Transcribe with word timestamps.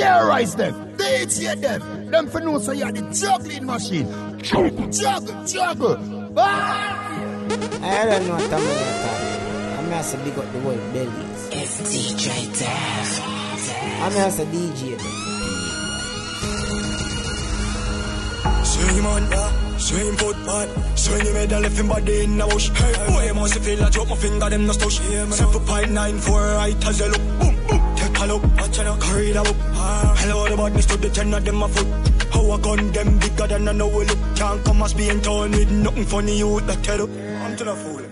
terrorize 0.00 0.54
them, 0.56 0.74
DJ 0.96 1.60
them. 1.60 2.10
Them 2.10 2.26
for 2.28 2.40
know 2.40 2.58
so 2.58 2.72
you're 2.72 2.92
the 2.92 3.02
juggling 3.12 3.66
machine. 3.66 4.08
Juggle, 4.38 4.88
juggle, 4.88 5.44
juggle. 5.44 5.98
Ah! 6.36 7.10
I 7.82 8.04
don't 8.06 8.26
know 8.26 8.34
what 8.34 8.52
I'm 8.52 8.60
I'm 9.78 9.88
going 9.90 10.04
to 10.04 10.16
big 10.24 10.38
up 10.38 10.52
the 10.52 10.60
whole 10.60 10.76
bellies. 10.92 11.48
It's 11.52 11.80
DJ 11.90 12.26
Dev. 12.58 13.08
I'm 14.02 14.12
going 14.12 14.32
to 14.32 14.44
DJ 14.54 14.96
them. 14.98 15.20
Swing 18.64 19.02
man, 19.02 19.30
yeah. 19.30 19.76
Swing 19.78 20.16
foot 20.16 20.36
pad. 20.46 20.98
Swing 20.98 21.26
him 21.26 21.34
head 21.34 21.52
and 21.52 21.62
left 21.62 21.78
him 21.78 21.88
body 21.88 22.24
in 22.24 22.38
the 22.38 22.46
bush. 22.46 22.68
Hey, 22.70 23.06
boy, 23.08 23.26
you 23.26 23.34
must 23.34 23.58
feel 23.58 23.84
I 23.84 23.90
drop 23.90 24.08
my 24.08 24.16
finger, 24.16 24.48
them 24.48 24.66
no 24.66 24.72
stush. 24.72 25.32
Seven 25.32 25.66
point 25.66 25.90
nine 25.90 26.18
four 26.18 26.40
right 26.40 26.86
as 26.86 27.00
you 27.00 27.08
look. 27.08 27.49
Watch 28.20 28.78
out, 28.80 29.00
carry 29.00 29.32
the 29.32 29.42
book. 29.42 29.56
Hello, 30.20 30.46
the 30.46 30.54
badness 30.54 30.84
to 30.86 30.98
the 30.98 31.08
ten 31.08 31.32
of 31.32 31.42
them 31.42 31.62
a 31.62 31.68
foot. 31.68 31.86
How 32.34 32.50
I 32.50 32.60
gun 32.60 32.92
them 32.92 33.18
bigger 33.18 33.46
than 33.46 33.66
I 33.66 33.72
know 33.72 33.88
we 33.88 34.04
look. 34.04 34.18
Can't 34.36 34.62
come 34.62 34.82
as 34.82 34.92
being 34.92 35.22
told 35.22 35.52
with 35.52 35.70
nothing 35.70 36.04
funny 36.04 36.36
you 36.38 36.60
that 36.60 36.84
tell 36.84 37.02
up. 37.02 37.08
I'm 37.08 37.56
to 37.56 37.64
the 37.64 37.74
fool. 37.74 38.02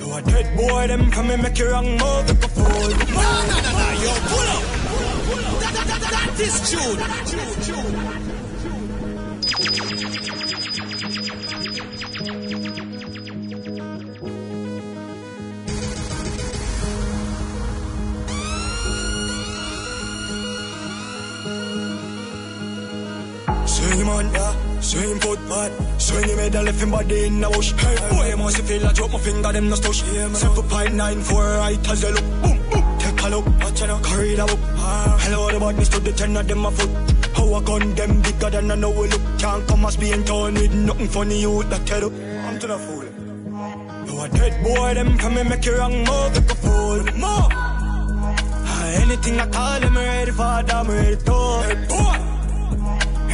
You 0.00 0.12
a 0.12 0.20
dead 0.20 0.56
boy, 0.58 0.86
them 0.88 1.10
come 1.10 1.30
and 1.30 1.42
make 1.42 1.58
you 1.58 1.70
wrong 1.70 1.86
move 1.92 2.28
like 2.28 2.44
a 2.44 2.48
fool. 2.48 2.66
No, 2.66 2.76
no, 2.76 3.56
no, 3.64 3.72
no, 3.72 3.88
yo, 4.04 4.12
pull 4.28 4.48
up. 4.52 4.62
That, 5.60 5.72
that, 5.74 5.86
that, 5.88 6.00
that 6.12 6.40
is. 6.40 6.52
Swing 6.68 8.05
man, 24.06 24.32
yeah. 24.32 24.80
Swing 24.80 25.18
foot 25.18 25.40
pad. 25.48 25.70
Swing 26.00 26.38
head 26.38 26.54
and 26.54 26.64
left 26.66 26.82
him 26.82 26.90
body 26.90 27.26
in 27.26 27.40
the 27.40 27.48
bush. 27.50 27.72
Hey, 27.72 27.96
boy, 28.10 28.28
you 28.28 28.36
must 28.36 28.60
feel 28.62 28.86
I 28.86 28.92
drop 28.92 29.10
my 29.12 29.18
finger, 29.18 29.52
them 29.52 29.68
no 29.68 29.76
stush. 29.76 30.00
Seven 30.34 30.68
point 30.68 30.94
nine 30.94 31.20
four 31.20 31.42
right 31.42 31.88
as 31.90 32.02
you 32.02 32.12
look. 32.12 32.24
Boom, 32.42 32.58
boom. 32.70 32.98
Take 32.98 33.22
a 33.22 33.28
look, 33.28 33.46
watch 33.62 33.82
out, 33.82 34.04
carry 34.04 34.34
the 34.34 34.46
book. 34.46 34.60
Hello, 35.24 35.50
the 35.50 35.58
badness 35.60 35.88
to 35.90 36.00
the 36.00 36.12
ten 36.12 36.36
of 36.36 36.46
them 36.46 36.64
a 36.64 36.70
foot. 36.70 36.90
How 37.36 37.54
I 37.54 37.62
gun 37.62 37.94
them 37.94 38.22
bigger 38.22 38.50
than 38.50 38.70
I 38.70 38.74
know 38.76 38.90
we 38.90 39.08
look. 39.08 39.22
Can't 39.38 39.66
come 39.68 39.84
as 39.84 39.96
being 39.96 40.24
torn 40.24 40.54
with 40.54 40.74
nothing 40.74 41.08
funny 41.08 41.40
you 41.40 41.62
that 41.64 41.86
tell 41.86 42.04
up. 42.06 42.12
I'm 42.46 42.58
to 42.60 42.66
the 42.66 42.78
fool. 42.78 43.04
You 44.06 44.20
a 44.22 44.28
dead 44.28 44.62
boy, 44.62 44.94
them 44.94 45.18
come 45.18 45.36
and 45.36 45.48
make 45.48 45.64
you 45.66 45.76
wrong 45.76 45.98
move 45.98 46.34
like 46.36 46.50
a 46.50 46.54
fool. 46.54 47.02
More. 47.18 47.48
Ah, 48.68 49.02
Anything 49.02 49.40
I 49.40 49.46
call 49.48 49.80
them 49.80 49.96
ready 49.96 50.30
for, 50.30 50.62
them 50.62 50.88
ready 50.88 51.16
to. 51.16 51.62
Hey, 51.66 51.86
boy. 51.88 52.35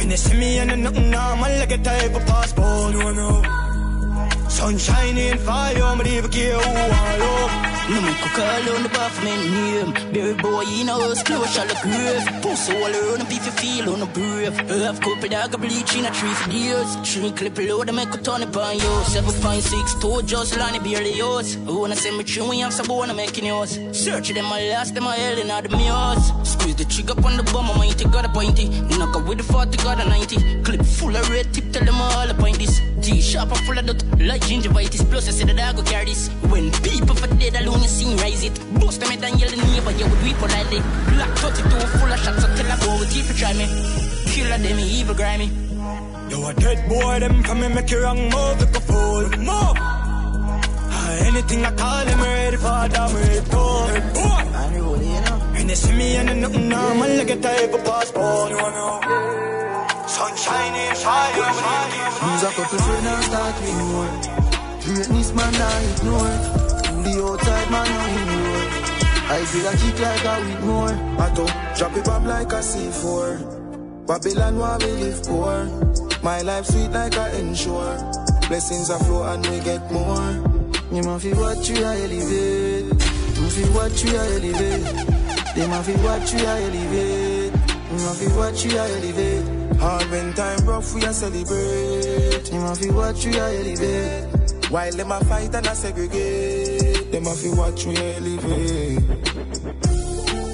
And 0.03 0.11
they 0.11 0.17
see 0.17 0.37
me 0.37 0.57
and 0.57 0.69
they 0.69 0.75
nothing 0.75 1.09
normal 1.09 1.49
like 1.59 1.71
a 1.71 1.77
type 1.77 2.13
of 2.13 2.25
passport. 2.25 2.93
No, 2.93 3.13
no. 3.13 4.49
Sunshine 4.49 5.17
and 5.17 5.39
fire, 5.39 5.81
I'm 5.81 5.97
never 5.99 6.27
care 6.27 6.59
who 6.59 6.59
I 6.59 7.17
love. 7.17 7.82
No 7.89 7.99
me 8.01 8.11
a 8.11 8.29
call 8.31 8.75
on 8.75 8.83
the 8.83 8.89
bathman 8.89 9.51
name 9.51 10.13
Berry 10.13 10.33
boy, 10.35 10.61
you 10.61 10.85
know, 10.85 11.11
it's 11.11 11.21
close 11.21 11.53
to 11.55 11.67
the 11.67 11.77
grave 11.83 12.41
Pussy 12.41 12.71
all 12.77 12.87
around 12.87 13.21
and 13.21 13.29
if 13.29 13.45
you 13.45 13.51
feel 13.51 13.93
on 13.93 13.99
the 13.99 14.05
brave 14.05 14.55
Half 14.55 15.01
cup 15.01 15.21
of 15.21 15.29
dog 15.29 15.59
bleach 15.59 15.93
in 15.97 16.05
a 16.05 16.11
tree 16.11 16.33
for 16.33 16.49
years 16.49 16.95
Three 17.03 17.31
clip 17.31 17.57
load 17.57 17.89
and 17.89 17.97
make 17.97 18.13
a 18.13 18.17
ton 18.17 18.41
upon 18.41 18.75
you 18.75 18.93
Seven 19.03 19.33
point 19.41 19.63
six, 19.63 19.95
two 19.95 20.21
just 20.23 20.57
line 20.57 20.81
barely 20.81 21.13
yours 21.13 21.57
I 21.57 21.71
wanna 21.71 21.97
send 21.97 22.17
me 22.17 22.23
we 22.49 22.59
have 22.59 22.71
some 22.71 22.87
wanna 22.87 23.13
making 23.13 23.47
yours 23.47 23.77
Search 23.91 24.29
them, 24.29 24.45
I 24.45 24.69
last 24.69 24.95
them, 24.95 25.05
I 25.05 25.17
hell 25.17 25.37
in 25.37 25.51
all 25.51 25.61
the 25.61 25.69
mirrors 25.69 26.49
Squeeze 26.49 26.77
the 26.77 26.85
trigger 26.85 27.19
on 27.27 27.35
the 27.35 27.43
bum, 27.51 27.69
I 27.69 27.77
mighty 27.77 28.05
got 28.05 28.23
a 28.23 28.29
pointy 28.29 28.69
Knock 28.97 29.17
out 29.17 29.27
with 29.27 29.39
the 29.39 29.43
40, 29.43 29.77
got 29.83 29.99
a 29.99 30.07
90 30.07 30.63
Clip 30.63 30.81
full 30.85 31.15
of 31.17 31.29
red 31.29 31.53
tip, 31.53 31.69
tell 31.73 31.83
them 31.83 31.99
all 31.99 32.27
the 32.27 32.33
point 32.33 32.59
this 32.59 32.79
T-sharp 33.03 33.49
and 33.49 33.59
full 33.65 33.77
of 33.77 33.85
dot, 33.85 34.01
like 34.17 34.41
gingivitis. 34.43 35.03
Plus 35.09 35.27
I 35.27 35.31
said 35.31 35.49
the 35.49 35.53
dog 35.53 35.75
go 35.75 35.83
carry 35.83 36.05
this. 36.05 36.29
When 36.47 36.71
people 36.87 37.15
for 37.15 37.27
dead 37.35 37.53
alone, 37.73 37.83
you 37.83 37.89
see 37.89 38.15
rise 38.15 38.43
it 38.43 38.79
Bust 38.79 38.99
them 38.99 39.09
head 39.09 39.23
and 39.23 39.39
yell 39.39 39.49
the 39.49 39.57
neighbor, 39.57 39.91
you 39.91 40.05
would 40.07 40.23
weep 40.23 40.37
politely 40.37 40.79
Black 41.09 41.29
32 41.37 41.69
full 41.69 42.11
of 42.11 42.19
shots, 42.19 42.41
so 42.41 42.47
tell 42.55 42.71
a 42.71 42.77
boy, 42.77 43.03
if 43.05 43.27
you 43.27 43.35
try 43.35 43.53
me 43.53 43.65
Killer 44.31 44.57
them, 44.57 44.79
evil 44.79 45.15
grimy 45.15 45.47
You 46.29 46.47
a 46.47 46.53
dead 46.53 46.89
boy, 46.89 47.19
them 47.19 47.43
come 47.43 47.63
and 47.63 47.75
make 47.75 47.91
you 47.91 48.01
wrong 48.03 48.21
move 48.23 48.59
like 48.59 48.75
a 48.75 48.81
fool. 48.81 49.29
More. 49.37 49.73
Ah, 49.77 51.27
Anything 51.27 51.65
I 51.65 51.71
call 51.71 52.05
them 52.05 52.21
ready 52.21 52.57
for, 52.57 52.87
them 52.93 53.13
ready 53.13 53.41
to. 53.53 53.63
Hey, 53.93 54.01
boy. 54.15 54.43
I'm 54.61 54.73
rolling, 54.81 55.13
you 55.15 55.21
know. 55.21 55.53
And 55.57 55.69
they 55.69 55.75
see 55.75 55.93
me 55.93 56.15
and 56.15 56.29
they 56.29 56.39
nothing 56.39 56.69
normal 56.69 57.09
like 57.17 57.29
a 57.29 57.35
type 57.39 57.73
of 57.73 57.83
passport. 57.83 58.49
You 58.51 58.57
know. 58.57 58.99
Sunshine 60.07 60.75
in 60.75 60.95
fire, 60.95 61.35
Lose 62.23 62.43
a 62.43 62.51
couple 62.55 62.79
friends 62.79 63.07
and 63.07 63.23
start 63.25 63.55
with 63.61 63.77
more. 63.91 64.13
Greatness 64.83 65.33
man 65.33 65.55
I 65.55 65.83
ignore. 65.91 66.72
The 67.03 67.21
outside 67.21 67.69
man 67.69 67.87
I 67.87 68.09
ignore. 68.21 68.83
I 69.35 69.45
feel 69.45 69.67
a 69.67 69.73
kick 69.75 69.99
like 69.99 70.25
a 70.25 70.33
with 70.45 70.63
more. 70.63 70.93
I 71.19 71.33
don't 71.35 71.77
drop 71.77 71.97
it 71.97 72.07
up 72.07 72.23
like 72.23 72.51
a 72.53 72.61
C4. 72.63 74.07
Babylon 74.07 74.57
where 74.57 74.77
we 74.79 74.91
live 75.03 75.23
poor. 75.23 75.65
My 76.23 76.41
life 76.41 76.65
sweet 76.65 76.91
like 76.91 77.15
a 77.15 77.39
ensure. 77.39 77.97
Blessings 78.47 78.89
are 78.89 78.99
flow 78.99 79.23
and 79.23 79.45
we 79.47 79.59
get 79.59 79.91
more. 79.91 80.31
You 80.91 81.03
must 81.03 81.23
feel 81.25 81.37
what 81.37 81.67
you 81.69 81.83
are 81.83 81.93
elevate. 81.93 82.85
You 82.85 83.49
feel 83.49 83.73
what 83.73 84.03
you 84.03 84.15
are 84.15 84.29
elevate. 84.37 85.55
They 85.55 85.67
must 85.67 85.89
feel 85.89 85.99
what 85.99 86.33
you 86.33 86.45
are 86.45 86.57
elevate. 86.57 87.53
You 87.91 87.99
must 87.99 88.19
feel 88.21 88.37
what 88.37 88.65
you 88.65 88.77
are 88.77 88.87
elevate. 88.87 89.77
Hard 89.77 90.09
when 90.09 90.33
time 90.33 90.65
rough, 90.65 90.93
we 90.93 91.03
are 91.03 91.13
celebrate. 91.13 92.51
You 92.51 92.59
must 92.59 92.81
feel 92.81 92.93
what 92.93 93.25
you 93.25 93.31
are 93.39 93.49
elevate. 93.49 94.43
While 94.69 94.91
them 94.91 95.11
a 95.11 95.19
fight 95.25 95.53
and 95.53 95.67
a 95.67 95.75
segregate, 95.75 96.92
them 97.13 97.27
a 97.27 97.35
feel 97.35 97.55
what 97.55 97.85
we 97.85 97.95
elevate. 97.95 98.97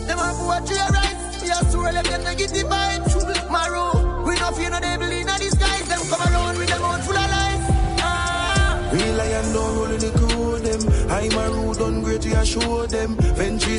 Them 0.07 0.19
a 0.19 0.27
feel 0.35 0.47
what 0.47 0.69
we 0.69 0.75
right. 0.75 1.39
We 1.41 1.49
are 1.51 1.63
so 1.71 1.81
relevant, 1.81 2.23
negative 2.25 2.67
vibes. 2.67 3.49
Marrow, 3.49 4.25
we 4.27 4.35
no 4.35 4.51
fear 4.51 4.69
no 4.69 4.79
devil 4.81 5.09
in 5.09 5.25
disguise. 5.39 5.87
Them 5.87 6.01
come 6.09 6.21
around 6.27 6.57
with 6.57 6.67
them 6.67 6.83
out 6.83 7.01
full 7.05 7.15
of 7.15 7.29
lies. 7.31 7.65
Ah. 8.03 8.89
Real 8.91 9.15
lion 9.15 9.53
don't 9.53 9.75
roll 9.77 9.91
in 9.91 9.99
the 9.99 10.11
crew 10.19 10.59
them. 10.59 10.81
I'm 11.09 11.31
a 11.31 11.49
rude, 11.49 12.25
we 12.25 12.33
are 12.33 12.45
show 12.45 12.85
them. 12.87 13.15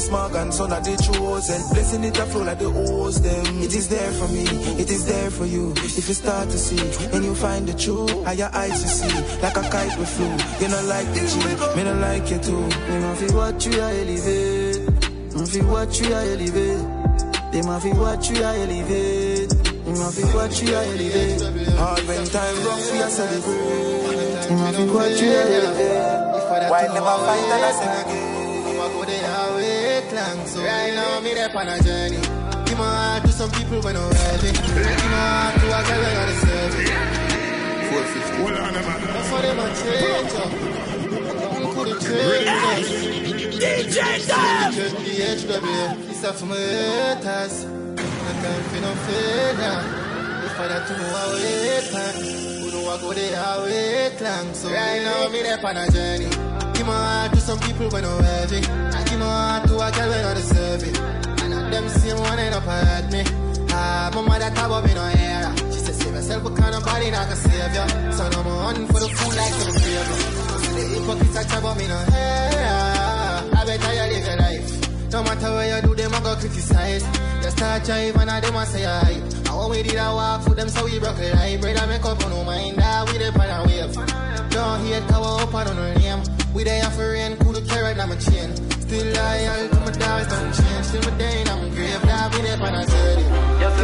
Ventry 0.00 0.08
smog 0.08 0.34
and 0.34 0.54
son 0.54 0.72
of 0.72 0.84
the 0.84 0.96
chosen. 0.96 1.74
Blessing 1.74 2.04
it 2.04 2.18
a 2.18 2.26
flow 2.26 2.42
like 2.42 2.58
the 2.58 2.70
hose 2.70 3.20
them. 3.20 3.62
It 3.62 3.74
is 3.74 3.88
there 3.88 4.12
for 4.12 4.28
me, 4.28 4.44
it 4.80 4.90
is 4.90 5.04
there 5.06 5.30
for 5.30 5.46
you. 5.46 5.72
If 5.76 6.08
you 6.08 6.14
start 6.14 6.48
to 6.50 6.58
see, 6.58 6.80
and 7.12 7.24
you 7.24 7.34
find 7.34 7.66
the 7.66 7.74
truth, 7.74 8.10
how 8.24 8.32
your 8.32 8.50
eyes 8.54 8.82
you 8.82 8.88
see, 8.88 9.40
like 9.42 9.56
a 9.56 9.62
kite 9.62 9.98
with 9.98 10.08
flew. 10.08 10.30
You 10.60 10.68
not 10.68 10.84
like 10.84 11.06
the 11.12 11.20
G, 11.20 11.76
me 11.76 11.84
not 11.84 12.00
like 12.00 12.30
you 12.30 12.38
too. 12.38 12.64
You 12.92 13.00
know 13.00 13.14
feel 13.14 13.36
what 13.36 13.66
you 13.66 13.80
are 13.80 13.90
elevate. 13.90 14.76
You 15.36 15.46
feel 15.46 15.66
what 15.66 16.00
you 16.00 16.14
are 16.14 16.26
elevate. 16.32 17.52
They 17.52 17.62
must 17.62 17.82
feel 17.82 17.96
what 17.96 18.30
you 18.30 18.44
are 18.44 18.54
elevate. 18.54 19.52
You 19.86 19.94
must 20.00 20.16
feel 20.16 20.28
what 20.28 20.62
you 20.62 20.74
are 20.74 20.84
elevate. 20.84 21.40
Hard 21.76 22.02
when 22.06 22.24
time 22.26 22.56
rough, 22.64 22.92
we 22.92 23.02
are 23.02 23.10
celebrate. 23.10 24.50
You 24.50 24.56
must 24.56 24.76
feel 24.76 24.94
what 24.94 25.20
you 25.20 25.28
are 25.28 25.48
elevate. 25.58 26.30
While 26.70 26.94
them 26.94 27.02
a 27.02 27.16
fight 27.26 27.50
and 27.50 27.64
a 27.64 28.09
highway 30.20 30.36
clang 30.36 30.46
So 30.46 30.62
right 30.62 30.94
now 30.94 31.20
me 31.20 31.34
there 31.34 31.56
on 31.56 31.68
a 31.68 31.82
journey. 31.82 32.20
Give 32.66 32.78
my 32.78 32.84
heart 32.84 33.22
to 33.24 33.32
some 33.32 33.50
people 33.50 33.80
when 33.80 33.96
I'm 33.96 34.10
ready. 34.10 34.52
Give 34.52 35.10
my 35.10 35.24
heart 35.30 35.54
to 35.60 35.66
a 35.66 35.80
girl 35.88 36.02
when 36.02 36.16
I'm 36.20 36.34
serving 36.44 36.86
450 37.90 38.36
Hold 38.40 38.52
on, 38.52 38.72
man. 38.72 39.00
That's 39.00 39.30
what 39.32 39.42
them 39.42 39.58
a 39.58 39.66
change 39.80 40.34
up 40.40 40.50
Nothing 41.40 41.68
could 41.74 42.00
change 42.00 42.88
DJ 43.60 43.96
Dev. 44.26 44.74
Just 44.74 44.96
the 44.96 45.12
HW 45.30 46.06
This 46.06 46.24
is 46.24 46.40
for 46.40 46.46
my 46.46 46.56
haters 46.56 47.64
No 47.64 48.30
time 48.42 48.62
for 48.70 48.80
no 48.80 48.92
failure. 49.04 49.80
If 50.46 50.60
I 50.60 50.68
that 50.68 50.86
to 50.86 50.92
know 50.98 51.10
how 51.16 51.32
it 51.34 51.84
plan 51.90 52.14
Who 52.60 52.66
know 52.70 52.90
I 52.90 53.00
go 53.00 53.12
the 53.12 53.26
highway 53.36 54.16
clang 54.16 54.54
So 54.54 54.68
right 54.70 55.02
now 55.02 55.28
me 55.28 55.42
there 55.42 55.66
on 55.66 55.76
a 55.76 55.90
journey. 55.90 56.30
Give 56.74 56.86
my 56.86 56.94
heart 56.94 57.32
to 57.32 57.40
some 57.40 57.58
people 57.60 57.88
when 57.90 58.04
I'm 58.04 58.22
heavy 58.22 58.62
Heart 59.30 59.68
to 59.68 59.74
a 59.74 59.88
girl 59.94 60.10
when 60.10 60.24
I 60.24 60.34
deserve 60.34 60.82
it. 60.82 60.98
And 61.42 61.72
them 61.72 61.88
same 61.88 62.18
one 62.18 62.38
end 62.38 62.54
up 62.54 62.66
at 62.66 63.12
me. 63.12 63.22
Ah, 63.72 64.10
my 64.14 64.22
mother 64.22 64.50
talk 64.50 64.66
about 64.66 64.84
me 64.84 64.92
no 64.94 65.04
era 65.06 65.54
She 65.70 65.78
said 65.78 65.94
save 65.94 66.14
yourself 66.14 66.42
because 66.42 66.72
nobody 66.74 67.10
not 67.10 67.28
gonna 67.30 67.36
save 67.36 67.70
you 67.70 67.86
So 68.12 68.28
now 68.28 68.40
I'm 68.40 68.46
on 68.66 68.86
for 68.90 68.98
the 68.98 69.08
fool 69.14 69.32
like 69.38 69.54
the 69.62 69.66
favor. 69.78 70.16
See 70.58 70.74
the 70.74 70.84
hypocrites 70.90 71.46
talk 71.46 71.62
about 71.62 71.76
me 71.78 71.86
no 71.86 71.98
era 72.10 73.46
I 73.54 73.62
better 73.64 73.92
you 73.94 74.06
live 74.10 74.26
your 74.26 74.36
life. 74.42 75.12
No 75.12 75.22
matter 75.22 75.50
where 75.54 75.68
you 75.70 75.82
do 75.86 75.94
them 75.94 76.14
I 76.14 76.20
go 76.20 76.34
criticize. 76.34 77.04
Just 77.42 77.56
start 77.56 77.84
drive 77.84 78.16
and 78.16 78.30
them 78.44 78.56
a 78.56 78.66
say 78.66 78.84
I 78.84 79.22
I 79.48 79.54
want 79.54 79.70
we 79.70 79.82
did 79.82 79.94
a 79.94 80.08
walk 80.18 80.42
for 80.42 80.54
them 80.58 80.68
so 80.68 80.84
we 80.84 80.98
broke 80.98 81.16
the 81.16 81.30
light 81.34 81.62
and 81.62 81.88
make 81.90 82.04
up 82.04 82.24
on 82.24 82.30
no 82.30 82.42
mind. 82.42 82.76
That 82.76 83.06
we 83.06 83.18
the 83.18 83.30
pan 83.30 83.50
and 83.54 83.66
wave. 83.70 83.94
Don't 84.50 84.80
hate 84.82 85.06
cover 85.06 85.42
up 85.46 85.54
on 85.54 85.76
no 85.76 85.94
name. 85.94 86.22
We 86.52 86.64
there 86.64 86.90
for 86.90 87.12
rain, 87.12 87.36
cool 87.38 87.52
the 87.52 87.62
carrot, 87.62 87.98
I'm 87.98 88.10
a 88.10 88.16
chain 88.18 88.50
die 89.20 89.46
all 89.52 89.64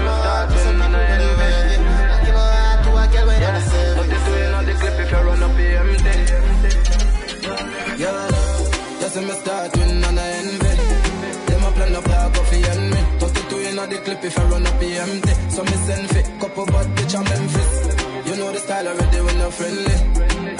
my 0.08 0.16
dogs 0.26 0.52
when 0.54 0.80
I'm 0.82 0.92
not 0.92 1.04
to 1.20 1.28
I 2.14 2.18
give 2.24 2.38
a 2.42 2.46
heart 2.56 2.78
to 2.84 2.90
a 3.02 3.04
girl 3.12 3.26
when 3.28 3.40
I 3.42 3.60
save 3.70 3.90
it 3.90 3.96
But 3.98 4.06
this 4.12 4.26
is 4.32 4.48
not 4.54 4.64
the 4.68 4.74
clip 4.80 4.96
if 5.04 5.12
I 5.16 5.20
run 5.28 5.42
up 5.46 5.56
here, 5.60 5.80
I'm 5.82 5.92
dead 6.06 6.28
Your 8.02 8.12
love, 8.34 9.00
I'm 9.20 9.30
a 9.30 9.34
start 9.40 9.70
when 9.76 9.92
none 10.00 10.18
a 11.68 11.72
plan 11.76 11.94
coffee 12.36 12.64
and 12.72 12.84
me 12.92 13.00
Toast 13.20 13.36
it 13.40 13.46
to 13.50 13.56
you 13.64 13.72
the 13.90 13.98
clip 14.04 14.24
if 14.24 14.38
I 14.38 14.44
run 14.50 14.66
up 14.66 14.82
empty 15.04 15.34
So 15.54 15.60
me 15.68 15.76
send 15.86 16.06
fit, 16.12 16.26
couple 16.40 16.66
bad 16.66 16.86
bitch, 16.96 17.14
I'm 17.18 17.24
Memphis 17.30 17.72
You 18.28 18.34
know 18.40 18.50
the 18.52 18.60
style 18.66 18.88
already 18.88 19.20
when 19.26 19.38
you're 19.42 19.54
friendly 19.58 19.96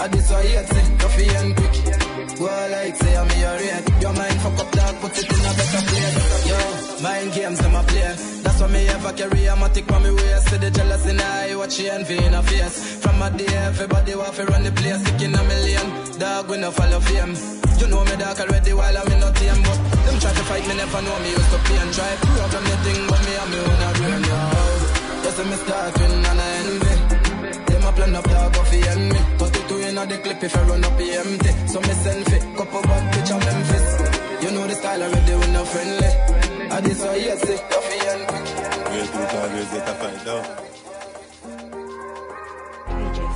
I 0.03 0.09
this 0.09 0.31
why 0.31 0.43
you 0.43 0.65
say, 0.73 0.85
coffee 1.01 1.29
and 1.39 1.57
quick 1.57 2.06
Go 2.39 2.45
like 2.45 2.97
say 2.97 3.17
I'm 3.17 3.31
your 3.41 3.57
rate. 3.57 4.03
Your 4.03 4.13
mind 4.13 4.39
fuck 4.45 4.59
up 4.61 4.71
dog, 4.73 4.95
put 5.01 5.17
it 5.17 5.25
in 5.25 5.41
a 5.41 5.53
better 5.57 5.83
place. 5.89 6.17
Yo, 6.51 6.61
mind 7.03 7.33
games 7.33 7.61
I'm 7.65 7.75
a 7.75 7.83
play. 7.83 8.13
That's 8.45 8.61
why 8.61 8.69
me 8.69 8.89
ever 8.89 9.13
carry 9.13 9.47
a 9.47 9.55
matic 9.57 9.91
on 9.91 10.03
me 10.03 10.11
waist. 10.11 10.49
See 10.49 10.59
the 10.59 10.71
jealous 10.71 11.07
in 11.07 11.21
eye, 11.21 11.57
watch 11.57 11.77
the 11.79 11.91
envy 11.91 12.17
in 12.19 12.35
a 12.35 12.43
face. 12.43 12.77
From 13.01 13.23
a 13.23 13.31
day, 13.31 13.47
everybody 13.47 14.15
want 14.15 14.35
to 14.35 14.45
run 14.45 14.63
the 14.65 14.73
place, 14.73 15.01
sticking 15.01 15.35
a 15.35 15.43
million. 15.45 15.87
Dog, 16.19 16.49
we 16.51 16.59
no 16.59 16.71
follow 16.71 17.01
fame. 17.01 17.35
You 17.81 17.87
know 17.89 18.05
me 18.05 18.17
dark 18.17 18.39
already 18.41 18.73
while 18.73 18.97
I'm 18.97 19.13
in 19.13 19.23
a 19.23 19.31
team, 19.33 19.59
but 19.65 19.79
them 20.05 20.17
try 20.21 20.33
to 20.37 20.45
fight 20.49 20.65
me, 20.69 20.75
never 20.77 21.03
know 21.03 21.19
me 21.25 21.31
used 21.31 21.51
to 21.53 21.59
play 21.65 21.79
and 21.81 21.93
try. 21.97 22.13
Program 22.21 22.65
the 22.69 22.77
thing, 22.85 23.01
but 23.09 23.21
me 23.25 23.33
and 23.33 23.51
me 23.53 23.59
own 23.65 23.81
a 23.81 23.89
brain, 23.97 24.25
yo. 24.29 24.41
Just 25.25 25.41
me 25.41 25.57
start 25.57 25.93
win 25.97 26.13
and 26.21 26.41
I 26.41 26.53
envy. 26.69 26.93
Them 27.65 27.85
a 27.89 27.93
plan 27.97 28.17
up 28.17 28.25
dog 28.29 28.57
off 28.61 28.71
the 28.71 28.81
enemy. 28.93 29.21
32 29.41 29.56
in 30.03 30.09
the 30.09 30.19
clip 30.19 30.43
if 30.43 30.57
I 30.57 30.63
run 30.69 30.85
up 30.85 30.97
the 30.99 31.05
empty. 31.21 31.53
So 31.73 31.81
me 31.81 31.95
send 32.05 32.25
fit, 32.27 32.43
couple 32.57 32.83
bad 32.83 33.15
bitch 33.15 33.31
I'm 33.33 33.41
Memphis. 33.41 33.87
You 34.43 34.51
know 34.55 34.67
the 34.67 34.75
style 34.75 35.03
already, 35.03 35.35
we 35.41 35.47
no 35.53 35.65
friendly. 35.65 36.11
I 36.71 36.81
this 36.81 37.03
why 37.03 37.17
you 37.17 37.37
say, 37.37 37.59
coffee 37.71 38.07
and 38.13 38.23
quick. 38.29 38.47
Real 38.93 39.07
truth 39.13 39.35
always 39.41 39.71
get 39.73 39.89
a 39.89 39.95
fight 40.01 40.27
out. 40.35 40.47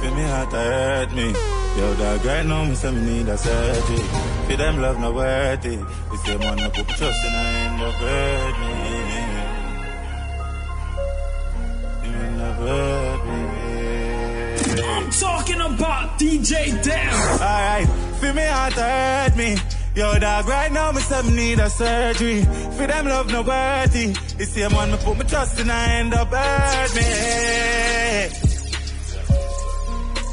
Feel 0.01 0.15
me 0.15 0.23
heart 0.23 0.53
hurt 0.53 1.11
me. 1.13 1.29
Yo, 1.79 1.87
dog, 1.97 2.25
right 2.25 2.47
now, 2.47 2.65
me 2.65 2.75
say 2.75 2.91
me 2.91 3.01
need 3.01 3.29
a 3.29 3.37
surgery. 3.39 4.03
Feel 4.47 4.57
them 4.59 4.77
love 4.83 4.99
no 4.99 5.13
worthy. 5.13 5.77
The 5.77 6.17
same 6.25 6.41
one 6.41 6.57
no 6.57 6.71
put 6.71 6.89
trust 6.89 7.25
in, 7.27 7.33
I 7.33 7.47
end 7.65 7.83
up 7.89 7.95
hurt 8.05 8.57
me. 8.61 8.73
You 12.05 12.13
end 12.27 12.41
up 12.41 12.57
hurt 12.57 13.23
me. 13.29 13.40
I'm 14.83 15.11
talking 15.11 15.61
about 15.61 16.19
DJ 16.19 16.83
Damn. 16.83 17.41
Alright, 17.41 17.89
feel 18.21 18.35
me 18.35 18.43
heart 18.43 18.73
hurt 18.75 19.37
me. 19.37 19.57
Yo, 19.95 20.19
dog, 20.19 20.47
right 20.49 20.71
now, 20.73 20.93
me 20.93 21.01
me 21.01 21.31
need 21.31 21.59
a 21.59 21.69
surgery. 21.69 22.43
For 22.43 22.87
them 22.87 23.07
love 23.07 23.31
no 23.31 23.43
worthy. 23.43 24.15
Same 24.45 24.73
one 24.73 24.91
me 24.93 24.97
put 24.99 25.19
my 25.19 25.25
trust 25.25 25.59
in, 25.61 25.69
I 25.71 25.95
end 25.95 26.15
up 26.15 26.29
hurt 26.29 26.95
me. 26.95 27.03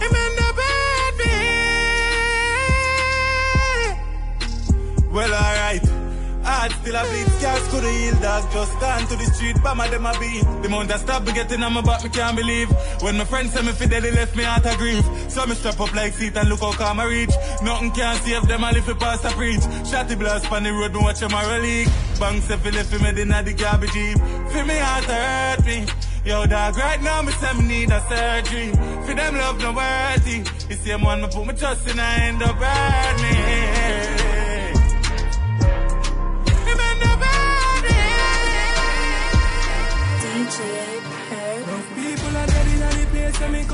Him 0.02 0.16
end 0.16 0.40
up 0.40 0.56
hurt 0.56 1.18
me. 1.18 1.34
Well, 5.12 5.34
alright. 5.34 5.87
Heart 6.68 6.82
still 6.82 6.96
a 6.96 7.04
beat, 7.04 7.28
scars 7.40 7.68
could 7.70 7.84
heal, 7.84 8.16
dog. 8.20 8.52
Just 8.52 8.80
gone 8.80 9.08
to 9.08 9.16
the 9.16 9.26
street, 9.32 9.56
bama 9.58 9.90
them 9.90 10.06
a 10.06 10.12
beat. 10.20 10.44
The 10.44 10.68
amount 10.68 10.92
of 10.92 11.00
stop 11.00 11.24
me 11.24 11.32
getting 11.32 11.64
on 11.64 11.74
my 11.74 11.82
back, 11.82 12.04
me 12.04 12.10
can't 12.10 12.36
believe. 12.36 12.70
When 13.02 13.18
my 13.18 13.24
friends 13.24 13.54
say 13.54 13.62
me 13.62 13.72
fi 13.72 13.86
dead, 13.86 14.04
they 14.04 14.12
left 14.12 14.36
me 14.36 14.44
out 14.44 14.66
of 14.66 14.78
grief. 14.78 15.06
So 15.30 15.46
me 15.46 15.56
strap 15.56 15.80
up 15.80 15.96
like 15.96 16.14
seat 16.14 16.36
and 16.36 16.50
look 16.50 16.60
how 16.60 16.74
calm 16.74 17.00
I 17.00 17.06
reach. 17.06 17.32
Nothing 17.64 17.92
can 17.92 18.16
save 18.18 18.48
them, 18.48 18.64
I 18.66 18.72
live 18.72 18.90
it 18.90 19.00
past 19.00 19.24
a 19.24 19.30
preach. 19.30 19.62
Shotty 19.88 20.20
blast 20.20 20.52
on 20.52 20.64
the 20.64 20.74
road, 20.74 20.94
me 20.94 21.00
watch 21.00 21.20
them 21.20 21.32
a 21.32 21.60
leak. 21.60 21.88
Bang 22.20 22.42
say 22.42 22.58
fi 22.58 22.70
left 22.72 22.92
me 22.92 23.22
in 23.22 23.30
the 23.30 23.54
garbage 23.54 23.94
heap. 23.94 24.18
Feel 24.52 24.66
me 24.66 24.78
heart 24.78 25.06
hurt 25.06 25.66
me. 25.66 25.86
Yo, 26.26 26.46
dog, 26.48 26.76
right 26.76 27.02
now 27.02 27.22
me 27.22 27.32
say 27.32 27.54
me 27.54 27.64
need 27.64 27.92
a 27.92 28.02
surgery. 28.10 28.72
For 29.06 29.16
them 29.16 29.36
love 29.36 29.62
no 29.62 29.72
worthy. 29.72 30.44
The 30.68 30.76
same 30.76 31.02
one 31.02 31.22
me 31.22 31.28
put 31.32 31.46
my 31.46 31.54
trust 31.54 31.88
in, 31.88 31.98
I 31.98 32.28
end 32.28 32.44
up 32.44 32.58
hurt 32.58 34.27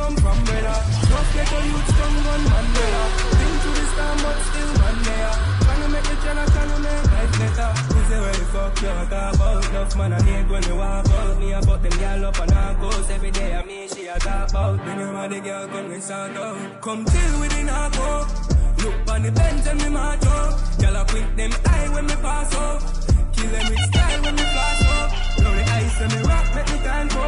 come 0.03 0.15
from, 0.17 0.39
brother. 0.44 0.79
Enough 1.07 1.29
ghetto 1.33 1.59
youth 1.63 1.88
strong 1.94 2.15
gun 2.25 2.44
man, 2.51 2.67
brother. 2.75 3.05
Been 3.39 3.55
through 3.61 3.77
the 3.79 3.85
storm, 3.94 4.17
but 4.23 4.38
still 4.47 4.71
man 4.79 4.97
there. 5.07 5.35
Tryna 5.63 5.88
make 5.94 6.07
the 6.11 6.15
channel, 6.23 6.47
tryna 6.53 6.77
make 6.85 7.05
life 7.13 7.33
better. 7.39 7.69
Me 7.94 8.00
say 8.07 8.19
where 8.23 8.35
the 8.39 8.45
fuck 8.53 8.81
you 8.81 8.88
talk 8.88 9.35
about? 9.35 9.65
Enough 9.69 9.95
man 9.97 10.13
I 10.13 10.19
need 10.27 10.45
when 10.51 10.63
me 10.67 10.73
walk 10.81 11.09
out. 11.17 11.39
Me 11.39 11.47
I 11.53 11.61
put 11.61 11.79
them 11.83 11.95
girl 12.01 12.25
up 12.27 12.39
and 12.44 12.51
I 12.51 12.73
goes 12.81 13.09
every 13.15 13.31
day. 13.31 13.51
I 13.55 13.61
me 13.65 13.88
she 13.88 14.07
a 14.07 14.19
talk 14.19 14.50
about. 14.50 14.85
When 14.85 15.00
you 15.00 15.09
want 15.13 15.31
the 15.31 15.39
girl, 15.39 15.67
come 15.67 15.89
we 15.89 16.00
start 16.00 16.38
out. 16.38 16.81
Come 16.81 17.06
chill 17.11 17.33
with 17.39 17.51
the 17.56 17.63
narco. 17.63 18.09
Look 18.83 18.97
on 19.11 19.21
the 19.23 19.31
bench 19.31 19.65
and 19.67 19.79
me 19.81 19.89
march 19.89 20.25
up. 20.25 20.51
Girl 20.79 20.97
I 20.97 21.03
quick 21.11 21.29
them 21.38 21.51
eye 21.65 21.89
when 21.94 22.06
me 22.07 22.15
pass 22.25 22.53
up. 22.56 22.79
Kill 23.35 23.49
them 23.56 23.65
with 23.69 23.83
style 23.88 24.21
when 24.23 24.35
me 24.35 24.45
flash 24.53 24.85
up. 24.97 25.33
When 26.00 26.10
me 26.10 26.22
rock, 26.28 26.45
make 26.56 26.69
me 26.72 26.78
time 26.86 27.07
go. 27.07 27.25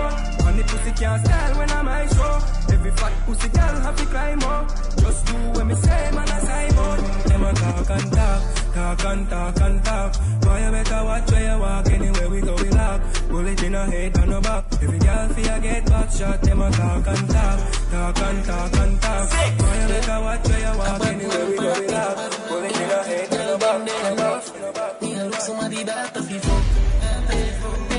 And 0.48 0.60
the 0.60 0.64
pussy 0.64 0.92
can't 0.92 1.26
style 1.26 1.58
when 1.58 1.70
I'm 1.72 1.86
my 1.86 2.08
show. 2.08 2.74
Every 2.74 2.92
fat 2.92 3.14
pussy 3.26 3.50
girl 3.50 3.76
have 3.86 3.96
to 3.98 4.06
climb 4.06 4.44
up. 4.44 4.68
Just 5.02 5.26
do 5.28 5.38
what 5.56 5.66
me 5.68 5.76
say, 5.76 6.12
man, 6.16 6.30
I 6.30 6.40
say, 6.40 6.66
but 6.76 6.98
them 7.30 7.44
a 7.44 7.54
talk 7.54 7.90
and 7.90 8.12
talk, 8.12 8.42
talk 8.74 9.06
and 9.06 9.30
talk 9.30 9.62
and 9.62 9.86
talk. 9.86 10.16
Why 10.46 10.66
you 10.66 10.72
better 10.72 11.04
watch 11.04 11.32
where 11.32 11.54
you 11.54 11.60
walk, 11.60 11.88
anywhere 11.92 12.30
we 12.30 12.42
go, 12.42 12.56
we 12.56 12.70
lock. 12.70 13.02
Bullet 13.30 13.64
in 13.64 13.76
a 13.76 13.86
head 13.86 14.18
and 14.18 14.34
a 14.34 14.42
back. 14.42 14.66
Every 14.82 15.00
girl 15.00 15.30
feel 15.30 15.60
get 15.62 15.86
back 15.86 16.12
shot, 16.12 16.42
them 16.42 16.62
a 16.62 16.72
talk 16.72 17.08
and 17.08 17.30
talk, 17.30 17.60
talk 17.92 18.20
and 18.20 18.46
talk 18.46 18.74
and 18.78 19.02
talk. 19.02 19.30
Why 19.32 19.82
you 19.82 19.88
better 19.88 20.20
watch 20.22 20.48
where 20.48 20.60
you 20.60 20.78
walk, 20.78 21.06
anywhere 21.06 21.46
we 21.46 21.56
go, 21.58 21.80
we 21.80 21.88
lock. 21.88 22.16
Bullet 22.48 22.76
in 22.76 22.92
a 22.92 23.04
head 23.04 23.34
and 23.34 23.50
a 23.50 23.58
back, 23.58 23.90
and 23.90 24.20
a 24.20 24.72
back. 24.74 25.02
Me 25.02 25.16
a 25.16 25.26
look 25.26 25.36
somebody 25.36 25.84
better 25.84 26.22
before. 26.22 26.62
I'm 27.02 27.94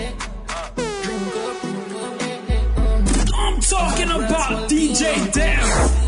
talking 3.68 4.10
about 4.10 4.68
DJ 4.70 5.32
Damn. 5.32 6.06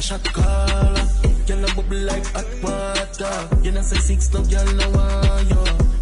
Shot. 0.00 0.24
Girl 0.32 1.62
a 1.62 1.74
bubble 1.74 1.98
like 1.98 2.24
hot 2.32 2.46
water. 2.62 3.48
You 3.62 3.72
know 3.72 3.82
say 3.82 3.98
six 3.98 4.32
no 4.32 4.42
girl 4.44 4.64
no. 4.64 4.86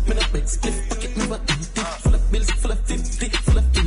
Me 0.07 0.15
no 0.15 0.23
pocket 0.89 1.17
never 1.17 1.35
empty. 1.35 1.81
Full 2.03 2.15
of 2.15 2.31
bills, 2.31 2.51
full 2.53 2.71
of 2.71 2.81
fifty, 2.87 3.29
full 3.29 3.59
of 3.59 3.78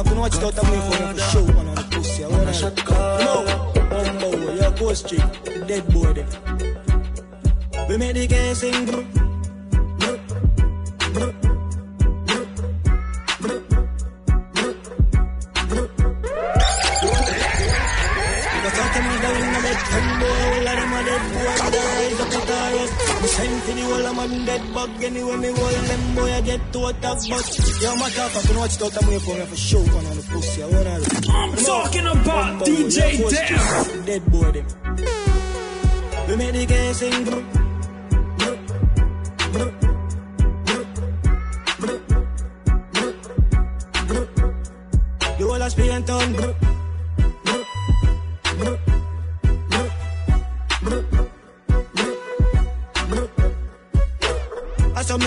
Yo, 0.00 0.04
my 0.04 0.06
tough, 0.06 0.06
I 0.06 0.08
can 0.08 0.18
watch 0.18 0.36
out 0.36 0.58
away 0.66 0.80
for 0.80 1.02
you 1.02 1.12
for 1.12 1.20
show, 1.20 1.44
man, 1.46 1.68
on 1.68 1.74
the 1.74 1.82
pussy. 1.90 2.24
I 2.24 2.28
wanna 2.28 2.52
shot 2.54 2.76
call. 2.76 3.44
No, 3.44 3.72
Bumbo, 3.90 4.54
yo, 4.54 4.70
go 4.72 4.94
street, 4.94 5.22
the 5.44 5.64
dead 5.66 5.92
boy 5.92 6.12
there. 6.12 7.86
We 7.88 7.96
made 7.98 8.16
the 8.16 8.26
game 8.26 8.54
sing, 8.54 9.29
man 24.28 24.44
dead 24.44 24.74
bug, 24.74 24.90
anyway 25.02 25.36
me 25.36 25.48
hold 25.48 25.72
them 25.72 26.14
boy, 26.14 26.32
I 26.32 26.40
get 26.40 26.72
to 26.72 26.86
a 26.86 26.92
top 26.94 27.18
but 27.28 27.82
Yo, 27.82 27.96
my 27.96 28.10
I 28.36 28.56
watch 28.56 28.76
for 29.46 29.56
show, 29.56 29.78
on 29.78 30.16
the 30.16 30.26
pussy. 30.30 30.62
I 30.62 30.66
wanna 30.66 31.00
I'm 31.28 31.56
talking 31.56 32.06
about 32.06 32.66
DJ 32.66 33.30
Damn. 33.30 34.04
Dead 34.04 34.24
boy 34.30 34.52
them. 34.52 34.66
We 36.28 36.36
made 36.36 36.54
the 36.54 36.66
game 36.66 36.94
sing 36.94 37.59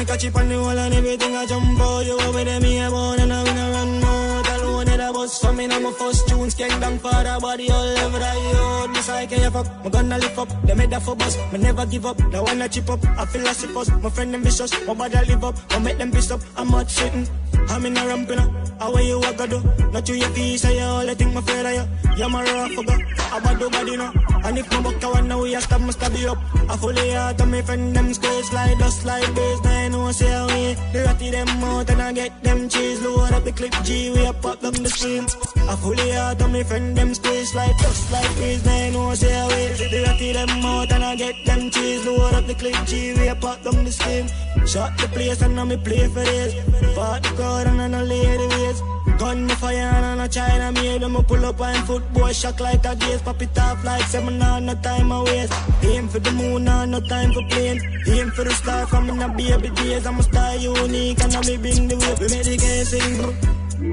I 0.10 0.18
saw 0.18 0.28
make 0.28 0.36
on 0.36 0.50
the 0.50 0.60
wall 0.60 0.78
and 0.78 0.94
everything 0.94 1.36
I 1.36 1.46
jump 1.46 1.80
out. 1.80 2.06
You 2.06 2.20
over 2.20 2.44
there, 2.44 2.60
me 2.60 2.80
a 2.80 2.90
born 2.90 3.20
and 3.20 3.32
I 3.32 3.44
win 3.44 3.58
a 3.58 3.72
run 3.72 4.02
more. 4.02 4.44
Alone 4.54 4.90
at 4.90 5.00
a 5.00 5.14
bus 5.14 5.40
for 5.40 5.54
me, 5.54 5.68
now 5.68 5.80
my 5.80 5.92
first 5.94 6.28
tunes 6.28 6.56
gang 6.56 6.78
down 6.82 7.00
for 7.00 7.10
the 7.10 7.38
body 7.42 7.70
all 7.72 7.98
over 8.00 8.20
the 8.20 8.54
yard. 8.54 8.90
Me 8.92 9.00
say, 9.00 9.28
can 9.28 9.42
you 9.42 9.50
fuck? 9.50 9.84
Me 9.84 9.90
gonna 9.90 10.18
lift 10.18 10.38
up, 10.38 10.50
they 10.66 10.74
made 10.76 10.90
that 10.90 11.02
for 11.02 11.16
bus. 11.16 11.38
Me 11.52 11.60
never 11.60 11.86
give 11.86 12.06
up, 12.06 12.18
they 12.18 12.40
wanna 12.40 12.68
chip 12.68 12.90
up. 12.90 13.00
I 13.18 13.26
feel 13.26 13.44
like 13.44 13.56
suppose, 13.56 13.90
my 13.92 14.10
friend 14.10 14.34
them 14.34 14.44
vicious. 14.44 14.72
My 14.86 14.94
body 14.94 15.18
live 15.26 15.44
up, 15.44 15.56
I 15.70 15.80
make 15.80 15.98
them 15.98 16.12
piss 16.12 16.32
up. 16.32 16.42
I'm 16.58 16.68
hot 16.68 16.88
shitting, 16.88 17.30
I'm 17.70 17.86
in 17.86 17.98
a 17.98 18.06
ramping 18.06 18.40
up. 18.40 18.52
How 18.80 18.98
you 18.98 19.24
a 19.24 19.34
go 19.34 19.48
do? 19.48 19.64
Not 19.92 20.10
you 20.10 20.16
your 20.16 20.58
say 20.58 20.78
you 20.78 20.84
all 20.84 21.10
I 21.10 21.14
think 21.14 21.34
my 21.34 21.40
afraid 21.40 21.66
of 21.66 21.74
you. 21.74 22.18
You're 22.18 22.30
my 22.30 22.44
rough 22.44 22.72
fucker. 22.72 23.32
I 23.32 23.40
bad 23.40 23.60
do 23.60 23.70
bad, 23.70 23.88
you 23.88 23.98
know. 23.98 24.33
And 24.46 24.58
if 24.58 24.70
my 24.72 24.82
buck 24.82 25.04
I 25.04 25.08
want 25.08 25.28
now, 25.28 25.42
we 25.42 25.56
stop, 25.60 25.80
must 25.82 26.00
stab 26.00 26.14
you 26.16 26.32
up. 26.32 26.38
I 26.70 26.76
fully 26.76 27.16
out 27.16 27.40
of 27.40 27.48
my 27.48 27.62
friend, 27.62 27.96
them 27.96 28.14
squares 28.14 28.50
slide, 28.50 28.78
dust 28.78 29.06
like 29.06 29.34
this. 29.34 29.60
They 29.62 29.90
know 29.90 30.12
say 30.12 30.34
away. 30.34 30.76
The 30.92 31.04
ratty 31.06 31.30
them 31.32 31.48
out 31.64 31.90
and 31.90 32.02
I 32.02 32.12
get 32.12 32.44
them 32.44 32.68
cheese. 32.68 33.02
Load 33.02 33.32
up 33.32 33.44
the 33.46 33.54
clip 33.54 33.74
G, 33.84 34.12
we 34.12 34.26
a 34.26 34.34
pop 34.34 34.60
them 34.60 34.74
the 34.74 34.90
screen. 34.90 35.26
I 35.70 35.76
fully 35.78 36.12
out 36.12 36.42
of 36.42 36.52
my 36.52 36.64
friend, 36.64 36.98
them 36.98 37.14
squares 37.14 37.56
like 37.56 37.78
dust 37.78 38.12
like 38.12 38.36
this. 38.36 38.62
They 38.64 38.92
know 38.92 39.14
say 39.16 39.34
away. 39.46 39.74
The 39.92 40.04
ratty 40.08 40.34
them 40.34 40.50
out 40.50 40.92
and 40.92 41.04
I 41.04 41.16
get 41.16 41.36
them 41.46 41.70
cheese. 41.70 42.06
Load 42.06 42.34
up 42.34 42.46
the 42.46 42.56
clip 42.56 42.76
G, 42.86 43.14
we 43.14 43.28
a 43.28 43.36
pop 43.36 43.62
them 43.62 43.86
the 43.86 43.92
screen. 43.92 44.28
Shot 44.68 44.98
the 44.98 45.08
place 45.08 45.42
and 45.42 45.56
now 45.56 45.64
me 45.64 45.78
play 45.78 46.08
for 46.08 46.20
this. 46.20 46.54
Fought 46.96 47.24
the 47.24 47.30
crowd 47.30 47.68
and 47.68 47.82
I 47.82 47.88
no 47.88 48.04
lady 48.04 48.48
ways. 48.48 48.82
Gun 49.18 49.48
the 49.48 49.56
fire 49.56 49.78
and 49.78 50.06
I 50.06 50.16
no 50.16 50.28
China 50.28 50.72
made 50.72 51.02
them 51.02 51.16
pull 51.24 51.46
up 51.46 51.62
and 51.62 51.86
football 51.88 52.32
shock 52.34 52.60
like 52.60 52.86
a 52.86 52.96
gaze. 52.96 53.22
Pop 53.22 53.42
it 53.42 53.58
off 53.58 53.84
like 53.84 54.04
seven 54.04 54.42
on 54.42 54.66
no 54.66 54.76
time 54.76 55.12
I 55.12 55.24
waste. 55.24 55.54
Aim 55.84 56.08
for 56.08 56.20
the 56.20 56.32
moon 56.32 56.68
on 56.68 56.92
no 56.92 57.00
time 57.00 57.32
for 57.32 57.44
playing. 57.50 57.80
Aim 58.08 58.32
for 58.32 58.44
the 58.44 58.52
star 58.52 58.86
from 58.88 59.10
in 59.10 59.20
the 59.20 59.28
baby 59.30 59.70
days. 59.76 60.06
I'm 60.06 60.20
a 60.20 60.24
star 60.24 60.56
unique 60.56 61.22
and 61.24 61.36
I'm 61.36 61.42
bring 61.62 61.88
the 61.88 61.96
way. 62.02 62.16
We 62.20 62.28
made 62.34 62.46
the 62.46 62.58
game 62.58 62.86
sing. 62.86 63.18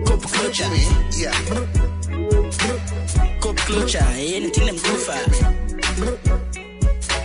Cup 0.05 0.21
clutcher, 0.21 0.71
Yeah. 1.21 1.35
cup 3.41 3.57
clutcher, 3.67 4.07
anything 4.37 4.67
them 4.67 4.77
go 4.77 4.95
for. 5.07 5.23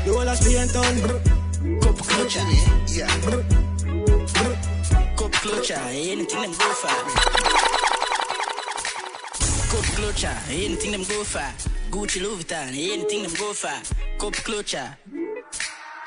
You 0.05 0.17
all 0.17 0.29
are 0.29 0.35
staying 0.35 0.69
done. 0.69 0.97
Cup 1.81 1.97
clutcher, 2.09 2.45
Yeah. 2.97 3.13
cup 5.15 5.31
clutcher, 5.41 5.81
anything 6.11 6.41
them 6.41 6.51
go 6.51 6.69
for. 6.81 7.74
Cup 9.75 9.83
clutcher, 9.99 10.35
anything 10.47 10.91
them 10.91 11.03
go 11.03 11.25
for. 11.25 11.39
Gucci 11.91 12.21
Louis 12.21 12.45
Vuitton, 12.45 12.69
anything 12.69 13.23
them 13.23 13.33
go 13.33 13.51
for. 13.51 13.75
Cup 14.17 14.33
clutcher. 14.47 14.95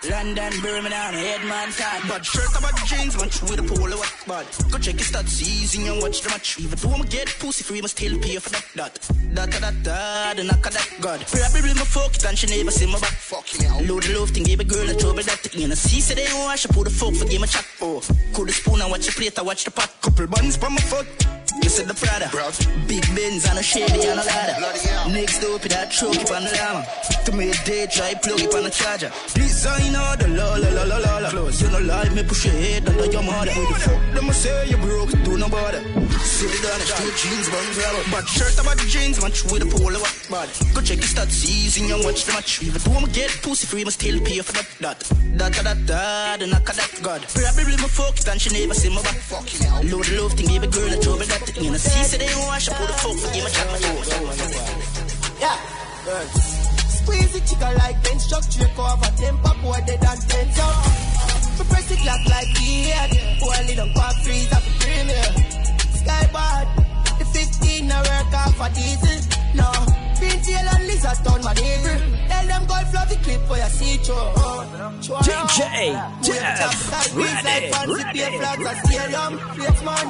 London, 0.09 0.53
Birmingham, 0.63 1.13
Headman 1.13 1.77
Town. 1.77 2.01
But 2.09 2.25
shirt 2.25 2.49
about 2.57 2.73
the 2.81 2.87
jeans, 2.87 3.15
match 3.19 3.43
with 3.43 3.61
a 3.61 3.63
polo 3.63 3.99
what 3.99 4.15
bad. 4.27 4.47
Go 4.73 4.79
check 4.79 4.95
your 4.95 5.05
stats, 5.05 5.43
easy 5.43 5.87
and 5.87 6.01
watch 6.01 6.23
the 6.23 6.31
match. 6.31 6.59
Even 6.59 6.79
though 6.79 6.95
I'ma 6.95 7.05
get 7.11 7.29
pussy 7.39 7.63
free, 7.63 7.83
must 7.83 7.99
still 7.99 8.19
pay 8.19 8.39
for 8.39 8.49
that. 8.49 8.65
That, 8.75 8.95
that, 9.35 9.61
that, 9.61 9.85
that, 9.85 10.37
the 10.39 10.45
knock 10.45 10.65
of 10.65 10.73
that 10.73 10.89
God. 11.03 11.21
Probably 11.29 11.75
my 11.75 11.85
fuck 11.85 12.15
it 12.17 12.25
and 12.25 12.39
she 12.39 12.47
never 12.47 12.71
see 12.71 12.87
my 12.91 12.99
back. 12.99 13.13
Fucking 13.21 13.67
hell. 13.67 13.83
Load 13.83 14.05
the 14.05 14.19
love 14.19 14.31
thing, 14.31 14.45
give 14.45 14.61
a 14.61 14.65
girl 14.65 14.89
a 14.89 14.95
trouble 14.95 15.23
that 15.25 15.43
the 15.43 15.63
in 15.63 15.73
a 15.73 15.77
see 15.77 16.01
say 16.01 16.15
they 16.15 16.33
wash, 16.33 16.53
I 16.53 16.57
should 16.57 16.71
put 16.71 16.85
the 16.85 16.91
fuck 16.91 17.13
for 17.13 17.27
game 17.27 17.43
a 17.43 17.47
chat. 17.47 17.67
Oh, 17.83 18.01
cool 18.33 18.47
the 18.47 18.53
spoon 18.53 18.81
and 18.81 18.91
watch 18.91 19.05
the 19.05 19.13
plate, 19.13 19.39
I 19.39 19.43
watch 19.43 19.65
the 19.65 19.73
pot. 19.73 19.93
Couple 20.01 20.27
buns 20.27 20.57
from 20.57 20.73
my 20.73 20.81
foot. 20.81 21.07
You 21.69 21.75
said 21.75 21.87
the 21.87 21.93
Prada. 21.93 22.33
Big 22.89 23.05
Benz 23.15 23.45
and 23.45 23.59
a 23.59 23.63
Chevy 23.63 24.01
and 24.09 24.19
a 24.19 24.25
ladder. 24.25 24.57
Next 25.13 25.45
up, 25.45 25.61
that 25.69 25.93
truck 25.93 26.17
up 26.17 26.33
on 26.33 26.49
the 26.49 26.53
llama. 26.57 26.81
To 27.27 27.33
me, 27.37 27.53
day 27.69 27.85
try 27.85 28.15
plug 28.25 28.41
it 28.41 28.55
on 28.57 28.65
the 28.65 28.71
charger. 28.71 29.13
Designer, 29.37 30.17
the 30.17 30.29
la 30.33 30.57
la 30.57 30.71
la 30.73 30.85
la 30.89 30.97
la 30.97 31.19
la. 31.19 31.29
Close, 31.29 31.61
you 31.61 31.69
know, 31.69 31.85
like 31.85 32.11
me 32.15 32.23
push 32.25 32.47
your 32.47 32.55
head 32.55 32.89
under 32.89 33.05
your 33.13 33.23
mother. 33.23 33.53
Who 33.53 33.69
the 33.69 33.81
fuck 33.85 34.01
them 34.17 34.33
say 34.33 34.65
you 34.71 34.79
broke, 34.79 35.13
do 35.29 35.37
no 35.37 35.49
bother. 35.53 35.85
Sit 36.25 36.49
it 36.49 36.63
down, 36.65 36.81
straight 36.89 37.17
jeans, 37.21 37.53
buns, 37.53 37.77
rubber. 37.77 38.05
But 38.17 38.25
shirt 38.29 38.57
about 38.57 38.79
the 38.81 38.89
jeans, 38.89 39.21
match 39.21 39.45
with 39.53 39.61
the 39.61 39.69
polo 39.69 40.01
what 40.01 40.17
bad. 40.33 40.49
Go 40.73 40.81
check 40.81 41.05
your 41.05 41.13
stats, 41.13 41.45
easy 41.45 41.85
and 41.93 42.01
watch 42.03 42.25
the 42.25 42.33
match. 42.33 42.63
Even 42.65 42.81
though 42.81 42.97
I'ma 42.97 43.13
get 43.13 43.29
pussy 43.45 43.67
free, 43.69 43.85
must 43.85 44.01
still 44.01 44.17
pay 44.25 44.41
for 44.41 44.57
that. 44.57 44.73
That, 44.81 45.05
that, 45.37 45.53
that, 45.53 45.87
that, 45.87 46.41
the 46.41 46.47
knock 46.47 46.65
of 46.65 46.77
that 46.81 46.93
God. 47.05 47.21
Probably 47.29 47.77
my 47.77 47.93
it 47.93 48.29
and 48.29 48.41
she 48.41 48.49
never 48.57 48.73
see 48.73 48.89
my 48.89 49.03
back. 49.05 49.21
Load 49.85 50.09
the 50.09 50.17
love 50.17 50.33
thing, 50.33 50.49
give 50.49 50.63
a 50.63 50.67
girl 50.67 50.89
a 50.89 50.97
trouble 50.97 51.29
that. 51.29 51.58
You 51.61 51.71
know, 51.73 51.77
see, 51.77 52.05
say 52.05 52.19
they 52.19 52.35
wash, 52.47 52.69
put 52.69 52.87
the 52.87 52.95
a 52.95 53.51
chat. 53.51 53.67
Yeah. 55.43 55.59
Squeeze 56.89 57.33
the 57.33 57.41
chicken 57.41 57.75
like 57.79 58.01
bench 58.05 58.29
truck, 58.29 58.45
trick 58.49 58.79
over 58.79 59.11
temper, 59.19 59.55
boy, 59.61 59.79
they 59.87 59.97
done 59.97 60.19
tense 60.19 60.59
up. 60.61 60.87
Me 61.59 61.65
press 61.67 61.89
the 61.89 61.97
clock 61.97 62.23
like 62.31 62.47
head, 62.57 63.11
boy, 63.41 63.75
down 63.75 63.93
park 63.93 64.15
freeze 64.23 64.53
at 64.53 64.63
the 64.63 64.71
premier. 64.79 65.29
Skybird, 65.99 66.67
the 67.19 67.25
15 67.25 67.91
I 67.91 67.99
work 68.07 68.35
off 68.39 68.55
for 68.55 68.71
diesel. 68.79 69.19
No, 69.59 69.71
green 70.19 70.41
tail 70.43 70.69
and 70.69 70.87
lizard 70.87 71.19
town, 71.25 71.41
my 71.43 71.55
neighbor. 71.55 71.97
Tell 72.29 72.47
them 72.47 72.63
golf 72.67 72.95
love 72.95 73.09
the 73.09 73.17
clip 73.25 73.41
for 73.49 73.57
your 73.57 73.73
see 73.73 73.97
through. 74.03 74.69
DJ 75.09 76.39
Jeff, 76.59 77.15
ready, 77.15 77.71
ready. 77.71 78.39
flags 78.39 78.67
at 78.67 78.79
stadium, 78.87 79.33
face 79.55 79.83
man. 79.87 80.07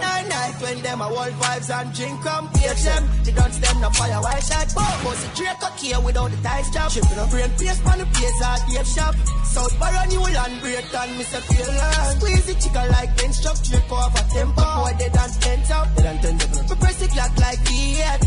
Nine 0.00 0.28
night 0.28 0.54
when 0.60 0.82
them 0.82 1.00
a 1.00 1.08
world 1.08 1.34
vibes 1.40 1.70
and 1.70 1.88
drink 1.94 2.24
rum, 2.24 2.48
page 2.52 2.82
them. 2.84 3.02
The 3.24 3.32
guns 3.32 3.58
them 3.60 3.80
no 3.80 3.90
fire 3.90 4.20
white 4.20 4.44
shot. 4.44 4.68
Boss 4.74 5.24
a 5.24 5.28
Drake 5.36 5.62
a 5.62 5.70
key 5.76 5.94
without 6.04 6.30
the 6.30 6.36
ties 6.42 6.70
job. 6.70 6.90
Shipping 6.90 7.18
a 7.18 7.26
brain 7.26 7.50
pace 7.58 7.80
on 7.86 7.98
the 7.98 8.06
place 8.06 8.42
at 8.44 8.60
Dave 8.68 8.86
shop. 8.86 9.14
South 9.50 9.74
Barra 9.80 10.06
New 10.06 10.20
Land 10.20 10.60
break 10.60 10.94
and 10.94 11.12
Mr. 11.18 11.40
Finland. 11.42 12.20
Squeeze 12.20 12.46
the 12.46 12.54
chicken 12.54 12.86
like 12.94 13.10
bench 13.16 13.42
truck, 13.42 13.58
trick 13.64 13.90
over 13.90 14.24
temper. 14.30 14.70
Boy 14.78 14.92
they 14.98 15.08
done 15.10 15.32
ten 15.40 15.58
top. 15.64 15.86
They 15.96 16.02
done 16.02 16.18
ten 16.22 16.38
top. 16.38 16.70
Me 16.70 16.76
press 16.76 16.96
the 17.00 17.08
clock 17.08 17.32
like 17.38 17.60
the 17.64 17.80
head. 17.98 18.20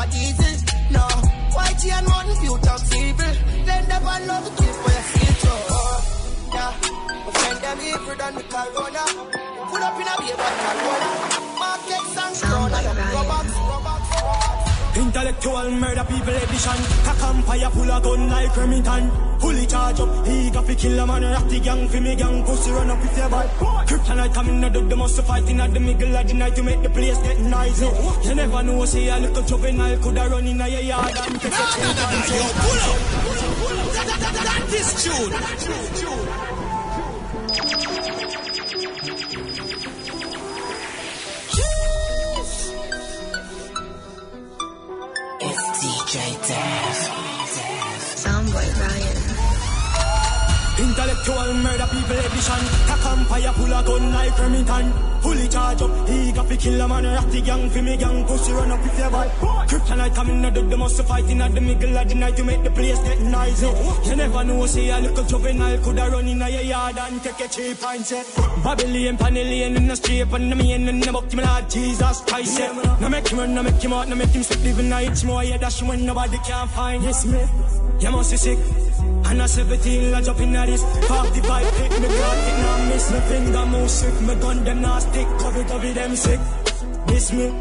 For 0.00 0.10
diesel. 0.10 0.56
No, 0.90 1.04
YG 1.52 1.92
and 1.92 2.06
Mountain 2.08 2.36
View 2.40 2.56
talk 2.62 2.82
evil. 2.96 3.32
Then 3.66 3.88
never 3.88 4.16
love 4.26 4.44
the 4.44 4.52
kill 4.62 4.74
for 4.80 4.90
your 4.96 5.04
skill 5.10 5.52
oh, 5.70 5.98
Yeah, 6.54 6.72
my 7.24 7.30
friend 7.38 7.58
them 7.60 7.78
evil 7.80 8.14
than 8.16 8.34
the 8.34 8.44
corona. 8.52 9.04
Put 9.70 9.82
up 9.82 10.00
in 10.00 10.08
a 10.08 10.14
but 10.40 10.54
corona. 10.62 11.10
Market 11.60 12.04
and 12.24 12.36
robots, 12.42 12.96
robots, 13.14 13.54
robots. 13.70 13.89
Intellectual 14.96 15.70
murder 15.70 16.04
people 16.04 16.34
edition. 16.34 16.78
Cock 17.04 17.22
and 17.22 17.44
fire 17.44 17.70
full 17.70 17.90
of 17.90 18.02
gun 18.02 18.28
like 18.28 18.56
Remington. 18.56 19.10
Fully 19.40 19.66
charge 19.66 20.00
up, 20.00 20.26
he 20.26 20.50
got 20.50 20.66
fi 20.66 20.74
kill 20.74 20.98
a 20.98 21.06
man. 21.06 21.22
Rock 21.22 21.48
the 21.48 21.60
gang 21.60 21.88
fi 21.88 22.00
me 22.00 22.16
gang. 22.16 22.44
Pussy 22.44 22.70
run 22.72 22.90
up 22.90 22.98
if 23.04 23.16
you 23.16 23.28
bad. 23.28 23.48
Kryptonite 23.86 24.34
coming 24.34 24.64
out 24.64 24.76
of 24.76 24.88
the 24.90 24.96
muscle 24.96 25.24
fighting 25.24 25.60
at 25.60 25.72
the 25.72 25.80
middle 25.80 26.16
of 26.16 26.26
the 26.26 26.34
night 26.34 26.56
to 26.56 26.62
make 26.62 26.82
the 26.82 26.90
place 26.90 27.18
get 27.18 27.38
noisy. 27.40 27.88
You 28.28 28.34
never 28.34 28.62
know, 28.62 28.84
say 28.84 29.08
a 29.08 29.18
little 29.18 29.42
juvenile 29.42 29.98
coulda 29.98 30.28
run 30.28 30.46
in 30.46 30.60
a 30.60 30.68
yard 30.68 31.16
and 31.16 31.40
take 31.40 31.52
a 31.52 31.56
chance. 31.56 32.30
Yo, 32.30 32.42
pull 32.60 32.80
up. 32.90 33.20
That, 33.90 34.06
that, 34.06 34.20
that, 34.20 34.34
that 34.44 34.74
is 34.74 35.04
tune. 35.04 35.32
It's 35.32 35.64
DJ 35.70 36.00
Death. 36.00 36.29
Soundboy 46.10 46.89
Intellectual 51.20 51.54
murder 51.54 51.86
people 51.92 52.16
edition. 52.16 52.62
Cock 52.88 53.04
and 53.12 53.26
fire 53.26 53.52
full 53.52 53.74
of 53.74 53.84
gun 53.84 54.12
like 54.12 54.38
Remington. 54.38 54.92
Fully 55.20 55.48
charge 55.48 55.82
up, 55.82 56.08
he 56.08 56.32
got 56.32 56.46
fi 56.46 56.56
kill 56.56 56.80
a 56.80 56.88
man. 56.88 57.30
The 57.30 57.40
gang 57.42 57.68
fi 57.68 57.80
me 57.82 57.96
gang. 57.98 58.24
Pussy 58.24 58.52
run 58.52 58.70
up 58.70 58.80
if 58.80 58.98
you 58.98 59.10
bad. 59.10 59.30
Kryptonite 59.68 60.14
coming 60.14 60.44
out 60.44 60.56
of 60.56 60.70
the 60.70 60.76
muscle 60.78 61.04
fighting 61.04 61.42
at 61.42 61.52
the 61.52 61.60
middle 61.60 61.96
of 61.98 62.08
the 62.08 62.14
night 62.14 62.36
to 62.36 62.44
make 62.44 62.62
the 62.62 62.70
place 62.70 62.98
get 63.00 63.20
noisy. 63.20 63.66
Eh. 63.66 64.08
You 64.08 64.16
never 64.16 64.44
know, 64.44 64.64
say 64.64 64.88
a 64.88 64.98
little 64.98 65.24
juvenile 65.24 65.78
coulda 65.78 66.10
run 66.10 66.26
in 66.26 66.40
a 66.40 66.48
yard 66.48 66.98
and 66.98 67.22
take 67.22 67.40
a 67.40 67.48
cheap 67.48 67.84
and 67.84 68.06
say 68.06 68.24
Babylon, 68.64 69.18
Panellian 69.18 69.76
in 69.76 69.88
the 69.88 69.96
street, 69.96 70.20
and 70.22 70.52
the 70.52 70.56
man 70.56 70.88
in 70.88 71.00
the 71.00 71.12
book, 71.12 71.34
my 71.34 71.42
Lord 71.42 71.70
Jesus 71.70 72.20
Christ. 72.22 72.60
Eh. 72.60 72.62
Yeah. 72.62 72.96
Now 72.98 73.08
make 73.08 73.28
him 73.28 73.38
run, 73.38 73.54
now 73.54 73.62
make 73.62 73.82
him 73.82 73.92
out, 73.92 74.08
now 74.08 74.14
make 74.14 74.30
him 74.30 74.42
sleep, 74.42 74.64
living 74.64 74.88
nights 74.88 75.22
more. 75.24 75.44
Yeah, 75.44 75.58
that's 75.58 75.82
when 75.82 76.06
nobody 76.06 76.38
can 76.38 76.66
find. 76.68 77.02
Yes, 77.02 77.26
me. 77.26 77.44
You 78.00 78.10
must 78.10 78.30
be 78.30 78.36
sick. 78.38 78.89
And 79.30 79.40
I 79.40 79.46
17, 79.46 80.12
I 80.12 80.22
jump 80.22 80.40
in 80.40 80.52
this 80.52 80.82
45, 80.82 81.74
pick 81.76 81.90
me 82.00 82.08
got 82.08 82.38
it, 82.48 82.58
now 82.62 82.88
miss. 82.88 83.12
Me 83.12 83.20
finger 83.20 83.66
move 83.66 83.88
sick, 83.88 84.20
me 84.22 84.34
gun 84.34 84.64
them 84.64 84.82
now 84.82 84.98
stick, 84.98 85.28
cover 85.38 85.62
cover 85.62 85.92
them 85.92 86.16
sick. 86.16 86.40
This 87.06 87.32
me, 87.32 87.52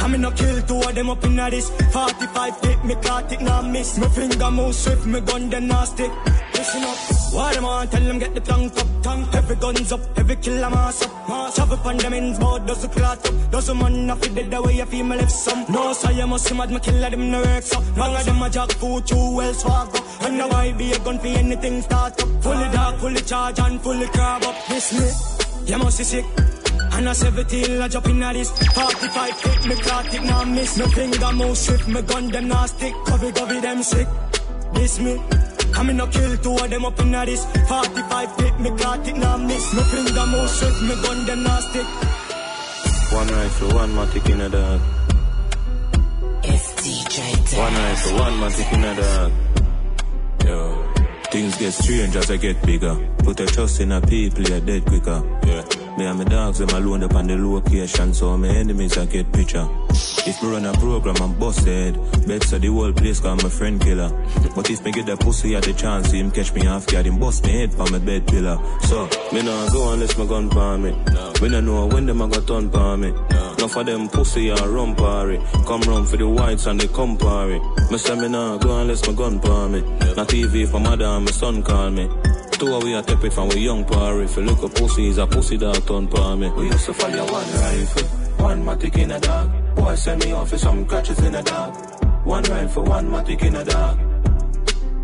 I'm 0.00 0.14
in 0.14 0.24
a 0.24 0.32
kill 0.32 0.62
two 0.62 0.76
of 0.76 0.94
them 0.94 1.10
up 1.10 1.24
in 1.24 1.38
at 1.38 1.50
this. 1.50 1.70
45, 1.92 2.62
pick 2.62 2.84
me 2.84 2.94
got 2.96 3.32
it, 3.32 3.40
now 3.40 3.62
miss. 3.62 3.98
Me 3.98 4.08
finger 4.08 4.50
move 4.50 4.74
swift, 4.74 5.06
me 5.06 5.20
gun 5.20 5.50
them 5.50 5.66
now 5.68 5.84
stick. 5.84 6.10
Listen 6.54 6.84
up, 6.84 6.96
what 7.32 7.54
them 7.54 7.64
on, 7.64 7.88
tell 7.88 8.02
them 8.02 8.18
get 8.18 8.34
the 8.34 8.40
tongue 8.40 8.70
up, 8.78 8.86
tongue, 9.02 9.26
every 9.34 9.56
guns 9.56 9.90
up, 9.90 10.00
every 10.16 10.36
kill 10.36 10.62
a 10.62 10.70
mass 10.70 11.02
up, 11.02 11.28
mass 11.28 11.58
up 11.58 11.72
upon 11.72 11.96
them 11.96 12.12
ends, 12.12 12.38
board 12.38 12.66
does 12.66 12.82
the 12.82 12.88
clot 12.88 13.26
up, 13.26 13.50
does 13.50 13.66
the 13.66 13.74
man 13.74 14.10
off 14.10 14.22
it 14.22 14.34
dead 14.34 14.50
the 14.50 14.62
way 14.62 14.80
I 14.80 14.84
feel 14.84 15.04
my 15.04 15.16
left 15.16 15.32
some. 15.32 15.64
No, 15.68 15.92
so 15.92 16.10
you 16.10 16.26
must 16.26 16.46
see 16.46 16.54
mad, 16.56 16.70
me 16.70 16.78
killer 16.78 17.10
them 17.10 17.30
no 17.32 17.40
works 17.40 17.74
up, 17.74 17.96
wrong 17.96 18.14
of 18.14 18.24
them 18.24 18.42
a 18.42 18.50
jack 18.50 18.70
food, 18.72 19.06
two 19.06 19.34
wells 19.34 19.60
swag 19.60 19.88
up, 19.96 20.22
and 20.22 20.38
now 20.38 20.50
I 20.50 20.72
be 20.72 20.92
a 20.92 20.98
gun 21.00 21.18
for 21.18 21.26
anything 21.26 21.82
start 21.82 22.22
up, 22.22 22.42
fully 22.42 22.68
dark, 22.70 22.96
fully 22.98 23.22
charge 23.22 23.58
and 23.58 23.80
fully 23.80 24.06
crab 24.06 24.44
up, 24.44 24.66
this 24.68 24.92
me, 24.92 25.72
you 25.72 25.78
must 25.78 25.98
be 25.98 26.04
sick. 26.04 26.51
And 26.94 27.08
I 27.08 27.12
17, 27.12 27.80
I 27.80 27.88
jump 27.88 28.06
in 28.08 28.22
at 28.22 28.34
this 28.34 28.50
45, 28.50 29.40
hit 29.40 29.66
me 29.66 29.74
clock, 29.76 30.14
it 30.14 30.22
now 30.22 30.44
miss 30.44 30.78
Me 30.78 30.86
finger 30.86 31.32
move 31.32 31.56
swift, 31.56 31.88
me 31.88 32.02
gun 32.02 32.28
them 32.28 32.48
now 32.48 32.66
stick. 32.66 32.94
Cover, 33.06 33.32
cover 33.32 33.60
them 33.60 33.82
sick. 33.82 34.08
This 34.74 35.00
me. 35.00 35.20
Come 35.72 35.88
in 35.88 35.96
no 35.96 36.06
kill 36.06 36.36
two 36.36 36.52
of 36.52 36.68
them 36.68 36.84
up 36.84 37.00
in 37.00 37.10
this 37.12 37.44
45 37.66 38.36
tip, 38.36 38.60
me 38.60 38.70
got 38.70 39.08
it 39.08 39.16
now 39.16 39.36
miss 39.38 39.74
Me 39.74 39.82
finger 39.84 40.26
move 40.26 40.50
swift, 40.50 40.82
me 40.82 40.94
gun 41.02 41.24
them 41.24 41.42
nasty 41.42 41.78
One 43.16 43.28
rifle, 43.28 43.74
one 43.74 43.90
matic 43.92 44.30
in 44.30 44.40
a 44.42 44.48
dog 44.50 44.80
It's 46.44 46.72
DJ 46.74 47.58
One 47.58 47.74
rifle, 47.74 48.18
one 48.18 48.32
matic 48.34 48.72
in 48.74 48.84
a 48.84 48.94
dog 48.94 49.32
Yo 49.32 49.51
Things 51.32 51.56
get 51.56 51.72
strange 51.72 52.14
as 52.14 52.30
I 52.30 52.36
get 52.36 52.60
bigger. 52.60 52.94
Put 53.20 53.40
a 53.40 53.46
trust 53.46 53.80
in 53.80 53.90
a 53.90 54.02
people, 54.02 54.42
you're 54.42 54.60
dead 54.60 54.84
quicker. 54.84 55.22
Yeah. 55.46 55.64
Me 55.96 56.04
and 56.04 56.18
my 56.18 56.24
dogs, 56.24 56.58
them 56.58 56.68
alone 56.68 57.04
up 57.04 57.14
on 57.14 57.26
the 57.26 57.36
location, 57.38 58.12
so 58.12 58.36
my 58.36 58.48
enemies 58.48 58.98
I 58.98 59.06
get 59.06 59.32
picture. 59.32 59.66
If 60.26 60.42
me 60.42 60.50
run 60.50 60.66
a 60.66 60.74
program, 60.74 61.16
I'm 61.22 61.32
busted. 61.38 61.94
Bet 62.26 62.42
so 62.42 62.58
the 62.58 62.68
whole 62.68 62.92
place 62.92 63.18
call 63.18 63.36
my 63.36 63.48
friend 63.48 63.80
killer. 63.80 64.10
But 64.54 64.68
if 64.68 64.84
me 64.84 64.92
get 64.92 65.06
the 65.06 65.16
pussy 65.16 65.56
at 65.56 65.62
the 65.62 65.72
chance, 65.72 66.10
see 66.10 66.18
him 66.18 66.30
catch 66.30 66.52
me 66.52 66.66
off 66.66 66.86
guard, 66.86 67.06
him 67.06 67.18
bust 67.18 67.46
me 67.46 67.52
head 67.52 67.72
for 67.72 67.90
my 67.90 67.98
bed 67.98 68.26
pillar. 68.26 68.58
So, 68.82 69.08
me 69.32 69.42
nah 69.42 69.70
go 69.70 69.90
unless 69.94 70.18
my 70.18 70.26
gun 70.26 70.50
palm 70.50 70.82
me. 70.82 70.90
No. 71.14 71.32
Me 71.40 71.48
nah 71.48 71.60
know 71.60 71.86
when 71.86 72.04
them 72.04 72.20
I 72.20 72.28
got 72.28 72.46
turn 72.46 72.68
palm 72.68 73.00
me. 73.00 73.10
No. 73.10 73.51
Enough 73.62 73.76
of 73.76 73.86
them 73.86 74.08
pussy 74.08 74.48
a 74.48 74.56
run 74.56 74.92
party. 74.96 75.38
Come 75.64 75.82
run 75.82 76.04
for 76.04 76.16
the 76.16 76.26
whites 76.28 76.66
and 76.66 76.80
they 76.80 76.88
come 76.88 77.16
party. 77.16 77.60
Me 77.92 77.96
say 77.96 78.16
me 78.16 78.26
nah 78.26 78.56
go 78.56 78.80
unless 78.80 79.06
my 79.06 79.12
gun 79.12 79.38
palm 79.38 79.70
me. 79.70 79.78
Yeah. 79.78 80.24
TV 80.26 80.68
for 80.68 80.80
mother 80.80 81.04
and 81.04 81.24
my 81.26 81.30
son 81.30 81.62
call 81.62 81.92
me. 81.92 82.10
Two 82.58 82.76
we 82.80 82.92
are 82.94 83.04
take 83.04 83.22
it 83.22 83.32
from 83.32 83.50
we 83.50 83.60
young 83.60 83.84
party. 83.84 84.24
If 84.24 84.36
you 84.36 84.42
look 84.42 84.64
a 84.64 84.68
pussy, 84.68 85.06
is 85.06 85.18
a 85.18 85.28
pussy 85.28 85.58
dog 85.58 85.86
turn 85.86 86.08
palm 86.08 86.40
me. 86.40 86.50
We 86.50 86.66
used 86.66 86.86
to 86.86 86.92
fire 86.92 87.24
one 87.24 87.52
rifle, 87.62 88.08
one 88.44 88.64
matic 88.64 88.98
in 88.98 89.12
a 89.12 89.20
dog. 89.20 89.76
Boy 89.76 89.94
send 89.94 90.24
me 90.24 90.32
off 90.32 90.50
for 90.50 90.58
some 90.58 90.84
crutches 90.84 91.20
in 91.20 91.36
a 91.36 91.42
dog. 91.44 92.26
One 92.26 92.42
rifle, 92.42 92.82
one 92.82 93.08
matic 93.10 93.44
in 93.44 93.54
a 93.54 93.64
dog. 93.64 93.96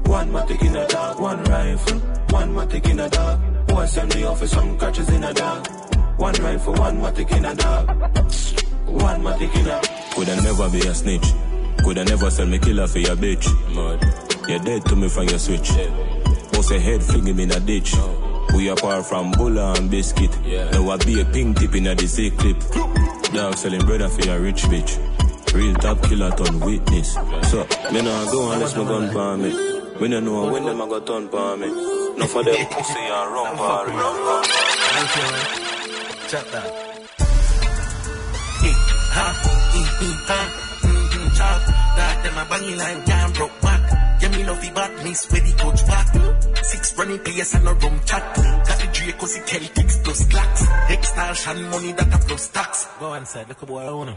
One 0.08 0.32
matic 0.32 0.66
in 0.66 0.74
a 0.74 0.88
dog, 0.88 1.20
one 1.20 1.44
rifle, 1.44 1.98
one 2.30 2.52
matic 2.56 2.90
in 2.90 2.98
a 2.98 3.08
dog. 3.08 3.40
Boy 3.68 3.86
send 3.86 4.12
me 4.16 4.24
off 4.24 4.40
for 4.40 4.48
some 4.48 4.76
crutches 4.76 5.08
in 5.10 5.22
a 5.22 5.32
dog. 5.32 5.68
One 6.18 6.34
rifle, 6.42 6.74
one 6.74 6.98
matic 6.98 7.30
in 7.30 7.44
a 7.44 7.54
dog. 7.54 7.88
One 8.86 9.22
matic 9.22 9.54
in 9.54 9.68
a. 9.68 9.80
Coulda 10.12 10.34
never 10.42 10.68
be 10.68 10.80
a 10.80 10.92
snitch. 10.92 11.32
Coulda 11.84 12.04
never 12.04 12.28
sell 12.28 12.46
me 12.46 12.58
killer 12.58 12.88
for 12.88 12.98
your 12.98 13.14
bitch. 13.14 13.46
Mud. 13.72 14.04
You're 14.48 14.58
dead 14.58 14.84
to 14.86 14.96
me 14.96 15.08
from 15.08 15.28
your 15.28 15.38
switch. 15.38 15.70
Bust 16.50 16.72
a 16.72 16.80
head, 16.80 17.04
fling 17.04 17.26
him 17.26 17.38
in 17.38 17.52
a 17.52 17.60
ditch. 17.60 17.94
We 18.52 18.68
apart 18.68 19.06
from 19.06 19.30
Bulla 19.30 19.74
and 19.78 19.88
Biscuit. 19.88 20.36
Yeah. 20.44 20.68
Now 20.72 20.90
I 20.90 20.96
be 20.96 21.20
a 21.20 21.24
pink 21.24 21.60
tip 21.60 21.76
in 21.76 21.86
a 21.86 21.94
the 21.94 22.08
same 22.08 22.36
clip. 22.36 22.58
Dog 23.32 23.54
selling 23.54 23.86
brother 23.86 24.08
for 24.08 24.28
a 24.28 24.40
rich 24.40 24.62
bitch. 24.64 24.98
Real 25.54 25.74
top 25.76 26.02
killer 26.02 26.30
ton 26.32 26.58
witness. 26.58 27.14
So, 27.48 27.64
me 27.92 28.02
nah 28.02 28.24
go 28.32 28.50
unless 28.50 28.74
my 28.74 28.82
gun 28.82 29.12
palm 29.12 29.42
me. 29.42 29.52
Me 30.00 30.08
nah 30.08 30.18
know 30.18 30.50
when 30.50 30.64
them 30.64 30.80
a 30.80 30.86
go 30.88 30.98
turn 30.98 31.28
palm 31.28 31.60
me. 31.60 31.68
No 31.68 32.26
for 32.26 32.42
them 32.42 32.66
pussy 32.66 32.98
and 32.98 33.32
run 33.32 33.56
party. 33.56 33.92
Chop 36.28 36.44
that. 36.50 36.88
Chop 41.38 41.60
that, 41.96 42.22
them 42.22 42.36
a 42.36 42.44
banging 42.50 42.76
like 42.76 43.04
damn 43.06 43.32
broke 43.32 43.60
back. 43.62 44.20
Yeah, 44.20 44.28
me 44.28 44.44
love 44.44 44.60
the 44.60 44.70
badness 44.74 45.30
where 45.32 45.40
the 45.40 45.52
coach 45.56 45.86
back. 45.86 46.64
Six 46.64 46.98
running 46.98 47.18
players 47.20 47.54
and 47.54 47.68
a 47.68 47.72
rum 47.72 48.00
chat. 48.04 48.36
Got 48.36 48.78
the 48.78 48.88
Draco, 48.92 49.26
see 49.26 49.40
Celtics 49.40 50.04
plus 50.04 50.24
blacks. 50.26 50.66
Extortion 50.90 51.70
money 51.70 51.92
that 51.92 52.14
a 52.14 52.18
plus 52.26 52.48
tax. 52.48 52.88
Go 53.00 53.14
inside, 53.14 53.48
look 53.48 53.62
at 53.62 53.68
boy 53.68 53.78
I 53.78 53.90
wanna. 53.90 54.16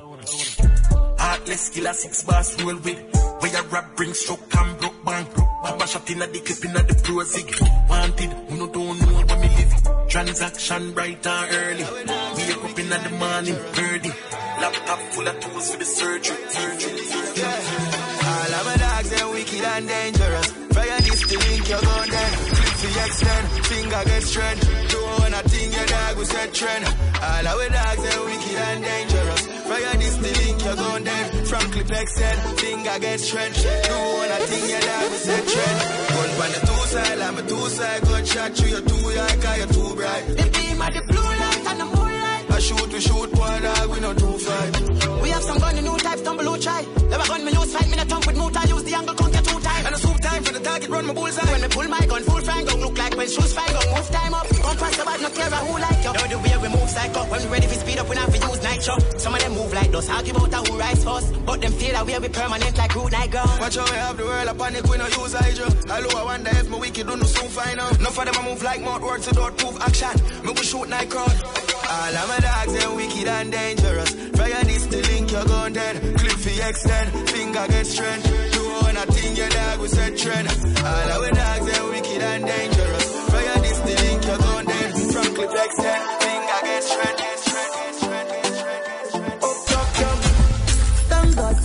Heartless 1.18 1.70
killer, 1.70 1.94
six 1.94 2.24
bars 2.24 2.62
roll 2.62 2.75
with. 2.75 3.00
Where 3.39 3.51
you 3.51 3.63
rap, 3.72 3.96
bring 3.96 4.13
stroke 4.13 4.53
and 4.58 4.80
broke 4.80 5.06
bank. 5.06 5.34
Baba 5.36 5.88
shot 5.88 6.10
in 6.10 6.20
the 6.20 6.27
clip 6.27 6.65
in 6.65 6.74
the 6.74 6.94
prozig. 7.06 7.89
Wanted, 7.89 8.51
we 8.51 8.58
no 8.58 8.68
don't 8.68 9.00
know 9.00 9.06
where 9.06 9.25
me 9.25 9.30
live. 9.30 9.30
Transaction 10.11 10.91
bright 10.91 11.25
and 11.25 11.55
early. 11.55 11.85
We 12.35 12.43
up 12.51 12.79
in 12.79 12.89
the 12.89 13.00
morning, 13.17 13.55
birdie. 13.74 14.11
Laptop 14.59 15.00
full 15.13 15.25
of 15.25 15.39
tools 15.39 15.71
for 15.71 15.77
the 15.77 15.85
surgery. 15.85 16.35
All 18.27 18.53
of 18.59 18.65
my 18.65 18.75
dogs, 18.75 19.09
they're 19.09 19.29
wicked 19.29 19.63
and 19.63 19.87
dangerous. 19.87 20.51
Fire 20.51 21.00
this 21.00 21.21
to 21.29 21.37
link, 21.39 21.69
you're 21.69 21.79
gone 21.79 22.09
then. 22.09 22.33
Clip 22.51 22.75
to 22.75 22.87
extend, 23.05 23.47
finger 23.67 24.03
get 24.03 24.24
strength. 24.24 24.89
Do 24.89 24.97
one 25.00 25.33
a 25.33 25.43
thing, 25.47 25.71
your 25.71 25.85
dog 25.85 26.17
will 26.17 26.25
set 26.25 26.53
trend. 26.53 26.85
All 26.85 27.47
of 27.47 27.55
my 27.55 27.67
dogs, 27.71 28.03
they're 28.03 28.24
wicked 28.25 28.57
and 28.67 28.83
dangerous. 28.83 29.41
Fire 29.72 29.96
this 29.96 30.16
to 30.18 30.22
link, 30.22 30.66
you're 30.66 30.75
gone 30.75 31.03
then. 31.05 31.46
From 31.46 31.64
clip 31.72 31.92
extend, 31.92 32.60
finger 32.60 33.00
get 33.00 33.20
strength. 33.22 33.64
Do 33.64 33.96
one 34.20 34.31
a 34.36 34.38
thing, 34.51 34.70
your 34.70 34.81
dog 34.81 35.12
will 35.12 35.24
set 35.24 35.48
trend. 35.48 35.77
Gun 36.12 36.29
on 36.44 36.51
the 36.51 36.60
two 36.68 36.84
side, 36.92 37.20
I'm 37.20 37.38
a 37.38 37.42
two 37.48 37.70
side. 37.70 38.01
Gun 38.01 38.25
shot 38.25 38.51
through 38.51 38.68
your 38.68 38.81
two 38.81 39.00
eye, 39.16 39.38
cause 39.40 39.57
you're 39.60 39.72
too 39.72 39.96
bright. 39.96 40.24
The 40.27 40.46
beam 40.51 40.81
of 40.81 40.92
the 40.92 41.01
blue 41.07 41.31
light 41.44 41.64
and 41.72 41.79
the 41.79 41.86
moonlight. 41.86 42.51
I 42.51 42.60
shoot, 42.60 42.92
we 42.92 43.00
shoot, 43.00 43.31
boy, 43.31 43.60
dog, 43.64 43.90
we 43.92 44.00
no 44.01 44.14
two 44.14 44.38
fight. 44.44 45.22
We 45.24 45.29
have 45.29 45.44
some 45.44 45.60
gun, 45.60 45.75
the 45.75 45.81
new 45.84 45.98
type, 46.00 46.20
stumble 46.20 46.46
who 46.51 46.57
try. 46.60 46.81
Never 47.07 47.25
gun 47.31 47.46
me 47.46 47.51
lose 47.55 47.72
fight, 47.72 47.88
me 47.90 47.96
no 47.96 48.03
thump 48.03 48.27
with 48.27 48.36
motor, 48.36 48.68
use 48.68 48.84
the 48.84 48.94
angle, 48.94 49.16
conquer 49.16 49.42
two 49.42 49.60
times. 49.62 49.86
And 49.88 49.96
a 49.96 50.00
swoop 50.03 50.20
time 50.20 50.44
for 50.44 50.51
the 50.51 50.60
target, 50.60 50.90
run 50.90 51.05
my 51.07 51.14
bullseye. 51.14 51.48
When 51.48 51.62
me 51.62 51.70
pull 51.72 51.88
my 51.88 52.03
gun, 52.12 52.24
full 52.24 52.42
fang 52.42 52.66
gun, 52.66 52.79
look 52.81 52.98
like 52.98 53.16
when 53.16 53.29
shoes 53.29 53.53
fly 53.53 53.68
gun, 53.72 53.88
move 53.96 54.10
time 54.12 54.34
up. 54.34 54.48
Don't 54.50 54.79
pass 54.84 54.98
the 55.00 55.05
bad, 55.07 55.22
no 55.22 55.29
care 55.29 55.48
who 55.64 55.79
like 55.79 56.03
you. 56.03 56.12
Know 56.12 56.27
the 56.27 56.40
way 56.44 56.55
we 56.60 56.68
move 56.75 56.90
psycho, 56.90 57.24
when 57.31 57.40
we 57.40 57.48
ready 57.48 57.68
for 57.72 57.79
speed 57.79 58.00
up, 58.00 58.10
we 58.10 58.16
not 58.20 58.27
for 58.27 58.36
use 58.36 58.62
nitro. 58.68 58.96
Some 59.18 59.31
like 60.07 60.18
argue 60.18 60.33
about 60.33 60.68
who 60.68 60.79
rise 60.79 61.03
first. 61.03 61.46
But 61.46 61.61
them 61.61 61.72
feel 61.74 61.94
that 61.94 62.05
we 62.05 62.18
be 62.20 62.29
permanent 62.29 62.77
like 62.77 62.96
root 62.96 63.11
night 63.11 63.31
gun. 63.31 63.59
Watch 63.59 63.75
how 63.75 63.85
we 63.85 63.98
have 63.98 64.18
the 64.18 64.24
world, 64.24 64.48
I 64.48 64.53
panic, 64.53 64.83
we 64.90 64.98
no 64.98 65.07
use 65.07 65.33
hydro. 65.33 65.68
Hello, 65.87 66.09
I 66.20 66.24
wonder 66.24 66.51
if 66.51 66.70
my 66.70 66.77
wicked 66.79 67.07
don't 67.07 67.25
soon 67.25 67.50
find 67.50 67.79
out. 67.79 68.00
Enough 68.00 68.18
of 68.18 68.25
them 68.25 68.35
I 68.37 68.50
move 68.50 68.64
like 68.64 68.81
mouth 68.81 69.01
words, 69.01 69.25
so 69.25 69.31
don't 69.31 69.57
prove 69.57 69.77
action. 69.81 70.16
Me 70.46 70.51
we 70.55 70.64
shoot 70.64 70.87
night 70.90 71.09
crowd. 71.09 71.35
All 71.92 72.16
of 72.16 72.27
my 72.29 72.40
dogs, 72.40 72.74
they're 72.74 72.96
wicked 72.96 73.27
and 73.27 73.51
dangerous. 73.51 74.11
Fire 74.37 74.64
this 74.64 74.87
to 74.87 75.01
link, 75.01 75.31
you're 75.31 75.46
gone 75.46 75.74
dead. 75.74 75.96
Clip 76.18 76.37
extend, 76.70 77.29
finger 77.29 77.66
get 77.68 77.85
strength. 77.85 78.53
Do 78.53 78.64
one 78.81 78.98
a 78.98 79.05
thing, 79.05 79.35
your 79.35 79.50
dog 79.50 79.79
will 79.79 79.87
set 79.87 80.18
trend. 80.18 80.48
All 80.48 81.09
of 81.11 81.22
my 81.22 81.31
dogs, 81.31 81.66
they're 81.68 81.87
wicked 81.90 82.22
and 82.22 82.46
dangerous. 82.46 83.05
Fire 83.29 83.59
this 83.61 83.79
to 83.79 83.94
link, 84.03 84.25
you're 84.25 84.37
gone 84.37 84.66
dead. 84.66 84.92
From 85.11 85.35
clip 85.35 85.51
extend, 85.51 86.03
finger 86.22 86.59
get 86.64 86.83
strength. 86.83 87.21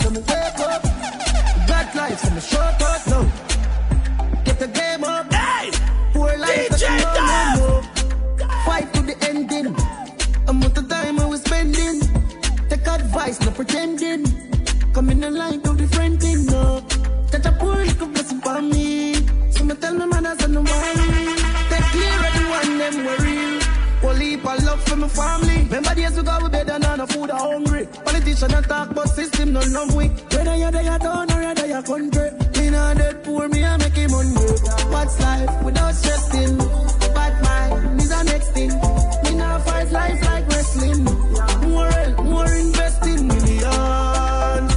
For 0.07 0.13
me 0.13 0.21
wake 0.21 0.61
up. 0.61 0.83
God 1.67 1.95
life 1.97 2.21
for 2.21 2.31
me 2.31 2.41
short 2.41 2.81
up 2.81 3.07
now. 3.09 3.25
Get 4.45 4.61
the 4.61 4.69
game 4.69 5.03
up. 5.03 5.33
Hey! 5.33 5.73
Poor 6.13 6.39
life 6.39 6.69
DJ 6.69 6.69
that 6.69 6.81
you 6.81 7.59
know 7.59 7.81
no 8.39 8.47
Fight 8.65 8.95
to 8.95 9.03
the 9.03 9.17
ending. 9.29 9.75
Amount 10.47 10.79
of 10.79 10.89
time 10.89 11.19
I 11.19 11.27
was 11.27 11.43
spending. 11.43 11.99
Take 12.69 12.87
advice, 12.87 13.41
no 13.41 13.51
pretending. 13.51 14.23
Come 14.93 15.11
in 15.11 15.23
the 15.23 15.31
line 15.33 15.61
to 15.63 15.73
the 15.73 15.89
friend 15.89 16.21
thing, 16.23 16.47
no. 16.47 16.85
Catch 17.33 17.47
a 17.47 17.51
poor 17.59 17.75
little 17.75 18.07
blessing 18.07 18.41
for 18.43 18.63
me. 18.63 19.15
So 19.51 19.65
me 19.65 19.75
tell 19.75 19.95
me 19.95 20.07
manners 20.07 20.41
and 20.41 20.55
no 20.55 20.61
worry. 20.61 21.35
Take 21.69 21.87
clear 21.91 22.19
of 22.27 22.33
the 22.39 22.45
one 22.57 22.79
them 22.79 22.97
worry. 23.07 23.61
Whole 24.03 24.15
heap 24.15 24.47
of 24.47 24.63
love 24.63 24.85
for 24.85 24.95
my 24.95 25.09
family. 25.09 25.65
Remember 25.65 25.99
years 25.99 26.17
we 26.17 26.23
go 26.23 26.39
we 26.45 26.49
Politician 28.39 28.65
talk 28.65 28.95
but 28.95 29.09
system 29.09 29.53
no 29.55 29.61
love 29.61 29.95
we. 29.95 30.09
Whether 30.09 30.57
you're 30.57 30.71
there, 30.71 30.99
down 30.99 31.33
or 31.33 31.41
you're 31.41 31.55
there, 31.55 31.83
country. 31.83 32.31
Me 32.61 32.69
not 32.69 32.99
dead 32.99 33.25
poor, 33.25 33.49
me 33.49 33.65
I 33.65 33.79
make 33.79 33.95
him. 33.95 34.11
What's 34.11 35.19
life 35.21 35.65
without 35.65 35.95
stressing? 35.95 36.59
Bad 37.17 37.43
mind 37.43 37.99
is 37.99 38.11
the 38.11 38.23
next 38.25 38.51
thing. 38.53 38.69
Me 39.25 39.39
not 39.39 39.63
fight 39.65 39.91
life 39.91 40.23
like 40.23 40.47
wrestling. 40.49 41.05
More, 41.63 42.25
more 42.25 42.53
investing 42.53 43.27
millions. 43.27 44.73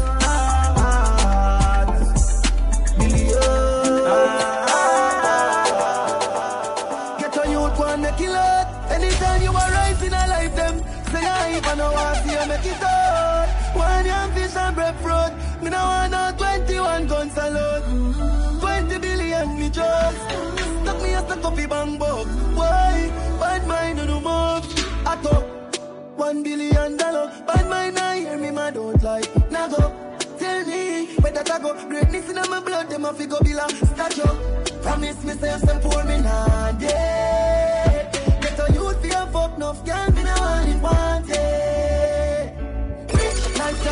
A. 8.22 8.68
Anytime 8.94 9.42
you 9.42 9.50
are 9.50 9.72
rising 9.72 10.14
a 10.14 10.28
life 10.28 10.56
them. 10.56 10.80
Say 11.12 11.26
I 11.26 11.58
even 11.58 11.78
know 11.78 11.94
I 11.94 12.16
see 12.24 12.32
you 12.32 12.48
make 12.48 12.66
it 12.66 12.84
out. 12.84 13.49
One 13.74 14.06
young 14.06 14.32
fish 14.32 14.56
and 14.56 14.76
bread 14.76 14.96
fruit. 15.00 15.34
Me 15.62 15.70
now 15.70 15.86
want 15.86 16.12
no 16.12 16.32
21 16.38 17.08
guns 17.08 17.38
alone. 17.38 18.60
20 18.60 18.98
billion 19.00 19.60
me 19.60 19.70
just. 19.70 20.18
Stuck 20.82 21.02
me 21.02 21.14
as 21.14 21.26
the 21.26 21.36
coffee 21.42 21.66
bang 21.66 21.98
bug. 21.98 22.28
Why? 22.56 23.12
Bad 23.40 23.68
mind 23.68 24.00
on 24.00 24.08
the 24.08 24.14
move. 24.14 25.08
I 25.08 25.16
talk. 25.22 25.44
One 26.18 26.44
billion 26.44 26.98
dollar. 26.98 27.32
Bad 27.48 27.70
mind 27.70 28.00
I 28.00 28.20
hear 28.20 28.38
me, 28.38 28.52
my 28.52 28.72
don't 28.72 29.02
like. 29.04 29.30
Now 29.52 29.68
go. 29.68 29.94
Tell 30.40 30.66
me 30.66 31.16
where 31.22 31.34
that 31.34 31.52
I 31.52 31.60
go. 31.60 31.74
Greatness 31.90 32.30
in 32.30 32.36
my 32.36 32.60
blood, 32.62 32.90
them 32.90 33.06
a 33.06 33.14
figure 33.14 33.38
bill 33.44 33.60
a 33.60 33.70
statue. 33.70 34.82
Promise 34.82 35.24
me 35.24 35.34
say 35.34 35.58
some 35.60 35.80
poor 35.82 36.04
me 36.06 36.18
nah 36.22 36.72
dead. 36.72 38.12
Get 38.42 38.60
a 38.60 38.74
youth 38.74 39.02
fi 39.02 39.10
a 39.10 39.28
fuck 39.28 39.56
enough, 39.58 39.86
can't 39.86 40.16
be 40.16 40.24
no 40.24 40.34
one 40.34 40.70
it 40.70 40.82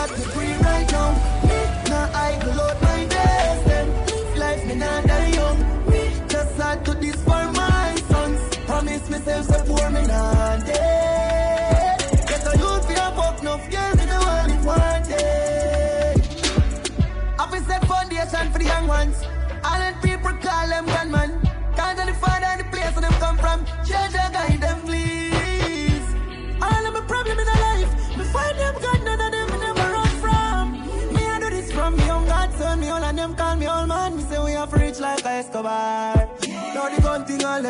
got 0.08 0.18
me 0.18 0.26
free 0.26 0.54
right 0.64 0.92
now. 0.92 1.12
Now 1.90 2.10
I 2.14 2.40
go 2.44 2.52
load 2.52 2.77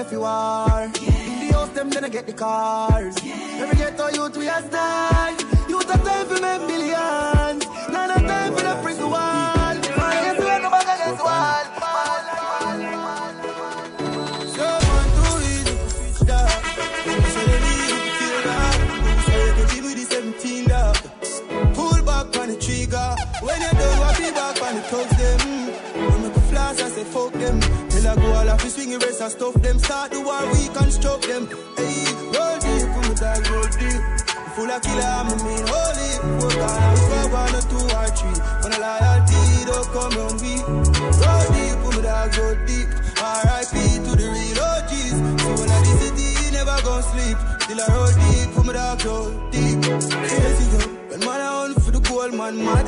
I 0.08 0.10
left 0.10 0.14
you 0.14 0.24
are. 0.24 0.88
The 0.88 1.52
house 1.54 1.70
them 1.70 1.90
then 1.90 2.06
I 2.06 2.10
get 2.10 2.28
the 2.28 2.34
cars. 2.34 3.16
Every 3.26 3.76
ghetto 3.78 4.08
youth 4.10 4.38
we 4.38 4.48
a 4.48 4.62
stars. 4.62 5.42
Youth 5.68 5.94
a 5.94 5.98
time 5.98 6.28
for 6.28 6.40
make 6.40 6.62
millions. 6.62 7.66
Not 7.90 8.16
a 8.16 8.22
time 8.26 8.54
for 8.54 8.64
the 8.64 8.80
prison 8.82 9.10
wall. 9.10 9.20
Hands 9.20 10.40
where 10.40 10.60
no 10.62 10.70
bag 10.70 10.88
against 10.96 11.24
wall. 11.24 11.64
Someone 14.56 15.10
to 15.18 15.28
feel 18.18 18.42
that. 18.48 18.78
So 19.26 19.32
you 19.46 19.54
can 19.58 19.68
give 19.76 19.84
with 19.84 19.96
the 19.96 20.06
17 20.06 20.68
dog. 20.70 20.96
Pull 21.76 22.02
back 22.04 22.38
on 22.40 22.48
the 22.48 22.56
trigger. 22.56 23.16
When 23.42 23.62
you 23.62 23.72
done, 23.72 24.00
what 24.00 24.18
be 24.18 24.32
back 24.32 24.62
on 24.64 24.76
the 24.76 24.82
thugs 24.84 25.18
them. 25.18 25.40
When 26.12 26.22
make 26.24 26.36
a 26.36 26.42
flash, 26.42 26.80
I 26.80 26.90
say 26.90 27.04
fuck 27.04 27.34
them. 27.34 27.87
I 28.08 28.16
go 28.16 28.28
all 28.34 28.50
off, 28.50 28.64
you 28.64 28.70
swing 28.70 28.92
your 28.92 29.00
wrist 29.00 29.22
and 29.22 29.32
stuff 29.32 29.54
them. 29.56 29.80
Start 29.80 30.12
the 30.12 30.22
war, 30.22 30.40
we 30.54 30.68
construct 30.72 31.28
them. 31.28 31.44
Hey, 31.76 32.08
roll 32.32 32.56
deep, 32.64 32.88
put 32.96 33.04
my 33.04 33.14
dog 33.20 33.44
roll 33.52 33.68
deep. 33.76 34.02
Full 34.56 34.72
of 34.72 34.82
killer, 34.82 35.12
I'm 35.12 35.28
a 35.28 35.36
mean 35.44 35.66
holy. 35.68 36.12
Fuck 36.40 36.56
I 36.56 36.92
was 36.92 37.04
for 37.04 37.26
one 37.36 37.54
or 37.54 37.64
two 37.68 37.84
or 37.84 38.08
three. 38.16 38.38
When 38.64 38.72
a 38.72 38.80
loyalty 38.80 39.42
don't 39.68 39.88
come 39.92 40.16
on 40.24 40.34
me. 40.40 40.56
Roll 41.20 41.48
deep, 41.52 41.76
put 41.84 41.94
my 41.96 42.02
dog 42.08 42.32
roll 42.40 42.58
deep. 42.64 42.90
R.I.P. 43.20 43.76
to 43.76 44.12
the 44.16 44.28
real 44.32 44.60
OGs. 44.72 45.18
So 45.44 45.50
when 45.60 45.70
I 45.70 45.80
this 45.84 46.00
city, 46.08 46.52
never 46.56 46.80
gon' 46.88 47.04
sleep. 47.12 47.38
Till 47.68 47.82
I 47.82 47.88
roll 47.92 48.14
deep, 48.24 48.56
put 48.56 48.66
my 48.66 48.74
dog 48.74 49.04
roll 49.04 49.30
deep. 49.52 49.84
Crazy 49.84 50.66
go. 50.72 50.80
When 51.12 51.20
man 51.20 51.42
I 51.44 51.50
on 51.66 51.74
for 51.76 51.92
the 51.92 52.00
gold 52.00 52.34
man 52.34 52.56
mad. 52.64 52.88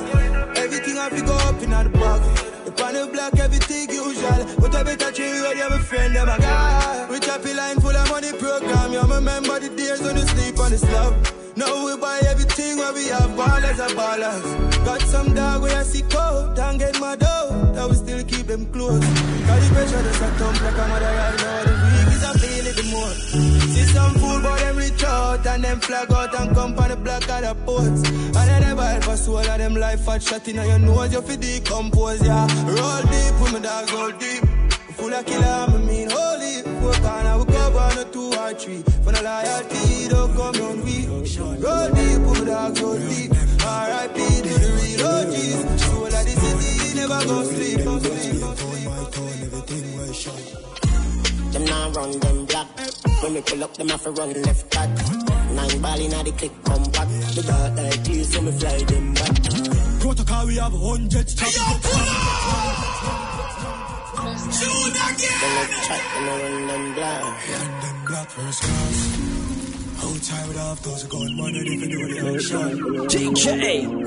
Everything 0.58 0.98
I 0.98 1.10
go 1.10 1.34
up 1.34 1.62
in 1.62 1.72
the 1.72 1.90
bag. 1.92 2.59
The 3.00 3.08
block, 3.08 3.40
everything 3.40 3.90
usual. 3.90 4.60
But 4.60 4.76
I 4.76 4.84
better 4.84 5.12
treat 5.14 5.32
you 5.32 5.44
ready, 5.44 5.60
my 5.60 5.78
friend, 5.80 6.14
them 6.14 6.28
a 6.28 6.38
guy. 6.38 7.20
Chop 7.20 7.46
a 7.46 7.54
line 7.54 7.80
full 7.80 7.96
of 7.96 8.10
money 8.10 8.34
program. 8.34 8.92
You 8.92 9.02
remember 9.02 9.58
the 9.58 9.70
days 9.70 10.02
when 10.02 10.18
you 10.18 10.28
sleep 10.28 10.60
on 10.60 10.72
the 10.72 10.78
slab. 10.78 11.14
Now 11.56 11.86
we 11.86 11.96
buy 11.96 12.20
everything 12.28 12.78
where 12.78 12.92
we 12.92 13.08
have 13.08 13.32
ballers 13.40 13.80
and 13.80 13.96
ballers. 13.96 14.84
Got 14.84 15.02
some 15.04 15.34
dog 15.34 15.62
where 15.62 15.78
I 15.78 15.84
see 15.84 16.02
cold 16.12 16.58
don't 16.58 16.78
get 16.78 17.00
my 17.00 17.16
dough. 17.16 17.72
That 17.74 17.88
we 17.90 17.96
still 17.96 18.24
keep 18.26 18.48
them 18.48 18.66
close. 18.66 19.00
Got 19.00 19.62
the 19.62 19.70
pressure 19.74 20.02
that's 20.04 20.20
a 20.20 20.28
thump 20.36 20.62
like 20.62 20.74
a 20.74 20.88
mother 20.90 21.06
right 21.06 21.38
now. 21.38 21.89
More. 23.00 23.16
See 23.74 23.88
some 23.94 24.14
fool 24.16 24.42
but 24.42 24.60
them 24.60 24.78
reach 24.78 25.04
out 25.04 25.46
and 25.46 25.64
them 25.64 25.80
flag 25.80 26.12
out 26.12 26.36
and 26.40 26.56
come 26.56 26.78
on 26.80 26.90
the 26.90 26.96
block 26.96 27.30
of 27.30 27.42
the 27.42 27.56
ports. 27.66 28.02
And 28.10 28.34
then 28.34 28.62
never 28.62 28.86
help 28.86 29.08
us 29.08 29.28
all 29.28 29.38
of 29.38 29.46
them 29.46 29.76
life 29.76 30.02
fat 30.06 30.22
shot 30.22 30.48
in 30.48 30.56
your 30.56 30.80
nose. 30.80 31.14
You 31.14 31.22
feel 31.22 31.38
decompose, 31.38 32.26
yeah. 32.26 32.48
Roll 32.66 33.02
deep 33.14 33.36
with 33.42 33.54
my 33.54 33.60
dogs 33.60 33.92
roll 33.94 34.12
deep. 34.12 34.44
Full 34.98 35.14
of 35.14 35.26
killer, 35.26 35.46
I 35.46 35.78
mean 35.78 36.10
holy. 36.12 36.56
Work 36.84 37.04
on, 37.04 37.26
I 37.26 37.36
will 37.36 37.46
cover 37.46 37.80
on 37.80 37.98
a 37.98 38.06
two 38.06 38.34
or 38.34 38.54
three. 38.54 38.82
For 39.04 39.12
the 39.12 39.22
loyalty, 39.24 40.08
don't 40.10 40.34
come 40.36 40.62
on 40.68 40.84
we. 40.84 41.08
Roll 41.08 41.88
deep, 41.98 42.20
with 42.28 42.40
my 42.40 42.46
dogs 42.46 42.82
roll 42.82 43.00
deep. 43.00 43.32
R.I.P. 43.64 44.18
to 44.46 44.54
the 44.64 44.70
real 44.78 45.06
OGs. 45.08 45.84
So 45.84 46.06
that 46.10 46.26
the 46.26 46.32
city 46.32 46.98
never 47.00 47.26
gon' 47.26 47.46
sleep, 47.46 47.84
gon' 47.86 48.00
sleep, 48.02 48.42
gon' 48.42 48.58
sleep. 50.14 50.59
Them 51.60 51.68
now 51.68 51.90
run 51.92 52.12
them 52.20 52.46
black. 52.46 52.68
When 53.22 53.34
we 53.34 53.42
pull 53.42 53.64
up, 53.66 53.74
them 53.74 53.90
have 53.90 54.04
to 54.04 54.12
run 54.12 54.32
left 54.44 54.72
back. 54.72 54.90
Nine 55.52 55.82
ball 55.82 56.00
in 56.00 56.12
the 56.12 56.32
click 56.38 56.52
come 56.64 56.84
back. 56.84 57.08
The 57.36 57.44
dark 57.46 57.76
like 57.76 58.04
clear, 58.06 58.24
so 58.24 58.42
me 58.42 58.52
fly 58.54 58.78
them 58.78 59.14
back. 59.14 59.44
Protocol, 60.00 60.48
we 60.48 60.56
have 60.56 60.72
hundreds. 60.72 61.36
Shoot 61.36 61.50
again! 65.04 65.36
Then 65.42 65.52
let's 65.60 65.88
chat 65.88 66.02
and 66.16 66.28
run 66.28 66.68
them 66.68 66.94
black. 66.94 67.24
Run 67.24 67.82
them 67.82 68.06
black 68.08 68.30
first 68.30 68.64
class. 68.64 69.69
Outside 70.02 70.48
with 70.48 70.58
half 70.58 70.82
those 70.82 71.04
gun 71.04 71.36
man, 71.36 71.56
and 71.56 71.68
if 71.68 71.82
you 71.82 71.90
do 71.90 72.08
the 72.14 72.20
action. 72.34 72.80
DJ 73.08 73.46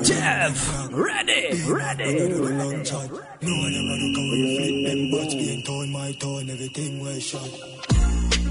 Dev, 0.07 0.93
ready, 0.93 1.61
ready. 1.69 2.29
No 2.29 2.39
one 2.41 3.73
ever 3.79 3.97
look 4.01 4.15
how 4.17 4.25
we 4.31 4.57
flip 4.57 4.75
them 4.87 5.11
butts 5.11 5.35
being 5.35 5.63
torn, 5.63 5.91
my 5.91 6.11
tone, 6.13 6.49
everything 6.49 6.99
was 7.03 7.23
shot. 7.23 7.49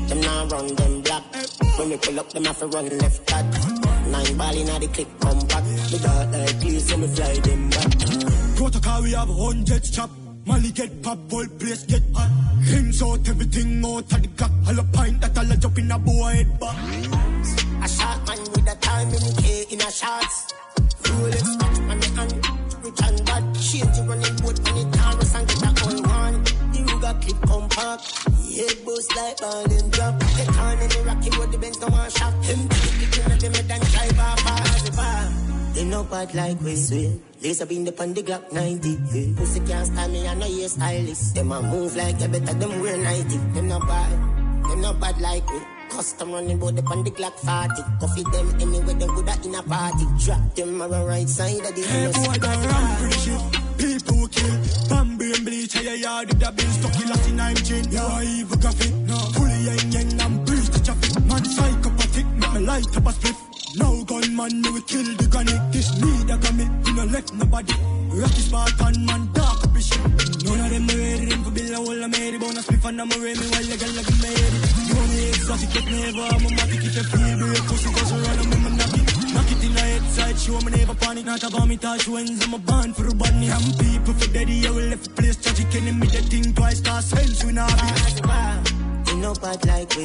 Them 0.09 0.21
now 0.21 0.47
run 0.47 0.75
them 0.75 1.01
black. 1.03 1.23
When 1.79 1.91
we 1.91 1.97
pull 1.97 2.21
up, 2.21 2.31
them 2.31 2.45
have 2.45 2.59
to 2.61 2.67
run 2.69 2.89
left 2.99 3.27
back. 3.27 3.45
Nine 4.07 4.37
ball 4.37 4.57
in 4.57 4.67
the 4.67 4.89
click 4.93 5.09
come 5.21 5.39
back. 5.47 5.65
The 5.91 5.99
dark 6.03 6.33
like 6.33 6.61
clear, 6.61 6.81
so 6.81 6.97
me 6.97 7.07
fly 7.09 7.35
them 7.35 7.71
back. 7.71 8.57
Protocol, 8.57 9.03
we 9.03 9.13
have 9.13 9.29
hundreds 9.29 9.91
chop. 9.91 10.11
Molly 10.45 10.71
get 10.73 11.03
pop, 11.03 11.19
whole 11.31 11.47
place 11.59 11.85
get 11.85 12.03
hot. 12.15 12.31
Hands 12.65 13.03
out, 13.03 13.29
everything 13.29 13.85
out 13.85 14.13
of 14.13 14.23
the 14.23 14.29
clock. 14.37 14.51
All 14.67 14.79
a 14.79 14.85
pint 14.85 15.21
that 15.21 15.39
all 15.39 15.51
a 15.51 15.57
jump 15.57 15.79
in 15.79 15.91
a 15.91 15.99
boy 15.99 16.33
head 16.33 16.61
back. 16.61 16.77
A 17.83 17.89
shot 17.89 18.27
man 18.27 18.39
with 18.39 18.73
a 18.73 18.77
time 18.81 19.09
in 19.09 19.37
K 19.37 19.67
in 19.71 19.81
a 19.81 19.91
shots. 19.91 20.53
Rolex 21.03 21.47
watch 21.61 21.79
on 21.91 22.01
the 22.01 22.09
hand. 22.17 22.63
And 22.83 23.25
bad. 23.25 23.55
Change 23.55 23.97
you 23.97 24.03
running 24.03 24.37
boat 24.43 24.59
on 24.69 24.75
the 24.75 24.97
Taurus 24.97 25.35
and 25.35 25.49
get 25.49 25.63
a 25.63 25.69
all 25.87 26.03
one. 26.03 26.43
The 26.43 26.79
Ruger 26.87 27.23
clip 27.23 27.41
compact. 27.49 28.05
Head 28.53 28.85
boost 28.85 29.17
like 29.17 29.39
ball 29.39 29.65
and 29.65 29.93
drop. 29.93 30.19
Get 30.37 30.59
on 30.59 30.79
in 30.79 30.89
the 30.91 31.03
rocky 31.07 31.31
road, 31.39 31.53
the 31.53 31.59
Benz 31.59 31.81
no 31.81 31.87
one 31.87 32.11
shot. 32.11 32.35
Him 32.45 32.69
kicking 32.69 33.33
at 33.33 33.41
the 33.41 33.51
mid 33.51 33.71
and 33.71 33.93
drive 33.93 34.19
off 34.19 34.47
as. 34.47 35.52
They 35.75 35.85
no 35.85 36.05
bad 36.05 36.35
like 36.35 36.61
we 36.61 36.77
swear. 36.77 37.13
Up 37.63 37.73
in 37.73 37.85
the 37.85 37.93
pan 37.93 38.15
the 38.15 38.23
Glock 38.23 38.53
90. 38.53 38.89
Yeah. 38.89 39.35
Pussy 39.37 39.61
can't 39.61 39.87
stand 39.87 40.13
me, 40.13 40.29
I 40.29 40.35
know 40.35 40.47
you're 40.47 40.69
stylist. 40.69 41.35
Them 41.35 41.51
a 41.53 41.63
move 41.63 41.97
like 41.97 42.21
you 42.21 42.29
better 42.29 42.55
them 42.55 42.81
wear 42.81 42.97
90. 42.97 43.37
Them 43.55 43.69
no 43.69 43.81
bad, 43.81 44.13
them 44.69 44.81
no 44.81 44.93
bad 44.95 45.21
like 45.21 45.49
we. 45.51 45.61
Custom 45.91 46.33
running 46.33 46.59
bout 46.59 46.77
the 46.77 46.83
pan 46.83 47.03
the 47.05 47.11
Glock 47.11 47.35
40. 47.41 47.83
Coffee 48.01 48.23
them 48.33 48.49
anywhere 48.61 48.95
them 48.95 49.15
good 49.15 49.29
at 49.29 49.45
in 49.47 49.55
a 49.55 49.63
party. 49.63 50.07
Drop 50.25 50.55
them 50.55 50.83
around 50.83 51.07
right 51.07 51.29
side 51.29 51.65
of 51.65 51.75
the 51.75 51.83
Hey, 51.83 52.07
boy, 52.07 52.37
that 52.37 52.59
rampage 52.69 53.19
shit. 53.25 53.43
People 53.79 54.29
kill. 54.29 54.89
Bambi 54.89 55.33
and 55.33 55.45
bleach, 55.45 55.73
hey, 55.73 55.97
yard 55.97 56.29
with 56.29 56.39
the 56.39 56.53
bill 56.53 56.71
stuck 56.71 57.01
in 57.01 57.09
last 57.09 57.29
in 57.29 57.41
I'm 57.41 57.57
gin. 57.57 57.91
You 57.91 57.99
are 57.99 58.23
evil 58.23 58.57
graphic. 58.59 58.95
No. 59.09 59.17
Fully 59.35 59.59
yang 59.67 59.93
yang 59.93 60.21
and 60.21 60.47
breeze 60.47 60.71
the 60.71 60.81
traffic. 60.85 61.25
Man, 61.25 61.45
psychopathic, 61.45 62.27
make 62.27 62.53
me 62.53 62.61
light 62.61 62.97
up 62.97 63.07
a 63.07 63.13
split. 63.13 63.52
No 63.75 64.05
gunman, 64.05 64.61
me 64.61 64.71
we 64.71 64.83
kill 64.83 65.09
the 65.17 65.27
granny. 65.33 65.57
This 65.73 65.89
need 65.97 66.29
a 66.29 66.37
gummy, 66.37 66.69
we 66.85 66.93
no 66.93 67.05
left 67.09 67.33
nobody. 67.33 67.73
Rocky 68.13 68.43
Spartan, 68.45 69.07
man, 69.07 69.33
dark 69.33 69.65
up 69.65 69.77
shit. 69.81 69.97
None 70.45 70.61
of 70.61 70.69
them 70.69 70.87
ready, 70.93 71.27
them 71.33 71.45
for 71.45 71.51
bill 71.53 71.73
a 71.73 71.77
whole 71.81 72.05
of 72.05 72.11
Mary. 72.11 72.37
Bonus 72.37 72.67
spliff 72.67 72.85
and 72.85 73.01
I'm 73.01 73.09
ready, 73.09 73.47
while 73.49 73.65
you 73.65 73.77
girl 73.81 73.93
like 73.97 74.13
me 74.13 74.29
ready. 74.29 74.59
You 74.85 74.95
want 74.97 75.11
me 75.17 75.29
exotic, 75.33 75.71
get 75.73 75.87
never, 75.89 76.21
I'm 76.21 76.45
a 76.45 76.51
matic. 76.53 76.85
If 76.85 76.97
you 77.01 77.05
feel 77.09 77.37
me, 77.41 77.59
pussy 77.65 77.91
goes 77.97 78.13
around, 78.13 78.39
I'm 78.45 78.53
a 78.53 78.71
knock 78.77 78.93
it. 78.93 79.09
Knock 79.33 79.51
it 79.53 79.65
in 79.65 79.73
the 79.73 79.81
head 79.81 80.05
side, 80.13 80.39
show 80.39 80.61
me 80.61 80.71
never 80.77 80.95
panic. 80.95 81.25
Not 81.25 81.43
about 81.43 81.69
me 81.69 81.77
touch 81.79 82.09
wins, 82.09 82.45
I'm 82.45 82.53
a 82.53 82.59
band 82.59 82.97
for 82.97 83.09
a 83.09 83.15
bunny. 83.15 83.49
I'm 83.51 83.65
people 83.81 84.13
for 84.13 84.29
daddy, 84.37 84.67
I 84.67 84.71
will 84.71 84.89
left 84.93 85.17
place 85.17 85.37
tragic. 85.41 85.75
Enemy 85.75 86.07
that 86.09 86.25
thing 86.29 86.53
twice, 86.53 86.81
cause 86.83 87.07
sense 87.07 87.45
we 87.45 87.53
not 87.53 87.73
be. 87.73 88.72
No 89.23 89.33
bad 89.35 89.65
like 89.67 89.95
we. 89.95 90.03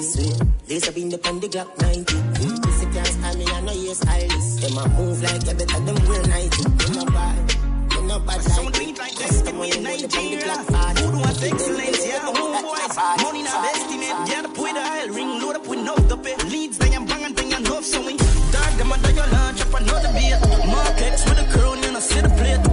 Lace 0.69 0.87
up 0.87 0.95
in 0.95 1.09
the 1.09 1.17
pan 1.17 1.39
the 1.39 1.47
Glock 1.47 1.73
90. 1.81 2.13
Mm. 2.13 2.61
Pussy 2.61 2.85
can't 2.93 3.07
stand 3.07 3.39
me, 3.39 3.45
I 3.47 3.61
know 3.61 3.73
you 3.73 3.95
stylist. 3.95 4.61
Them 4.61 4.77
a 4.77 4.87
move 4.93 5.23
like 5.23 5.41
you 5.41 5.55
better 5.57 5.79
them 5.81 5.97
wear 6.05 6.21
90. 6.21 6.61
They 6.61 6.93
no 6.93 7.05
bad, 7.09 7.49
they 7.89 8.01
no 8.05 8.19
bad 8.19 8.45
like 8.45 8.77
we. 8.77 8.93
Custom 8.93 9.57
running 9.57 9.83
bout 9.83 9.97
the 9.97 10.07
pan 10.13 10.25
the 10.29 10.37
Glock 10.37 10.61
40. 10.69 11.01
Who 11.01 11.11
do 11.11 11.17
want 11.17 11.43
excellence? 11.49 12.05
Yeah, 12.05 12.29
homeboys. 12.29 13.23
Money 13.23 13.41
not 13.41 13.65
estimate. 13.73 14.17
Get 14.29 14.45
up 14.45 14.53
with 14.55 14.77
a 14.77 14.85
hell 14.85 15.09
ring, 15.09 15.41
load 15.41 15.55
up 15.55 15.65
with 15.65 15.81
no 15.81 15.95
dope. 15.95 16.29
Leads, 16.53 16.77
they 16.77 16.93
am 16.93 17.05
bang 17.07 17.23
and 17.25 17.35
bang 17.35 17.51
enough, 17.57 17.85
so 17.85 18.05
we 18.05 18.17
dog 18.53 18.73
them 18.77 18.91
under 18.91 19.11
your 19.17 19.27
lunch 19.33 19.61
up 19.65 19.73
another 19.81 20.13
beat. 20.13 20.37
Mark 20.69 21.01
X 21.01 21.25
with 21.25 21.41
a 21.41 21.45
crown, 21.57 21.81
you 21.81 21.91
know, 21.91 21.99
see 21.99 22.21
the 22.21 22.29
plate. 22.37 22.66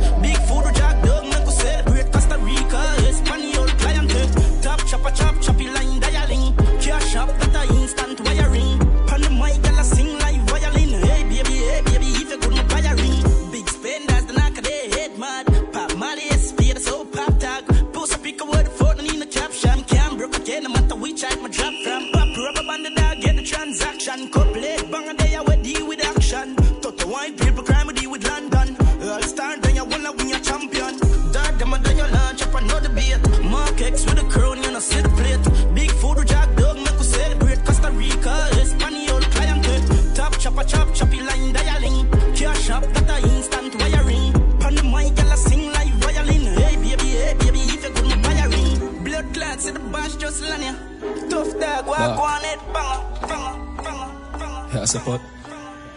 Support. 54.94 55.20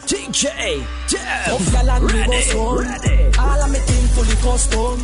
DJ 0.10 0.46
Dev. 1.10 1.46
Tough 1.46 1.72
gal 1.72 1.90
and 1.94 2.12
we 2.12 2.22
bust 2.26 2.56
one. 2.56 2.88
All 3.46 3.62
of 3.64 3.70
me 3.74 3.80
thing 3.88 4.06
fully 4.14 4.38
custom. 4.46 4.98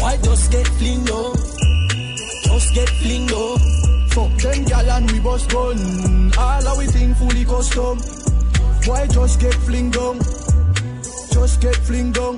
Why 0.00 0.16
just 0.26 0.52
get 0.52 0.68
fling 0.78 1.04
though? 1.10 1.32
Just 2.46 2.74
get 2.74 2.90
fling 3.00 3.26
though. 3.26 3.56
Fuck 4.14 4.32
them 4.42 4.64
gal 4.70 4.90
and 4.94 5.10
we 5.10 5.18
bust 5.26 5.50
gun. 5.50 6.32
All 6.38 6.68
of 6.68 6.78
we 6.78 6.86
thing 6.86 7.14
fully 7.14 7.44
custom. 7.44 7.98
Why 8.86 9.06
just 9.08 9.40
get 9.40 9.54
fling 9.66 9.90
down? 9.90 10.16
Just 11.34 11.60
get 11.60 11.76
fling 11.86 12.12
down. 12.12 12.34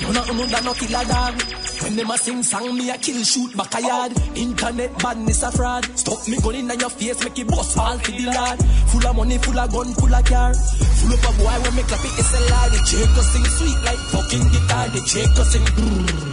You 0.00 0.12
not 0.12 0.26
know 0.26 0.46
that 0.46 0.62
no 0.64 0.72
killer 0.74 1.04
dog. 1.12 1.59
When 1.90 1.96
them 1.98 2.10
a 2.12 2.18
sing 2.18 2.40
song, 2.44 2.78
me 2.78 2.88
a 2.88 2.96
kill 2.98 3.20
shoot 3.24 3.56
back 3.56 3.74
a 3.74 3.82
yard. 3.82 4.12
Internet 4.36 4.96
badness 5.02 5.42
a 5.42 5.50
fraud. 5.50 5.84
Stop 5.98 6.28
me 6.28 6.38
gun 6.38 6.54
in 6.54 6.70
your 6.78 6.88
face, 6.88 7.18
make 7.24 7.36
it 7.40 7.48
bust 7.48 7.74
fall 7.74 7.98
to 7.98 8.12
the 8.12 8.26
lad. 8.26 8.62
Full 8.94 9.06
of 9.08 9.16
money, 9.16 9.38
full 9.38 9.58
of 9.58 9.72
gun, 9.72 9.92
full 9.98 10.14
of 10.14 10.24
car. 10.24 10.54
Full 10.54 11.12
up 11.12 11.26
a 11.26 11.30
boy 11.34 11.56
when 11.66 11.74
me 11.74 11.82
clap 11.82 12.04
it, 12.06 12.14
it's 12.14 12.30
a 12.30 12.40
lie. 12.46 12.68
The 12.70 12.78
Jacob 12.86 13.26
sing 13.26 13.46
sweet 13.58 13.78
like 13.82 14.02
fucking 14.14 14.46
guitar. 14.54 14.86
The 14.86 15.00
Jacob 15.02 15.46
sing 15.50 15.66
brrr. 15.74 16.30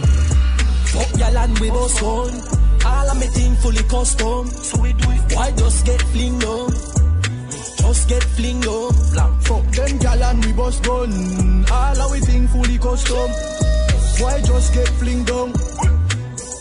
Fuck 0.94 1.18
y'all 1.18 1.38
and 1.42 1.58
we 1.58 1.70
both 1.70 2.02
one. 2.06 2.38
All 2.86 3.10
of 3.10 3.18
me 3.18 3.26
thing 3.26 3.56
fully 3.56 3.82
custom. 3.90 4.46
So 4.46 4.80
we 4.80 4.92
do 4.92 5.10
it. 5.10 5.34
Why 5.34 5.50
just 5.58 5.84
get 5.84 6.02
fling 6.14 6.38
down? 6.38 6.70
Just 7.82 8.08
get 8.08 8.22
fling 8.22 8.60
down. 8.60 9.40
Fuck 9.42 9.66
them 9.74 9.98
gal 9.98 10.22
and 10.22 10.44
we 10.44 10.52
bust 10.52 10.84
gun. 10.84 11.66
All 11.66 12.00
of 12.00 12.10
we 12.12 12.20
thing 12.20 12.46
fully 12.46 12.78
custom. 12.78 13.57
Why 14.20 14.40
just 14.42 14.74
get 14.74 14.88
fling 14.98 15.24
down? 15.24 15.52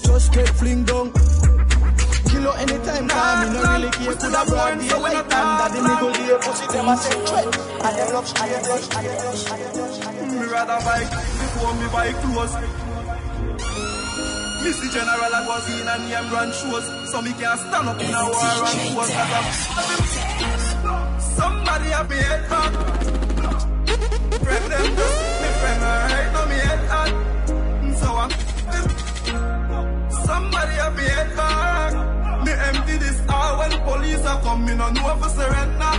Just 0.06 0.32
get 0.34 0.50
fling 0.50 0.84
down. 0.86 1.12
Kilo 2.30 2.52
anytime, 2.52 3.08
come 3.08 3.40
me 3.42 3.48
no 3.54 3.62
really 3.74 3.90
care. 3.90 4.14
Coulda 4.14 4.44
broad 4.46 4.80
day 4.80 4.94
like 5.00 5.26
thunder. 5.26 5.68
The 5.74 5.80
nigga 5.88 6.08
day 6.14 6.38
pussy 6.44 6.66
them 6.74 6.88
a 6.88 6.98
say 6.98 7.18
threat. 7.26 7.46
And 7.82 7.94
them 7.98 8.14
love, 8.14 8.30
and 8.38 8.50
them 8.52 8.64
love, 8.70 8.86
and 8.94 9.06
them 9.06 9.18
love, 9.26 9.52
and 9.52 9.60
them 9.62 9.74
love. 9.78 10.38
Me 10.38 10.46
rather 10.54 10.80
buy 10.86 11.02
before 11.02 11.74
me 11.82 11.88
buy 11.90 12.14
clothes. 12.22 12.54
Missy 14.64 14.88
General 14.90 15.34
I 15.34 15.42
was 15.48 15.66
in 15.70 15.88
and 15.88 16.04
name 16.10 16.30
run 16.34 16.52
shows, 16.52 16.86
so 17.12 17.22
me 17.22 17.32
can't 17.34 17.60
stand 17.60 17.88
up 17.88 18.00
in 18.02 18.14
a 18.14 18.22
war 18.26 18.66
and 18.70 18.96
wars. 18.96 19.12
Somebody 21.38 21.90
have 21.90 22.10
me 22.10 22.18
head 22.18 22.50
back. 22.50 22.72
Friend 24.46 24.66
them 24.72 24.88
me 24.94 25.50
friend 25.62 25.84
alright, 25.84 26.30
now 26.34 26.46
somebody 30.38 30.78
me 30.98 31.06
head 31.10 31.36
back. 31.36 31.94
Me 32.46 32.52
empty 32.70 32.98
this 32.98 33.20
all 33.30 33.60
when 33.60 33.72
police 33.82 34.26
are 34.26 34.42
coming, 34.42 34.78
no 34.78 34.90
know 34.92 35.16
for 35.22 35.30
surrender. 35.30 35.94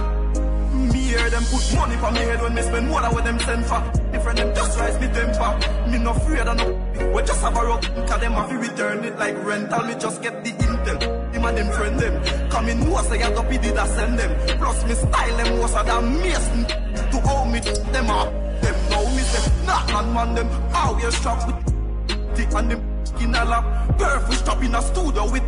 Me 0.93 1.01
hear 1.11 1.31
them 1.31 1.45
put 1.51 1.65
money 1.75 1.97
for 1.97 2.11
me 2.13 2.21
head 2.21 2.41
when 2.43 2.55
me 2.55 2.63
spend 2.63 2.87
more 2.89 3.03
than 3.03 3.13
what 3.13 3.25
them 3.25 3.39
send 3.41 3.65
for. 3.67 3.81
Different 4.13 4.39
them 4.39 4.55
just 4.55 4.79
rise 4.79 4.99
me 5.01 5.09
temper. 5.09 5.51
Me 5.91 5.99
no 5.99 6.13
afraid 6.13 6.47
of 6.47 6.57
no. 6.57 6.67
We 7.15 7.23
just 7.23 7.41
have 7.41 7.57
a 7.57 7.63
rock, 7.67 7.83
cause 7.83 8.21
them 8.21 8.33
have 8.33 8.49
to 8.51 8.57
return 8.59 9.05
it 9.05 9.19
like 9.19 9.37
rental. 9.45 9.83
Me 9.85 9.95
just 9.99 10.23
get 10.23 10.45
the 10.45 10.51
intel. 10.51 10.99
Him 11.35 11.45
and 11.45 11.59
them 11.59 11.71
friend 11.73 11.99
them. 11.99 12.15
Come 12.51 12.69
in, 12.69 12.81
know 12.81 13.03
say 13.03 13.23
I 13.23 13.31
don't 13.33 13.49
did 13.51 13.77
I 13.77 13.87
send 13.89 14.19
them. 14.19 14.59
Plus 14.59 14.85
me 14.87 14.95
style 14.95 15.37
them 15.37 15.59
was 15.59 15.75
a 15.75 15.83
damn 15.85 16.21
mason. 16.21 16.65
To 17.11 17.19
how 17.27 17.45
me 17.45 17.61
them 17.61 18.11
up. 18.11 18.29
Them 18.63 18.77
now 18.91 19.05
me 19.17 19.23
say, 19.31 19.67
not 19.67 19.87
man 19.93 20.07
man 20.15 20.35
them. 20.35 20.49
Always 20.75 21.17
strap 21.17 21.47
with 21.47 22.37
dick 22.37 22.53
and 22.55 22.71
them 22.71 22.88
in 23.21 23.35
a 23.35 23.45
lap. 23.45 23.99
Perfect 23.99 24.41
strap 24.41 24.63
in 24.63 24.75
a 24.75 24.83
studio 24.83 25.31
with. 25.31 25.43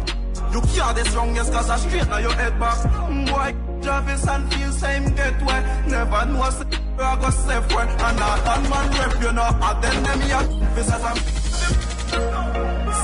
You 0.53 0.61
can't 0.61 0.96
the 0.96 1.05
strongest 1.05 1.53
cause 1.53 1.70
I 1.70 1.77
straight 1.77 2.09
now 2.09 2.18
your 2.18 2.33
head 2.33 2.59
back. 2.59 2.79
Mm, 2.79 3.27
Boy, 3.31 3.55
Travis 3.83 4.27
and 4.29 4.53
feel 4.53 4.73
same 4.73 5.14
get 5.14 5.40
where 5.42 5.62
Never 5.87 6.27
know 6.27 6.51
say 6.51 6.64
I 6.99 7.16
go 7.20 7.31
safe 7.31 7.75
where 7.75 7.88
And 7.88 8.18
not 8.18 8.44
one 8.44 8.70
man 8.70 8.90
rep 8.99 9.23
you 9.23 9.33
know 9.33 9.42
I 9.42 9.81
then 9.81 10.03
them 10.03 10.20
here 10.20 10.75
This 10.75 10.90
as 10.92 11.05
I'm 11.05 11.16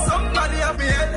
Somebody 0.07 0.57
have 0.57 0.77
me 0.79 0.85
head 0.85 1.16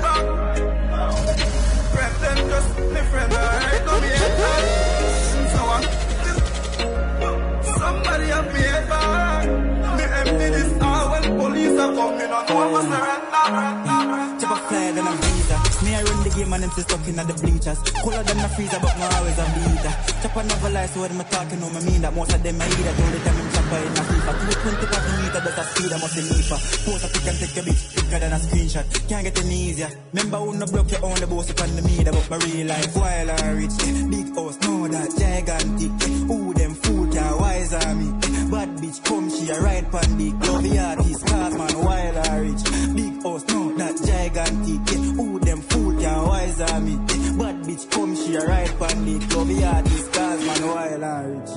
police 11.60 11.80
are 11.80 11.94
coming 11.94 12.32
on 12.32 12.46
know 12.46 12.76
I'm 12.76 12.84
surrender 12.88 14.40
Chop 14.40 14.52
a 14.52 14.68
flag 14.68 14.96
and 14.96 15.08
I'm 15.08 15.16
visa. 15.20 15.56
Me 15.84 15.94
I 15.94 16.02
run 16.02 16.20
the 16.24 16.30
game 16.30 16.52
and 16.52 16.62
them 16.62 16.70
still 16.70 16.84
stuck 16.84 17.08
in 17.08 17.18
at 17.18 17.26
the 17.28 17.34
bleachers. 17.34 17.78
Cooler 18.00 18.22
than 18.24 18.38
the 18.40 18.48
freezer, 18.56 18.80
but 18.80 18.96
me 18.96 19.04
always 19.04 19.36
a 19.36 19.44
beater. 19.52 19.94
Chop 20.22 20.36
a 20.36 20.40
never 20.44 20.70
lie, 20.70 20.86
so 20.86 21.00
what 21.00 21.10
am 21.10 21.20
I 21.20 21.24
talking? 21.24 21.60
No, 21.60 21.68
me 21.68 21.80
mean 21.84 22.00
that 22.00 22.14
most 22.14 22.32
of 22.32 22.42
them 22.42 22.56
I 22.56 22.64
eat 22.64 22.84
that 22.88 22.96
all 23.00 23.10
the 23.12 23.20
time. 23.20 23.36
I'm 23.36 23.48
chopper 23.52 23.80
in 23.84 23.92
a 23.92 24.02
FIFA. 24.08 24.32
220 24.40 24.86
per 24.88 25.00
meter, 25.20 25.40
that's 25.44 25.60
a 25.60 25.64
speed. 25.68 25.92
I 25.92 25.96
must 26.00 26.14
be 26.16 26.22
leaper. 26.24 26.58
Post 26.88 27.04
a 27.04 27.08
pic 27.12 27.26
and 27.28 27.38
take 27.40 27.58
a 27.60 27.62
bitch 27.68 27.82
quicker 27.92 28.18
than 28.20 28.32
a 28.32 28.38
screenshot. 28.40 28.84
Can't 29.08 29.24
get 29.28 29.38
any 29.44 29.58
easier. 29.68 29.90
Remember 30.12 30.38
who 30.40 30.56
no 30.56 30.66
broke 30.66 30.90
your 30.90 31.04
own 31.04 31.18
the 31.20 31.26
boss 31.28 31.50
upon 31.50 31.70
the 31.76 31.82
meter, 31.84 32.12
but 32.12 32.26
my 32.32 32.38
real 32.48 32.66
life 32.66 32.96
while 32.96 33.30
I 33.30 33.48
rich. 33.60 33.76
Big 34.08 34.28
house, 34.32 34.56
know 34.64 34.88
that 34.88 35.08
gigantic. 35.20 35.92
Who 36.28 36.54
them 36.54 36.72
fool 36.80 37.04
can't 37.12 37.36
wise 37.40 37.74
on 37.76 37.92
me. 38.00 38.29
Bad 38.50 38.68
bitch 38.78 39.04
come, 39.04 39.30
she 39.30 39.48
a 39.48 39.60
ride 39.60 39.92
pan 39.92 40.18
the 40.18 40.30
glove 40.32 40.78
artist. 40.78 41.26
Cause 41.26 41.54
man 41.56 41.84
while 41.84 42.18
I 42.18 42.36
rich. 42.38 42.64
Big 42.96 43.22
house, 43.22 43.44
know 43.46 43.72
that 43.78 43.96
gigantic. 44.02 44.88
Who 45.16 45.38
them 45.38 45.60
fool 45.62 46.00
can't 46.00 46.26
wise 46.26 46.60
on 46.60 46.84
me. 46.84 46.96
Bad 47.38 47.56
bitch 47.62 47.90
come, 47.92 48.16
she 48.16 48.34
a 48.34 48.44
ride 48.44 48.76
pan 48.78 49.04
the 49.04 49.18
glove 49.26 49.62
artist. 49.62 50.12
Cause 50.12 50.44
man 50.46 50.62
while 50.66 51.04
I 51.04 51.22
rich. 51.30 51.50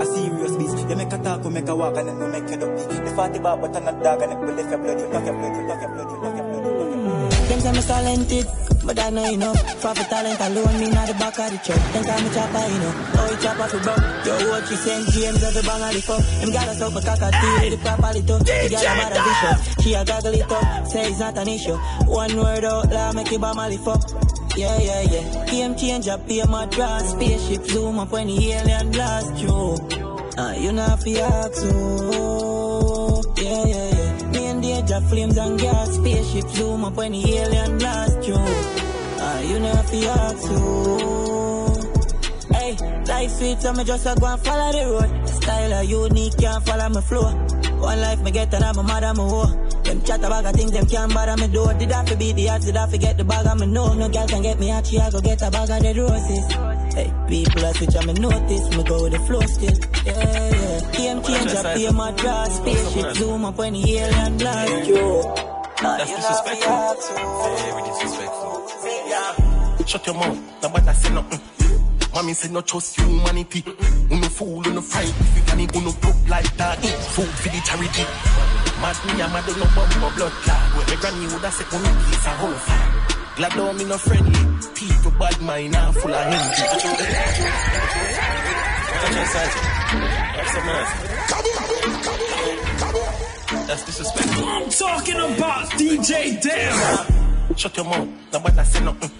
A 0.00 0.04
serious 0.04 0.52
bitch. 0.52 0.90
You 0.90 0.96
make 0.96 1.12
a 1.12 1.18
talk, 1.18 1.44
you 1.44 1.50
make 1.50 1.68
a 1.68 1.74
walk, 1.74 1.96
and 1.96 2.08
then 2.08 2.20
you 2.20 2.28
make 2.28 2.50
it 2.52 2.62
up. 2.62 2.76
The 2.76 3.12
40 3.16 3.38
bar, 3.38 3.56
but 3.56 3.76
I'm 3.76 3.88
a 3.88 4.04
dog, 4.04 4.22
and 4.22 4.32
it 4.32 4.38
will 4.38 4.54
lift 4.54 4.70
your 4.70 4.78
blood. 4.78 5.00
You 5.00 5.08
knock 5.08 5.24
your 5.24 5.34
blood, 5.34 5.56
you 5.56 5.66
knock 5.66 5.80
your 5.80 5.90
blood, 5.94 6.10
you 6.10 6.22
knock 6.22 6.36
your 6.36 6.44
blood. 6.44 6.62
you 6.62 6.62
knock 6.62 6.76
your 6.76 6.88
blood. 6.88 6.97
Them 7.48 7.60
say 7.60 7.72
me 7.72 7.80
talented, 7.80 8.46
but 8.84 8.98
I 8.98 9.10
know 9.10 9.24
enough. 9.24 9.56
For 9.80 9.94
the 9.94 10.04
talent 10.04 10.40
alone, 10.40 10.80
me 10.80 10.90
not 10.90 11.08
the 11.08 11.14
back 11.14 11.38
of 11.38 11.50
the 11.50 11.58
truck. 11.64 11.80
Them 11.92 12.04
call 12.04 12.20
me 12.20 12.28
chopper, 12.28 12.64
you 12.68 12.78
know. 12.78 12.92
Oh, 13.16 13.28
he 13.32 13.36
chopper 13.42 13.68
for 13.72 13.80
buck. 13.84 14.00
Yo, 14.26 14.34
what 14.50 14.68
she 14.68 14.76
St. 14.76 15.08
James, 15.08 15.42
every 15.42 15.62
bang 15.62 15.82
of 15.82 15.92
the 15.96 16.02
fuck. 16.04 16.22
Them 16.40 16.50
got 16.52 16.68
us 16.68 16.80
up 16.80 16.92
a 16.92 17.00
cockatoo, 17.00 17.70
the 17.72 17.78
properly 17.80 18.22
tough. 18.22 18.44
The 18.44 18.68
girl 18.68 18.84
a 18.84 18.92
mad 19.00 19.16
a 19.16 19.20
bishop. 19.24 19.82
She 19.82 19.94
a 19.94 20.04
gaggle 20.04 20.34
it 20.34 20.52
up, 20.52 20.86
say 20.86 21.08
it's 21.08 21.20
not 21.20 21.38
an 21.38 21.48
issue. 21.48 21.76
One 22.04 22.36
word 22.36 22.64
out 22.64 22.90
loud, 22.90 23.14
make 23.16 23.32
it 23.32 23.40
bomb 23.40 23.56
fuck. 23.78 24.04
Yeah, 24.58 24.76
yeah, 24.78 25.02
yeah. 25.02 25.44
Game 25.46 25.76
changer, 25.76 26.18
pay 26.26 26.42
my 26.44 26.66
draw. 26.66 26.98
Spaceship 26.98 27.64
zoom 27.64 27.98
up 27.98 28.10
when 28.10 28.26
the 28.26 28.52
alien 28.52 28.90
blast 28.90 29.36
through. 29.36 29.76
Uh, 30.36 30.54
you 30.58 30.72
not 30.72 30.88
know 30.90 30.96
fi 30.96 31.20
ask 31.20 31.62
And 34.90 35.06
flames 35.10 35.36
and 35.36 35.60
gas. 35.60 35.96
Spaceship 35.96 36.48
zoom 36.50 36.84
up 36.84 36.94
when 36.94 37.12
the 37.12 37.36
alien 37.36 37.78
blast 37.78 38.22
through. 38.22 38.36
Uh, 38.36 39.40
you 39.44 39.58
fi 39.60 40.06
ask 40.08 40.38
so. 40.38 41.74
Hey, 42.52 42.76
life 43.04 43.30
sweet, 43.32 43.60
so 43.60 43.72
me 43.74 43.84
just 43.84 44.06
a 44.06 44.14
go 44.18 44.26
and 44.26 44.40
follow 44.40 44.72
the 44.72 44.84
road. 44.90 45.28
Style 45.28 45.72
a 45.72 45.82
unique, 45.82 46.38
can't 46.38 46.64
follow 46.64 46.88
my 46.88 47.00
flow. 47.02 47.30
One 47.78 48.00
life 48.00 48.22
me 48.22 48.30
get 48.30 48.54
and 48.54 48.64
I'm 48.64 48.78
a 48.78 48.82
mother, 48.82 49.12
my 49.14 49.22
hoe. 49.28 49.68
Them 49.84 50.00
chat 50.02 50.24
about 50.24 50.46
a 50.46 50.52
things 50.52 50.72
them 50.72 50.86
can't 50.86 51.12
bother 51.12 51.36
me 51.36 51.52
do. 51.52 51.70
Did 51.78 51.92
I 51.92 52.14
beat 52.16 52.36
the 52.36 52.48
odds? 52.48 52.66
Did 52.66 52.76
I 52.76 52.86
forget 52.86 53.16
the 53.18 53.24
bag 53.24 53.46
of 53.46 53.60
me 53.60 53.66
know? 53.66 53.92
No 53.94 54.08
girl 54.08 54.26
can 54.26 54.42
get 54.42 54.58
me 54.58 54.70
out, 54.70 54.86
she 54.86 54.98
I 54.98 55.10
go 55.10 55.20
get 55.20 55.42
a 55.42 55.50
bag 55.50 55.70
of 55.70 55.82
the 55.82 56.00
roses. 56.00 56.46
Hey, 56.94 57.12
people 57.28 57.64
a 57.64 57.74
switch 57.74 57.94
on 57.96 58.06
me 58.06 58.14
notice, 58.14 58.76
me 58.76 58.82
go 58.84 59.02
with 59.02 59.12
the 59.12 59.18
flow 59.20 59.40
still. 59.42 59.78
Yeah, 60.04 60.57
yeah. 60.98 61.14
Game 61.14 61.22
changer, 61.22 61.62
pay 61.62 61.90
my 61.92 62.12
draw. 62.12 62.44
Spaceship 62.44 63.14
zoom 63.16 63.44
up 63.44 63.58
when 63.58 63.72
the 63.72 63.98
alien 63.98 64.38
blast 64.38 64.86
you. 64.86 65.22
Nah, 65.82 65.96
That's 65.96 66.10
you 66.10 66.16
know 66.16 66.22
disrespectful. 66.28 66.68
fi 66.68 66.74
ask. 66.74 67.12
Very 67.62 67.82
disrespectful. 67.88 69.86
Shut 69.86 70.06
your 70.06 70.16
mouth. 70.16 70.38
Nobody 70.62 70.92
say 70.92 71.14
nothing. 71.14 71.38
Mm. 71.38 72.14
Mommy 72.14 72.32
say 72.34 72.52
no 72.52 72.60
trust 72.60 73.00
humanity. 73.00 73.64
Uno 74.10 74.28
fool, 74.28 74.66
uno 74.68 74.80
fight. 74.82 75.08
If 75.08 75.36
you 75.36 75.42
can, 75.46 75.60
uno 75.80 75.92
broke 75.92 76.28
like 76.28 76.56
that. 76.56 76.78
Mm. 76.78 76.84
Eat 76.84 76.98
food 77.14 77.28
for 77.40 77.48
the 77.48 77.60
charity. 77.64 78.04
Mad 78.82 78.96
me, 79.06 79.22
I'm 79.22 79.32
mad, 79.32 79.46
no 79.48 79.66
bump, 79.74 80.14
blood 80.16 80.32
clot. 80.44 80.62
My 80.76 80.96
granny 81.00 81.26
would 81.32 81.42
have 81.42 81.54
said, 81.54 81.66
oh, 81.72 81.78
uno 81.78 81.90
piece 82.04 82.26
a 82.26 82.28
whole 82.30 82.52
fire. 82.52 82.90
Glad 83.36 83.52
though 83.52 83.72
me 83.72 83.84
no 83.84 83.96
friendly. 83.98 84.42
People 84.74 85.12
bad 85.18 85.40
mind, 85.40 85.72
now 85.72 85.92
full 85.92 86.12
of 86.12 86.26
envy. 86.26 86.58
Touch 89.88 90.00
your 90.00 90.08
sergeant. 90.08 90.12
Have 90.36 90.48
some 90.48 90.66
mercy. 90.66 90.98
That's 93.66 93.84
disrespectful. 93.86 94.44
I'm 94.44 94.70
talking 94.70 95.16
about 95.16 95.66
DJ 95.70 96.40
Dev. 96.42 97.56
Shut 97.56 97.76
your 97.76 97.86
mouth, 97.86 98.08
nobody 98.32 98.64
say 98.64 98.84
nothing. 98.84 99.10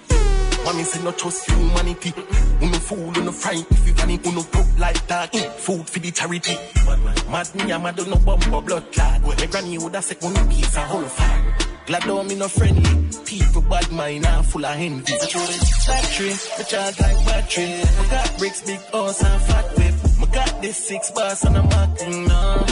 Mommy 0.64 0.82
say 0.82 1.02
no 1.02 1.12
trust 1.12 1.50
humanity. 1.50 2.12
Uno 2.60 2.78
fool, 2.78 3.18
uno 3.18 3.32
fright. 3.32 3.66
If 3.70 3.86
you 3.86 3.94
can, 3.94 4.10
uno 4.10 4.42
broke 4.42 4.78
like 4.78 5.06
that. 5.06 5.34
Eat 5.34 5.50
food 5.52 5.88
for 5.88 5.98
the 6.00 6.10
charity. 6.10 6.56
Mad 7.30 7.54
me, 7.54 7.72
I'm 7.72 7.82
mad, 7.82 7.96
no 8.06 8.16
bumper 8.16 8.60
blood 8.60 8.92
clot. 8.92 9.22
My 9.22 9.46
granny 9.46 9.78
would 9.78 9.94
have 9.94 10.04
said, 10.04 10.22
uno 10.22 10.46
piece 10.48 10.76
a 10.76 10.80
whole 10.80 11.02
fire. 11.04 11.54
Glad 11.86 12.02
though 12.02 12.22
me 12.22 12.34
no 12.34 12.48
friendly. 12.48 13.08
People 13.24 13.62
bad 13.62 13.90
mind 13.90 14.24
now 14.24 14.42
full 14.42 14.64
of 14.66 14.76
envy. 14.76 15.12
Battery, 15.14 16.28
me 16.28 16.64
charge 16.64 17.00
like 17.00 17.24
battery. 17.24 17.82
Got 18.10 18.38
bricks, 18.38 18.60
big 18.66 18.80
horse 18.92 19.22
and 19.24 19.42
fat 19.42 19.64
whip. 19.78 19.97
Got 20.38 20.54
this 20.62 20.76
six 20.86 21.10
bars 21.10 21.42
and 21.42 21.56
I'm 21.58 21.68
now. 21.68 22.64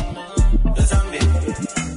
The 0.77 0.83
zombie. 0.91 1.19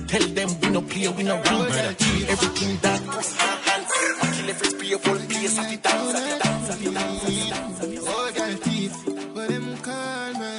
Tell 0.07 0.27
them 0.37 0.49
we 0.61 0.69
no 0.69 0.81
play, 0.81 1.07
we 1.09 1.23
no 1.23 1.35
round, 1.35 1.45
brother. 1.45 1.95
Everything 2.33 2.77
that 2.81 3.01
was 3.05 3.29
hands. 3.37 3.91
I 4.21 4.25
kill 4.33 4.49
every 4.49 4.69
spray, 4.69 4.93
I 4.93 4.97
fit 4.97 5.29
dance, 5.29 5.59
I 5.59 6.21
fit 6.25 6.39
dance, 6.41 6.69
I 6.69 6.73
fit 6.73 6.93
dance, 6.93 7.23
I 7.23 7.25
fit 7.29 7.49
dance. 7.53 8.05
Oh, 8.07 8.31
girl, 8.35 8.55
teeth, 8.65 8.97
but 9.35 9.47
them 9.49 9.67
call 9.85 10.33
me. 10.41 10.53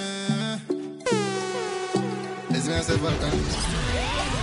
It's 2.57 2.67
me, 2.69 2.75
I 2.75 2.83
said. 2.87 3.01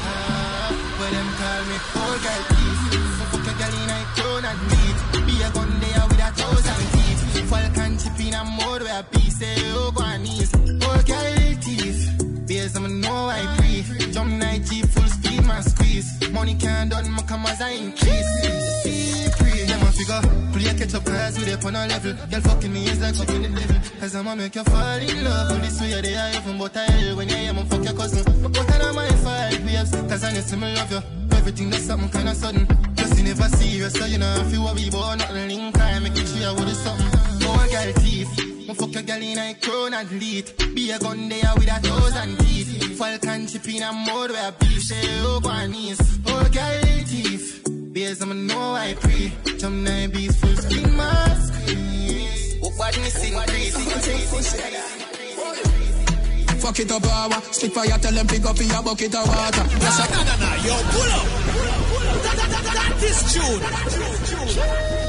Ah, 0.04 0.68
but 1.00 1.10
them 1.16 1.30
call 1.40 1.62
me, 1.70 1.78
oh, 1.96 2.16
girl, 2.26 2.44
teeth. 2.52 2.84
Fuck 3.32 3.48
a 3.48 3.54
girl 3.60 3.76
in 3.80 3.92
a 3.96 4.00
crown 4.16 4.44
and 4.52 4.62
teeth. 4.72 5.00
Be 5.28 5.36
a 5.44 5.50
gun 5.56 5.72
there 5.80 6.06
with 6.10 6.28
a 6.28 6.30
thousand 6.36 6.82
teeth. 6.92 7.22
Falcon 7.50 7.92
chip 7.98 8.20
in 8.20 8.34
a 8.34 8.44
mode 8.44 8.84
where 8.84 9.04
piece, 9.04 9.38
say, 9.40 9.56
oh, 9.80 9.92
knees. 10.28 10.52
Oh, 10.84 11.02
girl, 11.06 11.62
teeth. 11.62 12.46
Beers, 12.48 12.76
I'm 12.76 13.02
know 13.02 13.30
I 13.30 13.42
pre. 13.58 14.12
Jump 14.12 14.32
night, 14.34 14.64
Jeep, 14.64 14.86
full 14.86 15.08
speed, 15.08 15.46
man, 15.46 15.64
squeeze. 15.64 16.30
Money 16.32 16.56
can't 16.56 16.90
done, 16.90 17.12
my 17.12 17.22
come 17.24 17.46
as 17.46 17.62
I 17.62 17.72
increase. 17.72 18.30
See, 18.84 19.28
pre, 19.38 19.66
them 19.66 19.82
a 19.82 19.92
figure. 19.92 20.22
Play 20.54 20.74
catch 20.80 20.96
up 20.96 21.06
cars 21.06 21.38
with 21.38 21.54
up 21.54 21.66
on 21.66 21.76
a 21.76 21.88
level. 21.88 22.14
Girl 22.30 22.42
fucking 22.42 22.74
me 22.74 22.86
is 22.86 23.02
like 23.02 23.16
fucking 23.16 23.42
the 23.42 23.50
devil. 23.50 24.00
Cause 24.00 24.16
I'ma 24.16 24.36
make 24.36 24.56
you 24.56 24.64
fall 24.64 24.98
in 24.98 25.24
love. 25.24 25.52
With 25.52 25.62
this 25.64 25.82
way, 25.82 26.02
they 26.02 26.16
are 26.16 26.32
even 26.38 26.58
but 26.58 26.78
I 26.78 26.84
hell. 26.92 27.16
When 27.18 27.28
me 27.28 27.64
fuck 27.70 27.84
your 27.84 27.94
cousin. 27.94 28.24
But 28.42 28.58
what 28.58 28.82
are 28.82 28.94
my 28.94 29.10
five 29.24 29.66
waves? 29.66 29.92
Cause 29.92 30.24
I 30.24 30.34
need 30.34 30.48
to 30.48 30.58
love 30.58 30.92
you. 30.92 31.02
Everything 31.38 31.70
that's 31.70 31.84
something 31.84 32.10
kinda 32.10 32.36
sudden. 32.36 32.68
Just 32.96 33.18
you 33.18 33.24
never 33.24 33.50
serious, 33.56 33.94
so 33.94 34.06
you 34.06 34.18
know 34.18 34.36
if 34.42 34.54
you 34.54 34.64
worry 34.64 34.88
about 34.88 35.18
nothing 35.20 35.48
link 35.48 35.76
time, 35.76 36.04
make 36.04 36.18
it 36.18 36.28
sure 36.28 36.54
with 36.56 36.76
something. 36.76 37.17
More 37.68 37.84
girl 37.84 37.94
teeth. 37.94 38.38
Me 38.68 38.74
fuck 38.74 38.96
a 38.96 39.04
girl 39.04 39.22
in 39.22 39.38
a 39.38 39.54
crown 39.56 39.94
athlete. 39.94 40.54
Be 40.74 40.92
a 40.92 41.00
gun 41.00 41.28
there 41.28 41.54
with 41.56 41.68
a 41.68 41.80
thousand 41.82 42.40
teeth. 42.40 42.98
Falcon 42.98 43.48
chip 43.48 43.68
in 43.68 43.84
a 43.84 43.92
mode 43.92 44.32
where 44.32 44.50
a 44.50 44.52
beef 44.54 44.84
say 44.84 45.02
oh 45.24 45.40
go 45.42 45.50
on 45.50 45.72
knees. 45.72 46.00
Oh 46.28 46.48
girl 46.50 46.82
teeth. 47.06 47.68
Beers 47.92 48.22
I'ma 48.22 48.34
know 48.36 48.74
I 48.74 48.94
pray. 48.94 49.34
Jump 49.58 49.76
nine 49.76 50.12
beats 50.12 50.40
full 50.40 50.56
screen 50.56 50.96
mask. 50.96 51.54
What 52.62 52.98
me 53.00 53.10
sing 53.10 53.34
Fuck 56.60 56.80
it 56.80 56.92
up, 56.92 57.04
power. 57.04 57.42
Stick 57.52 57.74
fire, 57.74 57.98
tell 58.00 58.14
them 58.14 58.28
pick 58.28 58.46
up 58.46 58.60
in 58.62 58.68
your 58.68 58.84
bucket 58.84 59.16
of 59.16 59.28
water. 59.28 59.66
Yes, 59.80 60.00
I 60.00 60.08
Nah, 60.12 60.24
nah, 60.24 60.36
nah, 60.38 60.56
yo, 60.64 60.76
pull 60.92 61.12
up. 61.12 61.28
That, 62.24 62.36
that, 62.38 62.50
that, 62.50 62.64
that 62.74 63.04
is 63.04 63.20
tune. 65.02 65.07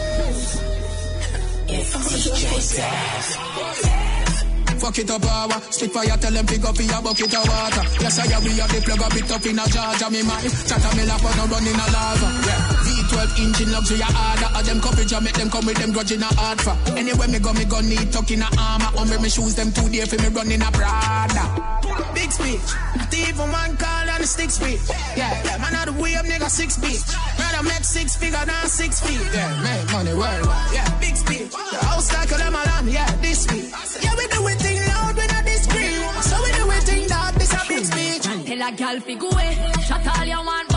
Fuck 4.79 4.99
it 5.01 5.11
up, 5.11 5.21
power. 5.21 5.61
Stick 5.69 5.93
fire, 5.93 6.17
tell 6.17 6.33
them 6.33 6.47
pick 6.47 6.65
up 6.65 6.79
your 6.79 7.03
bucket 7.03 7.35
of 7.35 7.45
water. 7.45 7.85
Yes, 8.01 8.19
I 8.19 8.33
am. 8.33 8.43
We 8.43 8.57
have 8.57 8.73
the 8.73 8.81
plug 8.81 9.05
a 9.05 9.09
bit 9.13 9.31
up 9.31 9.45
in 9.45 9.59
a 9.59 9.65
Georgia, 9.69 10.09
me 10.09 10.23
man. 10.25 10.41
Chatter 10.65 10.97
me 10.97 11.05
lap 11.05 11.21
on 11.21 11.51
run 11.51 11.67
in 11.69 11.77
a 11.77 11.87
lava. 11.93 12.29
Yeah. 12.49 12.73
V12 12.89 13.45
engine 13.45 13.73
luxury 13.73 14.01
harder. 14.01 14.49
All 14.57 14.63
them 14.65 14.81
coverage, 14.81 15.13
I 15.13 15.21
make 15.21 15.35
them 15.35 15.51
come 15.51 15.67
with 15.67 15.77
them 15.77 15.93
grudge 15.93 16.13
in 16.13 16.23
a 16.23 16.31
hard 16.41 16.61
for. 16.61 16.73
Anywhere 16.97 17.29
me 17.29 17.39
go, 17.39 17.53
me 17.53 17.65
go 17.67 17.81
need 17.81 18.13
tuck 18.13 18.31
in 18.31 18.41
a 18.41 18.49
armor. 18.57 18.89
Umbre 18.97 19.21
me 19.21 19.25
me 19.25 19.29
shoes, 19.29 19.55
them 19.55 19.71
two 19.73 19.89
day 19.91 20.07
for 20.09 20.17
me 20.17 20.29
run 20.33 20.51
in 20.51 20.63
a 20.63 20.71
Prada. 20.73 21.88
Big 22.15 22.31
speech. 22.33 22.69
Not 22.97 23.15
even 23.15 23.51
one 23.51 23.77
call 23.77 24.11
on 24.11 24.21
the 24.21 24.27
stick 24.27 24.51
speech. 24.51 24.81
Yeah, 25.17 25.59
man, 25.59 25.75
out 25.75 25.87
the 25.87 25.93
way 25.93 26.15
up, 26.15 26.27
nigga, 26.27 26.49
six 26.49 26.77
feet. 26.77 27.03
Rather 27.39 27.63
make 27.63 27.85
six 27.85 28.17
figure 28.17 28.45
than 28.45 28.67
six 28.67 29.01
feet. 29.01 29.21
Yeah, 29.33 29.51
make 29.63 29.93
money 29.93 30.15
worldwide. 30.15 30.73
Yeah, 30.73 30.89
big 31.01 31.17
speech. 31.17 31.51
The 31.51 31.79
house 31.87 32.13
like 32.13 32.31
a 32.31 32.37
alarm, 32.37 32.89
yeah, 32.89 33.11
this 33.23 33.43
speech. 33.45 33.71
Yeah, 34.03 34.15
we 34.17 34.27
do 34.29 34.47
it 34.47 34.59
thing 34.59 34.79
loud, 34.89 35.17
we 35.17 35.27
not 35.27 35.45
discreet. 35.45 35.99
So 36.23 36.37
we 36.43 36.51
do 36.53 36.71
it 36.71 36.83
thing 36.85 37.09
that 37.09 37.35
this 37.35 37.53
a 37.53 37.61
big 37.69 37.85
speech. 37.85 38.23
Tell 38.23 38.69
a 38.69 38.73
gal 38.73 39.01
fi 39.01 39.15
go. 39.15 39.31
Shut 39.87 40.07
all 40.07 40.25
you 40.25 40.41
want, 40.43 40.68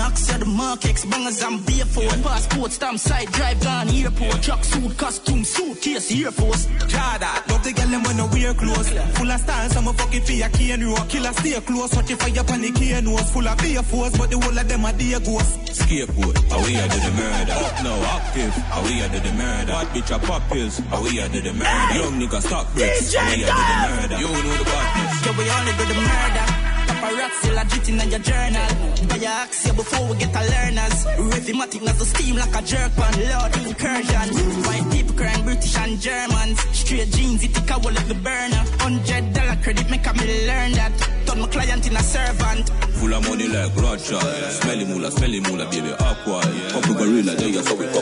Spain 0.00 0.08
town, 0.08 0.10
Oxia, 0.12 0.38
the 0.38 0.46
Markex, 0.46 1.04
bangers 1.04 1.42
and 1.42 1.66
beer 1.66 1.84
for 1.84 2.08
Passport, 2.22 2.72
stamp, 2.72 2.98
side 2.98 3.30
drive, 3.32 3.60
gone 3.62 3.88
airport, 3.88 4.42
truck 4.42 4.64
suit, 4.64 4.96
costume, 4.96 5.44
suitcase, 5.44 6.10
Air 6.12 6.30
Force. 6.30 6.66
Jada, 6.88 7.48
love 7.48 7.62
the 7.62 7.72
girl 7.72 7.88
them 7.88 8.02
when 8.02 8.16
no 8.16 8.26
wear 8.32 8.54
clothes. 8.54 8.90
Full 8.90 9.30
of 9.30 9.40
style, 9.40 9.70
some 9.70 9.88
a 9.88 9.92
fucking 9.92 10.22
for 10.22 10.32
your 10.32 10.48
cane 10.50 10.84
road. 10.84 11.08
Killer 11.08 11.32
stay 11.32 11.60
close, 11.60 11.94
watch 11.94 12.10
if 12.10 12.18
fire 12.20 12.44
pan 12.44 12.60
the 12.62 12.70
cane 12.72 13.04
nose. 13.04 13.30
Full 13.30 13.46
of 13.46 13.58
beer 13.58 13.82
force, 13.82 14.16
but 14.16 14.30
the 14.30 14.38
whole 14.38 14.58
of 14.58 14.68
them 14.68 14.84
are 14.84 14.92
dear 14.92 15.20
ghosts. 15.20 15.78
Scapegoat, 15.78 16.38
how 16.48 16.64
we 16.64 16.76
are 16.76 16.88
do 16.88 16.98
the 17.00 17.12
murder. 17.12 17.52
Up 17.52 17.76
now, 17.84 18.16
active, 18.16 18.54
how 18.72 18.82
we 18.84 19.02
are 19.02 19.08
do 19.08 19.20
the 19.20 19.32
murder. 19.34 19.72
Bad 19.72 19.88
bitch 19.88 20.14
a 20.14 20.18
pop 20.18 20.42
pills, 20.48 20.78
how 20.90 21.02
we 21.02 21.20
are 21.20 21.28
do 21.28 21.40
the 21.40 21.52
murder. 21.52 21.94
Young 21.94 22.14
nigga 22.20 22.40
stop 22.40 22.72
bricks, 22.74 23.14
how 23.14 23.26
we 23.28 23.44
are 23.44 23.56
do 23.56 23.64
the 23.68 23.76
murder. 23.84 24.16
You 24.20 24.28
know 24.28 24.56
the 24.56 24.64
badness. 24.64 25.26
Yeah, 25.26 25.36
we 25.36 25.44
only 25.50 25.72
do 25.76 25.84
the 25.92 25.98
murder. 26.00 26.69
Paparazzi 27.00 27.50
legit 27.56 27.88
in 27.88 28.10
your 28.10 28.20
journal. 28.20 28.68
You 29.16 29.26
ask 29.26 29.66
you 29.66 29.72
before 29.72 30.06
we 30.08 30.18
get 30.18 30.36
a 30.36 30.42
learners. 30.52 31.06
Rhythmatic 31.16 31.88
as 31.88 31.98
the 31.98 32.04
steam 32.04 32.36
like 32.36 32.54
a 32.54 32.62
jerk 32.62 32.92
pan. 32.94 33.14
Lord 33.30 33.56
incursion. 33.56 34.28
White 34.68 34.86
people 34.92 35.14
crying 35.16 35.44
British 35.44 35.76
and 35.78 35.98
Germans. 35.98 36.60
Straight 36.76 37.10
jeans, 37.10 37.42
it 37.42 37.54
take 37.54 37.70
a 37.70 37.78
wall 37.78 37.92
like 37.92 38.06
the 38.06 38.14
burner. 38.14 38.62
Hundred 38.84 39.32
dollar 39.32 39.56
credit 39.62 39.88
make 39.90 40.06
a 40.06 40.12
me 40.12 40.46
learn 40.46 40.72
that. 40.72 40.92
Turn 41.24 41.40
my 41.40 41.48
client 41.48 41.86
in 41.86 41.96
a 41.96 42.02
servant. 42.02 42.68
Full 43.00 43.14
of 43.14 43.26
money 43.28 43.48
like 43.48 43.74
Roger. 43.76 44.20
Smelly 44.60 44.84
moolah, 44.84 45.10
smelly 45.10 45.40
moolah, 45.40 45.70
baby, 45.70 45.92
aqua. 45.92 46.42
Couple 46.68 46.94
gorilla, 46.94 47.34
there 47.34 47.48
you 47.48 47.62
saw 47.62 47.74
we 47.76 47.86
a 47.86 47.92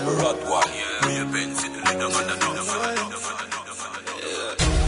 Benz, 1.31 1.63
the 1.63 1.69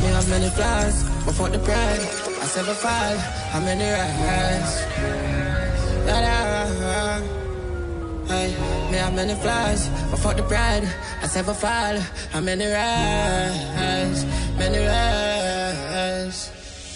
Me 0.03 0.09
have 0.09 0.29
many 0.29 0.51
flaws, 0.51 1.05
but 1.25 1.35
fuck 1.35 1.53
the 1.53 1.59
pride. 1.61 2.30
I 2.51 2.53
sever 2.53 2.75
fall, 2.75 3.17
how 3.53 3.61
many 3.61 3.85
rise? 3.85 4.83
Da 6.05 6.21
da. 6.21 7.21
Hey, 8.27 8.51
me 8.91 8.97
have 8.99 9.15
many 9.15 9.35
flaws, 9.37 9.89
but 10.11 10.19
fuck 10.19 10.37
the 10.37 10.43
pride. 10.43 10.83
I 11.23 11.29
sever 11.29 11.55
fall, 11.55 11.97
how 12.33 12.41
many 12.41 12.67
rise? 12.67 14.25
Many. 14.59 14.79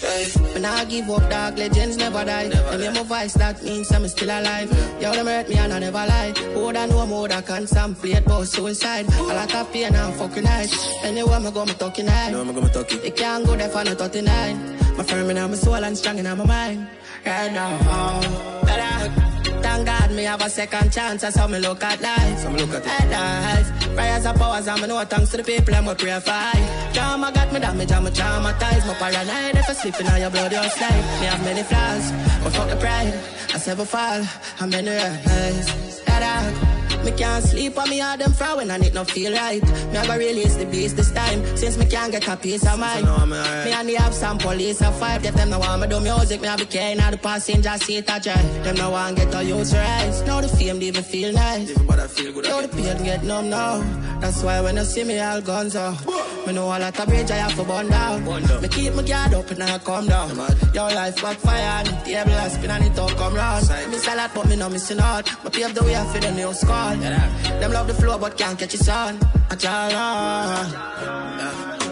Hey, 0.01 0.25
when 0.51 0.65
I 0.65 0.83
give 0.83 1.09
up, 1.09 1.29
dark 1.29 1.57
legends 1.57 1.95
never 1.95 2.25
die. 2.25 2.49
Them 2.49 2.81
hear 2.81 2.91
my 2.91 3.03
voice, 3.03 3.35
that 3.35 3.63
means 3.63 3.89
I'm 3.93 4.05
still 4.09 4.37
alive. 4.37 4.69
Yo, 4.99 5.13
them 5.13 5.27
hurt 5.27 5.47
me 5.47 5.55
and 5.55 5.71
I 5.71 5.79
never 5.79 6.05
lie. 6.05 6.33
More 6.53 6.73
than 6.73 6.89
no 6.89 7.05
more, 7.05 7.29
that 7.29 7.45
can 7.45 7.65
some 7.65 7.95
play 7.95 8.15
about 8.15 8.45
suicide. 8.49 9.05
I 9.09 9.33
like 9.33 9.53
a 9.53 9.63
pain 9.63 9.85
and 9.85 9.95
I'm 9.95 10.11
fucking 10.15 10.43
night. 10.43 10.75
Anywhere 11.01 11.39
me 11.39 11.49
go, 11.51 11.63
me 11.63 11.73
talking 11.75 12.07
night. 12.07 12.31
No, 12.33 12.41
I'm 12.41 12.53
gonna 12.53 12.67
talk 12.67 12.91
it. 12.91 13.05
It 13.05 13.15
can't 13.15 13.45
go 13.45 13.55
there 13.55 13.69
for 13.69 13.85
no 13.85 13.95
39. 13.95 14.84
My 14.97 15.03
firm 15.03 15.29
in 15.29 15.35
my 15.35 15.55
soul 15.55 15.75
and 15.75 15.97
strong 15.97 16.19
in 16.19 16.25
my 16.25 16.35
mind. 16.35 16.87
Right 17.25 17.51
now, 17.51 17.77
oh, 17.81 18.63
da-da. 18.65 19.35
Thank 19.61 19.85
God 19.87 20.11
me 20.11 20.23
have 20.23 20.41
a 20.41 20.49
second 20.49 20.93
chance. 20.93 21.21
That's 21.21 21.35
how 21.35 21.47
me 21.47 21.59
look 21.59 21.83
at 21.83 21.99
life. 21.99 22.39
So 22.39 22.49
me 22.49 22.63
look 22.63 22.73
at 22.75 22.85
it. 22.85 23.11
Life. 23.11 23.95
Prayers 23.95 24.25
and 24.25 24.37
powers 24.39 24.67
and 24.67 24.81
me 24.81 24.87
know 24.87 25.03
thanks 25.05 25.31
to 25.31 25.37
the 25.37 25.43
people 25.43 25.75
I'm 25.75 25.87
a 25.87 25.95
pray 25.95 26.19
for. 26.19 26.93
Drama 26.93 27.31
got 27.33 27.51
me 27.51 27.59
damage 27.59 27.91
and 27.91 28.05
me 28.05 28.11
traumatized. 28.11 28.87
Me 28.87 28.93
paranoid 28.93 29.55
if 29.55 29.69
I 29.69 29.73
slip 29.73 29.99
in 29.99 30.21
your 30.21 30.29
blood, 30.29 30.51
your 30.51 30.63
slide. 30.69 31.05
Me 31.19 31.25
have 31.27 31.43
many 31.43 31.63
flaws, 31.63 32.11
but 32.43 32.53
fuck 32.53 32.69
the 32.69 32.75
pride. 32.77 33.13
I 33.53 33.61
never 33.67 33.85
fall, 33.85 34.21
I'm 34.59 34.69
many 34.69 34.89
rise. 34.89 36.01
Da-da. 36.05 36.74
Me 37.05 37.11
can't 37.11 37.43
sleep 37.43 37.77
on 37.77 37.89
me 37.89 38.01
all 38.01 38.17
them 38.17 38.33
frown 38.33 38.57
when 38.57 38.71
I 38.71 38.77
need 38.77 38.93
no 38.93 39.03
feel 39.03 39.31
right. 39.31 39.61
Me 39.61 39.95
have 39.95 40.07
to 40.07 40.13
release 40.13 40.55
the 40.55 40.65
beast 40.65 40.97
this 40.97 41.11
time 41.11 41.39
since 41.55 41.77
me 41.77 41.85
can't 41.85 42.11
get 42.11 42.27
a 42.27 42.35
piece 42.35 42.65
of 42.65 42.79
mind. 42.79 43.05
know 43.05 43.15
I'm 43.15 43.31
alright. 43.31 43.65
Me 43.65 43.71
and 43.71 43.89
the 43.89 43.93
have 43.95 44.13
some 44.13 44.37
police 44.37 44.81
a 44.81 44.91
five. 44.91 45.21
Get 45.21 45.35
them 45.35 45.51
no 45.51 45.59
want 45.59 45.81
me 45.81 45.87
do 45.87 45.99
music. 45.99 46.41
Me 46.41 46.47
have 46.47 46.59
be 46.59 46.65
carrying 46.65 46.99
out 46.99 47.11
the 47.11 47.17
passenger 47.17 47.77
seat 47.77 48.09
a 48.09 48.19
drive. 48.19 48.63
Them 48.63 48.75
no 48.75 48.89
want 48.89 49.17
get 49.17 49.33
a 49.35 49.43
use 49.43 49.73
rise. 49.73 50.21
Now 50.23 50.41
the 50.41 50.47
fame 50.47 50.79
they 50.79 50.87
even 50.87 51.03
feel 51.03 51.31
nice. 51.31 51.71
I 52.05 52.07
feel 52.07 52.31
good. 52.33 52.45
Now 52.45 52.61
the 52.61 52.67
pain 52.67 53.03
get 53.03 53.23
numb 53.23 53.49
now. 53.49 53.81
That's 54.19 54.43
why 54.43 54.61
when 54.61 54.75
you 54.75 54.83
see 54.83 55.03
me 55.03 55.19
all 55.19 55.41
guns 55.41 55.75
out. 55.75 55.97
Me 56.45 56.53
know 56.53 56.65
all 56.65 56.73
at 56.73 56.99
a 56.99 57.05
bridge 57.07 57.31
I 57.31 57.37
have 57.37 57.55
to 57.55 57.63
burn 57.63 57.89
down. 57.89 58.23
Me 58.61 58.67
keep 58.67 58.93
my 58.93 59.01
guard 59.01 59.33
up 59.33 59.49
and 59.49 59.63
I 59.63 59.79
come 59.79 60.07
down. 60.07 60.29
Your 60.73 60.89
life 60.91 61.19
backfire 61.21 61.55
and 61.55 61.87
the 61.87 61.93
table 62.05 62.33
I 62.33 62.47
spin 62.49 62.69
and 62.69 62.85
it 62.85 62.99
all 62.99 63.09
come 63.09 63.33
round. 63.33 63.67
Me 63.91 63.97
sell 63.97 64.19
out 64.19 64.31
but 64.35 64.47
me 64.47 64.55
no 64.55 64.69
missing 64.69 64.99
out. 64.99 65.25
Me 65.43 65.49
pave 65.49 65.73
the 65.73 65.83
way 65.83 65.95
for 66.11 66.19
the 66.19 66.31
new 66.31 66.53
squad. 66.53 66.94
Them 66.99 67.71
love 67.71 67.87
the 67.87 67.93
flow 67.93 68.17
but 68.17 68.37
can't 68.37 68.57
catch 68.57 68.73
it 68.73 68.89
on. 68.89 69.19
I 69.49 69.55
try 69.55 69.89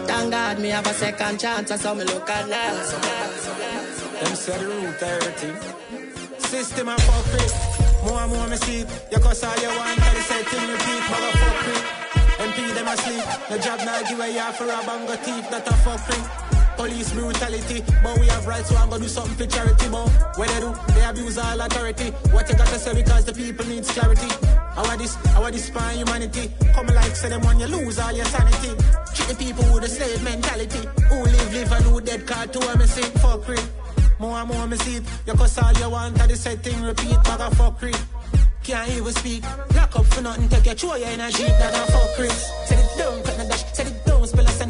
Thank 0.06 0.30
God 0.30 0.58
me 0.60 0.68
have 0.70 0.86
a 0.86 0.94
second 0.94 1.40
chance. 1.40 1.68
That's 1.68 1.82
saw 1.82 1.94
me 1.94 2.04
look 2.04 2.28
at 2.28 2.48
now. 2.48 2.74
Them 4.20 4.34
said 4.36 4.60
the 4.60 4.66
root 4.66 5.02
everything. 5.02 5.56
System 6.38 6.88
and 6.88 7.02
fuck 7.02 7.40
it. 7.40 7.52
More 8.04 8.20
and 8.20 8.32
more 8.32 8.46
me 8.46 8.56
it. 8.56 8.88
You 9.10 9.18
cuss 9.18 9.42
all 9.44 9.56
you 9.56 9.68
want, 9.68 9.98
tell 9.98 10.14
the 10.14 10.20
same 10.22 10.44
thing 10.44 10.70
repeat, 10.70 11.02
motherfucker. 11.10 12.04
MP 12.44 12.74
them 12.74 12.88
asleep. 12.88 13.24
The 13.48 13.58
job 13.58 13.78
now 13.84 14.02
give 14.08 14.20
a 14.20 14.30
yard 14.30 14.54
for 14.54 14.66
rob 14.66 14.88
and 14.88 15.08
go 15.08 15.16
thief, 15.16 15.50
not 15.50 15.66
a 15.66 15.72
fucking. 15.84 16.24
Police 16.76 17.12
brutality, 17.12 17.84
but 18.02 18.18
we 18.18 18.26
have 18.26 18.46
rights, 18.46 18.68
so 18.68 18.76
I'm 18.76 18.90
gonna 18.90 19.02
do 19.02 19.08
something 19.08 19.36
for 19.36 19.46
charity, 19.46 19.88
but 19.88 20.08
what 20.36 20.48
they 20.48 20.60
do, 20.60 20.74
they 20.94 21.04
abuse 21.04 21.38
all 21.38 21.60
authority. 21.60 22.10
What 22.32 22.48
you 22.48 22.56
gotta 22.56 22.78
say 22.78 22.94
because 22.94 23.24
the 23.24 23.32
people 23.32 23.66
needs 23.66 23.90
clarity. 23.90 24.28
How 24.74 24.96
this, 24.96 25.14
how 25.14 25.50
this 25.50 25.66
spine 25.66 25.98
humanity? 25.98 26.50
Come 26.74 26.86
like 26.86 27.14
say 27.14 27.28
them 27.28 27.42
when 27.42 27.60
you 27.60 27.66
lose 27.66 27.98
all 27.98 28.12
your 28.12 28.24
sanity. 28.24 28.74
Treat 29.14 29.28
the 29.28 29.36
people 29.38 29.64
with 29.72 29.84
a 29.84 29.88
slave 29.88 30.22
mentality. 30.22 30.88
Who 31.08 31.22
live, 31.22 31.52
live 31.52 31.72
and 31.72 31.84
who 31.84 32.00
dead 32.00 32.26
card 32.26 32.52
to 32.52 32.58
a 32.58 32.76
me 32.78 32.86
sing 32.86 33.10
fuck 33.20 33.48
it. 33.48 33.64
More 34.18 34.38
and 34.38 34.48
more 34.48 34.66
me 34.66 34.76
see 34.78 34.96
it. 34.96 35.04
You 35.26 35.34
cause 35.34 35.58
all 35.58 35.72
you 35.74 35.90
want, 35.90 36.20
I 36.20 36.26
the 36.26 36.36
same 36.36 36.58
thing 36.58 36.82
repeat, 36.82 37.22
bag 37.22 37.40
of 37.40 37.52
fuckery. 37.54 37.94
Can't 38.64 38.90
even 38.90 39.12
speak. 39.12 39.44
Lock 39.76 39.94
up 39.94 40.06
for 40.06 40.22
nothing, 40.22 40.48
take 40.48 40.64
your 40.64 40.74
throw 40.74 40.94
your 40.96 41.08
energy, 41.08 41.44
that 41.44 41.74
a 41.74 41.92
fuck 41.92 42.16
Chris. 42.16 42.50
Set 42.66 42.78
it 42.78 42.98
down, 42.98 43.12
cut 43.12 43.13
the 43.13 43.13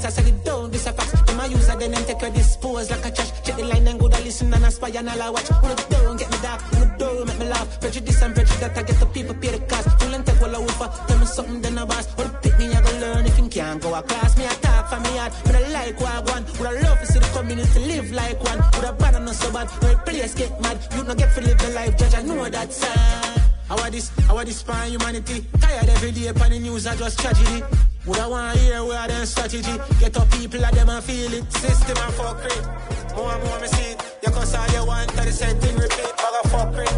I 0.04 0.10
set 0.10 0.26
it 0.26 0.44
down, 0.44 0.70
this 0.70 0.86
a 0.86 0.92
fact. 0.92 1.26
Them 1.26 1.40
a 1.40 1.46
use 1.46 1.66
then 1.66 1.94
and 1.94 2.06
take 2.06 2.20
your 2.20 2.30
dispose 2.30 2.90
like 2.90 3.06
a 3.06 3.10
trash. 3.10 3.32
Check 3.42 3.56
the 3.56 3.64
line 3.64 3.88
and 3.88 3.98
go 3.98 4.08
to 4.08 4.20
listen 4.22 4.52
and 4.52 4.64
aspire 4.64 4.98
and 4.98 5.08
all 5.08 5.22
I 5.22 5.30
watch. 5.30 5.48
Pull 5.48 5.74
down, 5.88 6.16
get 6.16 6.30
me 6.30 6.38
dark, 6.42 6.60
pull 6.72 6.88
down, 6.98 7.26
make 7.26 7.38
me 7.38 7.46
laugh. 7.48 7.80
Prejudice 7.80 8.22
and 8.22 8.34
prejudice 8.34 8.60
that 8.60 8.76
I 8.76 8.82
get 8.82 9.00
the 9.00 9.06
people 9.06 9.34
pay 9.34 9.50
the 9.56 9.60
cost. 9.64 9.88
Pull 9.98 10.14
and 10.14 10.26
take 10.26 10.42
all 10.42 10.68
for. 10.68 10.88
Tell 11.08 11.18
me 11.18 11.26
something, 11.26 11.60
then 11.62 11.78
I 11.78 11.84
boss. 11.84 12.06
What 12.16 12.42
the 12.42 12.50
pick 12.50 12.58
me, 12.58 12.66
I 12.74 12.80
go 12.82 12.98
learn 13.00 13.26
if 13.26 13.38
you 13.38 13.48
can't 13.48 13.80
go 13.80 13.94
across. 13.94 14.36
Me 14.36 14.44
attack 14.44 14.88
for 14.88 15.00
me 15.00 15.16
heart, 15.16 15.32
but 15.44 15.54
I 15.54 15.68
like 15.68 16.00
what 16.00 16.12
I 16.12 16.20
want. 16.20 16.58
Would 16.58 16.68
I 16.68 16.80
love 16.80 17.00
to 17.00 17.06
see 17.06 17.18
the 17.18 17.30
community 17.36 17.80
live 17.80 18.12
like 18.12 18.42
one? 18.44 18.58
Would 18.74 18.84
I 18.84 18.92
bad 18.92 19.14
and 19.14 19.24
not 19.24 19.34
so 19.34 19.52
bad? 19.52 19.68
No 19.80 19.96
place 20.04 20.34
get 20.34 20.60
mad. 20.60 20.78
You 20.94 21.04
not 21.04 21.16
get 21.16 21.34
to 21.34 21.40
live 21.40 21.58
the 21.58 21.70
life, 21.70 21.96
judge. 21.96 22.14
I 22.14 22.22
know 22.22 22.48
that 22.48 22.72
sad. 22.72 23.42
How 23.68 23.78
are 23.78 23.90
this, 23.90 24.10
how 24.28 24.36
are 24.36 24.44
this 24.44 24.58
spine 24.58 24.90
humanity? 24.90 25.46
Tired 25.60 25.88
every 25.88 26.12
day 26.12 26.26
upon 26.26 26.50
the 26.50 26.58
news, 26.58 26.86
I 26.86 26.94
just 26.96 27.18
tragedy. 27.18 27.62
Would 28.06 28.18
I 28.18 28.26
want 28.26 28.54
to 28.54 28.60
hear 28.62 28.84
where 28.84 29.08
them 29.08 29.24
strategy? 29.24 29.80
Get 29.98 30.16
up 30.18 30.30
people 30.32 30.62
at 30.62 30.74
them 30.74 30.90
and 30.90 31.02
feel 31.02 31.32
it. 31.32 31.50
System 31.52 31.96
and 31.96 32.14
fuck 32.14 32.44
it. 32.44 33.16
More 33.16 33.32
and 33.32 33.42
more 33.44 33.58
me 33.60 33.66
see 33.66 33.92
it. 33.92 34.18
You 34.22 34.30
cause 34.30 34.54
all 34.54 34.68
you 34.68 34.86
want, 34.86 35.08
tell 35.10 35.24
the 35.24 35.32
same 35.32 35.56
thing 35.58 35.74
repeat. 35.76 36.12
Bag 36.16 36.44
fuck 36.52 36.76
it. 36.76 36.92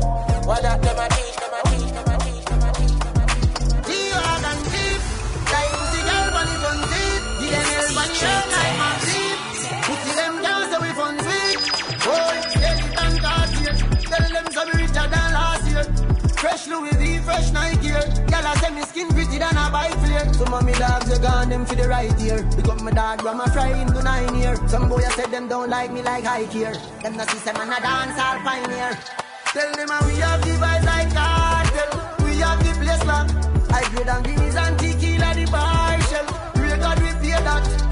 What 0.46 0.62
that 0.62 0.82
them 0.82 0.98
a 0.98 1.08
teach, 1.08 1.36
them 1.36 1.54
a 1.54 1.60
teach, 1.70 1.92
them 1.94 2.08
a 2.10 2.18
teach, 2.18 2.44
them 2.44 2.58
a 2.58 2.72
teach, 2.74 2.98
them 2.98 3.16
a 3.16 3.26
teach. 3.30 3.86
And. 4.42 4.66
Like 4.66 4.90
girl 6.66 6.80
the. 6.90 7.36
Give 7.38 7.50
them 7.50 7.66
hell 7.70 7.98
on 7.98 8.08
the 8.08 8.18
road 8.18 8.82
like 8.82 8.95
Fresh 16.56 16.68
Louis 16.68 16.96
V, 16.96 17.18
fresh 17.18 17.52
Nike 17.52 17.76
gear. 17.82 18.00
Girl, 18.32 18.46
I 18.48 18.54
say 18.56 18.70
me 18.70 18.80
skin 18.88 19.08
pretty 19.08 19.36
than 19.36 19.54
a 19.58 19.68
bike 19.70 19.92
flare. 20.00 20.32
Some 20.32 20.54
of 20.54 20.64
me 20.64 20.72
dogs 20.72 21.12
are 21.12 21.20
gone, 21.20 21.50
them 21.50 21.66
for 21.66 21.74
the 21.74 21.86
right 21.86 22.18
ear. 22.22 22.48
Up 22.64 22.80
my 22.80 22.92
dog, 22.92 23.22
ram 23.22 23.40
a 23.40 23.50
fry 23.50 23.74
him 23.74 23.88
to 23.88 24.02
nine 24.02 24.34
year. 24.36 24.56
Some 24.66 24.88
boy 24.88 25.04
I 25.04 25.10
said 25.10 25.30
them 25.30 25.48
don't 25.48 25.68
like 25.68 25.92
me 25.92 26.00
like 26.00 26.24
high 26.24 26.46
gear. 26.46 26.72
Them 27.02 27.14
not 27.18 27.28
see 27.28 27.36
some 27.40 27.58
man 27.58 27.68
a 27.68 27.78
dance 27.78 28.18
all 28.18 28.40
pioneer. 28.40 28.96
Tell 29.52 29.70
them 29.76 29.90
we 30.08 30.14
have 30.24 30.40
the 30.40 30.56
vibes 30.56 30.86
like 30.86 31.12
cartel. 31.12 32.24
We 32.24 32.38
have 32.40 32.64
the 32.64 32.72
place 32.80 33.04
locked. 33.04 33.34
I 33.70 33.82
grade 33.90 34.08
and 34.08 34.24
guineas 34.24 34.56
and 34.56 34.78
tequila 34.78 35.34
the 35.34 35.50
bar 35.52 36.00
shell. 36.08 36.24
God 36.80 36.98
we 37.00 37.10
pay 37.20 37.36
that. 37.44 37.85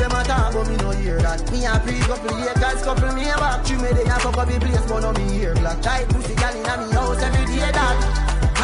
Them 0.00 0.12
a 0.12 0.24
talk, 0.24 0.54
but 0.54 0.66
me 0.66 0.76
no 0.76 0.90
hear 0.92 1.20
that. 1.20 1.44
Me 1.52 1.66
a 1.66 1.78
pre 1.78 2.00
couple 2.00 2.34
Lakers, 2.34 2.80
couple 2.80 3.12
me 3.12 3.28
a 3.28 3.36
back. 3.36 3.66
She 3.66 3.74
me 3.76 3.92
they 3.92 4.08
a 4.08 4.16
fuck 4.16 4.38
up 4.38 4.48
the 4.48 4.58
place, 4.58 4.80
but 4.88 5.00
no 5.00 5.12
me 5.12 5.28
hear 5.36 5.52
black. 5.56 5.82
Tight 5.82 6.08
pussy 6.08 6.34
gal 6.36 6.56
inna 6.56 6.80
me 6.80 6.90
house 6.90 7.20
every 7.20 7.44
day 7.44 7.68
that. 7.68 8.00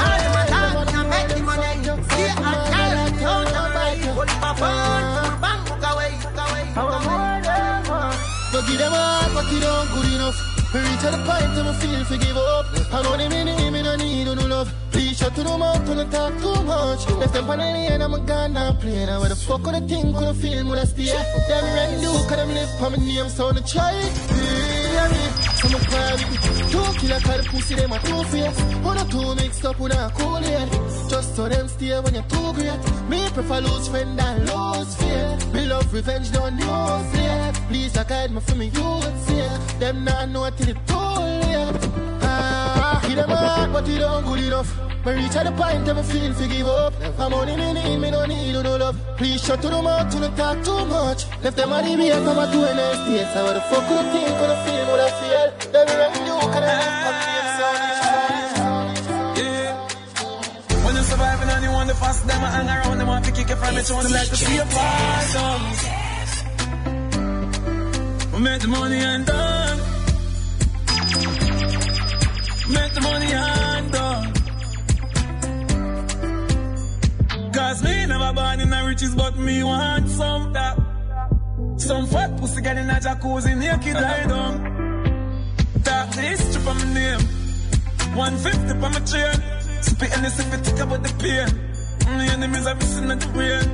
All 0.01 0.16
them 0.16 0.32
a 0.32 0.43
talk, 0.49 0.89
me 0.89 0.97
a 0.97 1.05
make 1.05 1.28
the 1.28 1.43
money. 1.45 1.84
See 1.84 2.24
a 2.24 2.32
girl, 2.41 2.64
don't 3.20 3.53
know 3.53 3.68
right. 3.76 4.01
Hold 4.16 4.32
my 4.41 4.55
phone, 4.57 5.41
bang, 5.45 5.61
book 5.68 5.84
away, 5.93 6.16
book 6.24 6.41
away, 6.41 6.64
book 6.72 7.05
away. 7.05 7.45
But 8.53 8.62
give 8.64 8.78
them 8.78 8.93
a 8.93 8.97
heart, 8.97 9.34
but 9.34 9.53
you 9.53 9.61
don't 9.61 9.89
good 9.93 10.12
enough. 10.14 10.56
Reach 10.85 11.05
at 11.05 11.12
the 11.12 11.20
point 11.24 11.55
that 11.57 11.64
me 11.64 11.72
feel 11.81 12.05
for 12.05 12.16
give 12.16 12.37
up. 12.37 12.66
I 12.93 13.03
know 13.03 13.16
them 13.16 13.33
in 13.33 13.47
the 13.47 13.70
me 13.70 13.83
no 13.83 13.97
need 13.97 14.24
no 14.27 14.47
love. 14.47 14.72
Please 14.91 15.16
shut 15.18 15.35
to 15.35 15.43
the 15.43 15.57
mouth 15.57 15.89
I 15.89 16.05
talk 16.11 16.33
too 16.41 16.62
much. 16.64 17.09
Left 17.20 17.33
them 17.33 17.49
on 17.51 17.59
the 17.59 17.64
lane, 17.64 18.03
I'm 18.03 18.14
a 18.14 18.20
gun 18.20 18.53
now 18.53 18.72
playing. 18.72 19.07
Now 19.07 19.20
where 19.20 19.29
the 19.29 19.37
fuck 19.37 19.64
would 19.64 19.74
I 19.74 19.81
think, 19.81 20.14
would 20.14 20.24
I 20.24 20.33
feel, 20.35 20.66
would 20.68 20.79
I 20.79 20.85
stay? 20.85 21.07
Them 21.49 21.64
rent 21.74 22.01
do, 22.03 22.12
cause 22.29 22.37
them 22.37 22.49
live 22.49 22.70
for 22.79 22.91
my 22.91 22.97
name, 22.97 23.29
so 23.29 23.49
I 23.49 23.61
try. 23.61 23.93
Yeah, 23.93 25.09
me, 25.12 25.45
so 25.57 25.69
I'm 25.69 25.85
private. 25.85 26.71
Two 26.71 26.87
killer, 27.01 27.21
the 27.21 27.49
pussy, 27.51 27.75
them 27.75 27.93
a 27.93 27.99
two 28.01 28.23
face. 28.25 28.61
One 28.83 28.99
or 28.99 29.05
two 29.05 29.35
mixed 29.35 29.65
up 29.65 29.79
with 29.79 29.93
a 29.93 30.13
cool 30.17 30.37
head. 30.37 30.71
Just 31.09 31.37
so 31.37 31.49
them 31.49 31.69
stay 31.69 31.99
when 32.01 32.15
you're 32.15 32.23
too 32.25 32.53
great. 32.55 32.81
Me 33.09 33.29
prefer 33.31 33.61
lose 33.61 33.89
friend 33.89 34.19
than 34.19 34.47
lose 34.47 34.95
fear. 34.97 35.39
Me 35.53 35.67
love 35.67 35.93
revenge, 35.93 36.33
don't 36.33 36.59
use 36.59 37.15
it. 37.15 37.55
Please, 37.69 37.97
I 37.97 38.05
guide 38.05 38.31
me 38.31 38.41
from 38.41 38.59
me 38.59 38.67
youth, 38.67 39.31
yeah. 39.31 39.59
Them 39.79 40.05
not 40.05 40.29
know 40.29 40.51
till 40.51 40.69
it 40.69 40.79
too 40.87 40.97
late. 40.97 42.06
Give 43.03 43.16
them 43.16 43.30
a 43.30 43.36
heart, 43.36 43.72
but 43.72 43.88
it 43.88 43.99
don't 43.99 44.24
good 44.24 44.40
enough. 44.40 44.70
Me 45.05 45.12
reach 45.12 45.36
at 45.36 45.44
the 45.47 45.53
point 45.53 45.84
that 45.86 45.94
me 45.94 46.03
feel 46.03 46.32
for 46.34 46.47
give 46.49 46.66
up. 46.66 46.92
I'm 47.18 47.32
only 47.32 47.57
me 47.57 47.72
need, 47.74 47.99
me 47.99 48.11
don't 48.11 48.28
need 48.28 48.53
no 48.53 48.76
love. 48.76 48.97
Please 49.16 49.40
shut 49.44 49.62
to 49.62 49.68
the 49.68 49.80
mouth, 49.82 50.11
to 50.11 50.20
not 50.20 50.36
talk 50.36 50.64
too 50.64 50.84
much. 50.86 51.26
Left 51.42 51.57
them 51.57 51.72
on 51.72 51.84
the 51.84 51.97
way, 51.97 52.11
come 52.11 52.38
out 52.38 52.53
to 52.53 52.59
an 52.70 52.78
estate. 52.78 53.28
So 53.32 53.44
what 53.44 53.55
the 53.55 53.61
fuck 53.70 53.88
would 53.88 53.99
I 53.99 54.12
think, 54.12 54.40
would 54.40 54.51
I 54.51 54.57
feel, 54.64 54.84
would 54.90 55.01
I 55.01 55.11
feel? 55.20 55.47
Them 55.72 55.86
revenue, 55.86 56.40
can 56.53 56.62
I 56.64 56.74
live 56.82 56.99
from 57.57 57.74
the 59.36 59.40
Yeah. 59.40 60.84
When 60.84 60.94
you 60.97 61.03
surviving 61.03 61.51
and 61.55 61.62
you 61.64 61.70
want 61.70 61.88
the 61.88 61.94
fast, 61.94 62.26
them 62.26 62.42
a 62.42 62.49
hang 62.51 62.68
around, 62.68 62.99
them 62.99 63.09
want 63.09 63.24
to 63.26 63.32
kick 63.32 63.49
you 63.49 63.57
from 63.57 63.76
it, 63.76 63.88
you 63.88 63.94
want 63.94 64.07
them 64.09 64.16
like 64.18 64.28
to 64.28 64.36
see 64.36 64.55
your 64.57 64.66
bottom. 64.66 65.61
We 68.32 68.38
make 68.42 68.61
the 68.61 68.68
money 68.68 68.99
and 68.99 69.24
done. 69.24 69.45
Riches, 78.97 79.14
but 79.14 79.36
me 79.36 79.62
want 79.62 80.09
some 80.09 80.53
that. 80.53 80.78
Some 81.76 82.07
fat 82.07 82.36
pussy 82.38 82.62
get 82.62 82.78
in 82.78 82.88
a 82.88 82.94
jacuzzi, 82.94 83.57
naked 83.57 83.94
lie 83.94 84.26
down. 84.26 84.55
Talk 85.84 86.11
this 86.11 86.51
strip 86.51 86.66
on 86.66 86.78
my 86.78 86.94
name. 86.94 87.20
150 88.16 88.72
on 88.72 88.80
my 88.80 89.01
chain. 89.01 89.82
Spitting 89.82 90.22
this 90.22 90.40
if 90.40 90.55
it 90.55 90.64
take 90.64 90.80
about 90.80 91.03
the 91.03 91.12
pain. 91.20 91.49
My 92.07 92.26
enemies 92.32 92.66
are 92.66 92.74
missing 92.74 93.11
at 93.11 93.20
the 93.20 93.28
brain. 93.28 93.64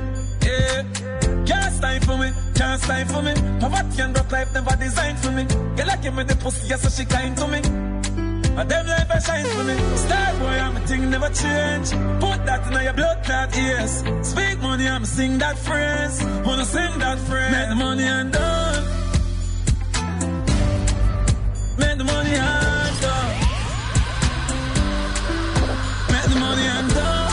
Yeah. 0.43 1.45
Can't 1.45 1.73
stand 1.73 2.05
for 2.05 2.17
me, 2.17 2.29
can't 2.55 2.81
stifle 2.81 3.21
me. 3.21 3.33
Poverty 3.59 4.01
and 4.01 4.13
broke 4.13 4.31
life 4.31 4.53
never 4.53 4.75
designed 4.75 5.19
for 5.19 5.31
me. 5.31 5.43
Girl, 5.75 5.89
I 5.89 5.97
give 5.97 6.13
me 6.13 6.23
the 6.23 6.35
pussy, 6.35 6.67
yes, 6.67 6.81
so 6.81 6.89
she 6.89 7.05
kind 7.05 7.37
to 7.37 7.47
me. 7.47 7.92
And 8.55 8.69
them 8.69 8.85
life 8.85 9.09
a 9.09 9.19
shine 9.19 9.45
for 9.45 9.63
me. 9.63 9.75
Star 9.97 10.33
boy, 10.39 10.45
I'm 10.65 10.77
a 10.77 10.79
thing 10.87 11.09
never 11.09 11.29
change. 11.29 11.89
Put 12.21 12.45
that 12.45 12.67
in 12.67 12.73
your 12.83 12.93
blood 12.93 13.23
clot 13.25 13.57
ears. 13.57 14.03
Speak 14.21 14.59
money, 14.61 14.87
I'm 14.87 15.05
sing 15.05 15.39
that 15.39 15.57
phrase. 15.57 16.23
Wanna 16.45 16.63
sing 16.65 16.99
that 16.99 17.17
phrase. 17.27 17.51
Make 17.51 17.69
the 17.69 17.75
money 17.75 18.03
and 18.03 18.31
done. 18.31 18.83
Make 21.79 21.97
the 21.97 22.03
money 22.03 22.29
and 22.29 23.01
done. 23.01 23.35
Make 26.13 26.27
the 26.33 26.39
money 26.45 26.65
and 26.75 26.89
done. 26.93 27.31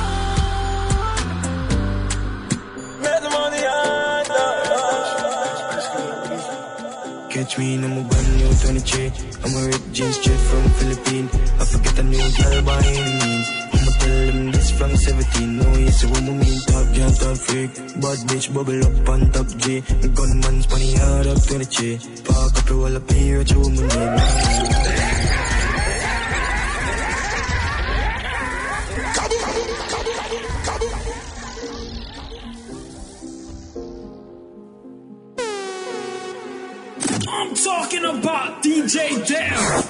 Make 3.04 3.20
the 3.26 3.30
money 3.38 3.62
and 3.78 4.26
done. 4.28 4.58
Catch 7.30 7.58
me 7.58 7.74
in 7.74 7.84
a 7.84 7.88
brand 8.08 8.29
new 8.50 8.56
23. 8.58 9.12
I'm 9.44 9.54
a 9.54 9.68
red 9.68 9.94
jeans 9.94 10.16
straight 10.18 10.38
from 10.38 10.64
Philippines. 10.78 11.30
I 11.60 11.64
forget 11.64 11.98
a 11.98 12.02
new 12.02 12.18
girl 12.18 12.62
by 12.62 12.78
any 12.82 13.12
means. 13.20 13.48
I'ma 13.72 13.92
tell 14.00 14.26
them 14.26 14.52
this 14.52 14.70
from 14.70 14.96
17. 14.96 15.58
No, 15.58 15.72
yes, 15.78 16.04
a 16.04 16.08
woman 16.08 16.38
mean 16.38 16.60
top 16.66 16.86
jump, 16.94 17.16
top 17.18 17.36
freak. 17.36 17.74
Bad 18.02 18.18
bitch 18.28 18.54
bubble 18.54 18.84
up 18.84 19.08
on 19.08 19.30
top 19.32 19.48
G. 19.58 19.80
Gunman 19.80 20.62
spinning 20.62 20.96
hard 20.96 21.26
up 21.26 21.42
23. 21.42 21.98
Park 22.24 22.58
up 22.58 22.64
the 22.66 22.76
wall 22.76 22.96
up 22.96 23.10
here 23.10 23.42
your 23.42 23.58
woman 23.58 23.88
name. 23.88 25.09
DJ 38.62 39.26
Damn. 39.26 39.82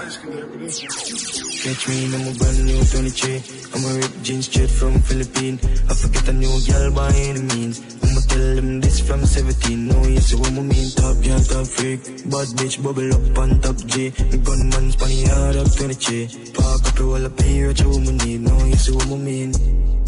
Catch 1.62 1.89
me 1.89 2.05
in 2.05 2.14
a 2.14 2.33
brand 2.39 2.64
new 2.64 2.85
23. 2.85 3.43
I'm 3.75 3.85
a 3.85 4.01
red 4.01 4.25
jeans 4.25 4.47
straight 4.47 4.71
from 4.71 5.01
Philippines. 5.01 5.61
I 5.91 5.95
forget 5.95 6.29
a 6.29 6.33
new 6.33 6.61
girl 6.66 6.93
by 6.93 7.11
any 7.12 7.41
means. 7.41 7.99
Tell 8.31 8.55
them 8.55 8.81
this 8.81 9.01
from 9.01 9.26
17. 9.26 9.89
No, 9.89 10.07
you 10.07 10.20
see 10.20 10.37
what 10.37 10.55
I 10.55 10.62
mean? 10.62 10.89
Top 10.95 11.16
girl, 11.18 11.43
top 11.43 11.66
freak. 11.66 12.01
Bad 12.31 12.49
bitch, 12.55 12.81
bubble 12.81 13.11
up 13.11 13.39
on 13.39 13.61
top 13.61 13.76
G. 13.91 14.11
Gunman, 14.11 14.93
spanny 14.95 15.26
hard 15.26 15.57
up 15.57 15.66
20 15.74 15.95
Ch. 15.99 16.55
Park 16.55 16.87
up, 16.87 17.01
roll 17.01 17.26
up 17.26 17.41
here, 17.41 17.68
what 17.68 17.81
you 17.81 17.89
woman 17.91 18.16
need. 18.18 18.43
No, 18.43 18.57
you 18.64 18.76
see 18.76 18.95
what 18.95 19.11
I 19.11 19.16
mean? 19.16 19.51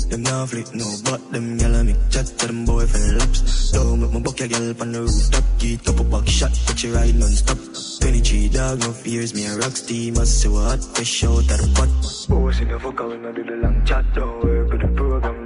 Them 0.09 0.23
now 0.23 0.47
flick, 0.47 0.73
no, 0.73 0.87
but 1.05 1.33
them 1.33 1.59
gyal 1.59 1.85
make 1.85 1.97
chat 2.11 2.27
to 2.27 2.47
them 2.47 2.65
boy 2.65 2.87
for 2.87 2.99
laps. 3.19 3.73
Don't 3.73 4.01
make 4.01 4.13
my 4.13 4.21
buck 4.21 4.39
your 4.39 4.49
gyal 4.49 4.81
on 4.81 4.93
the 4.93 5.01
rooftop. 5.01 5.45
Get 5.59 5.89
up 5.89 5.99
a 5.99 6.05
back 6.05 6.29
shot, 6.29 6.53
but 6.67 6.83
you 6.85 6.95
ride 6.95 7.17
non-stop. 7.17 7.59
23 8.03 8.49
dog, 8.51 8.79
no 8.81 8.93
fears, 8.93 9.35
me 9.35 9.47
a 9.47 9.57
rock 9.57 9.75
steam. 9.75 10.19
I 10.19 10.25
say 10.25 10.49
what 10.49 10.85
fish 10.95 11.25
out 11.25 11.39
of 11.39 11.49
the 11.49 11.73
pot. 11.75 11.91
Boss 12.29 12.61
in 12.61 12.69
the 12.69 12.79
fuck, 12.79 13.01
I 13.01 13.07
when 13.07 13.27
I 13.27 13.33
do 13.33 13.43
the 13.43 13.57
long 13.57 13.85
chat. 13.85 14.05
Don't 14.15 14.45
work 14.45 14.71
with 14.71 14.83
the 14.83 14.89
program, 14.89 15.42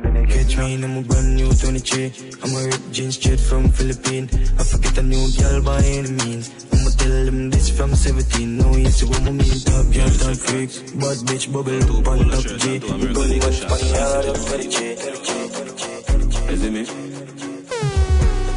then 0.46 0.58
I 0.58 0.58
catch 0.58 0.58
me 0.58 0.74
in 0.74 0.84
a 0.84 1.02
brand 1.02 1.36
new 1.36 1.52
23. 1.52 2.12
I'm 2.42 2.54
a 2.54 2.66
rip 2.66 2.92
jeans 2.92 3.14
straight 3.14 3.40
from 3.40 3.68
Philippines. 3.70 4.32
I 4.58 4.64
forget 4.64 4.98
a 4.98 5.02
new 5.02 5.26
gyal 5.28 5.64
by 5.64 5.82
any 5.82 6.10
means. 6.10 6.50
I'ma 6.72 6.90
tell 6.90 7.24
them 7.24 7.50
this 7.50 7.70
from 7.70 7.94
17. 7.94 8.58
No, 8.58 8.76
you 8.76 8.90
see 8.90 9.06
what 9.06 9.20
I 9.22 9.30
mean? 9.30 9.60
Top 9.60 9.86
girl, 9.92 10.08
top 10.08 10.36
freak. 10.36 10.70
Bad 11.00 11.18
bitch, 11.26 11.52
bubble 11.52 11.82
up 11.82 12.08
on 12.08 12.30
top 12.30 12.44
G. 12.60 12.78
Gun 12.78 13.00
one, 13.00 13.52
spanny 13.52 13.90
hard 13.96 14.26
up 14.26 14.36
20 14.36 14.68
Ch. 14.68 14.80
You 16.50 16.56
see 16.56 16.70
me? 16.70 16.84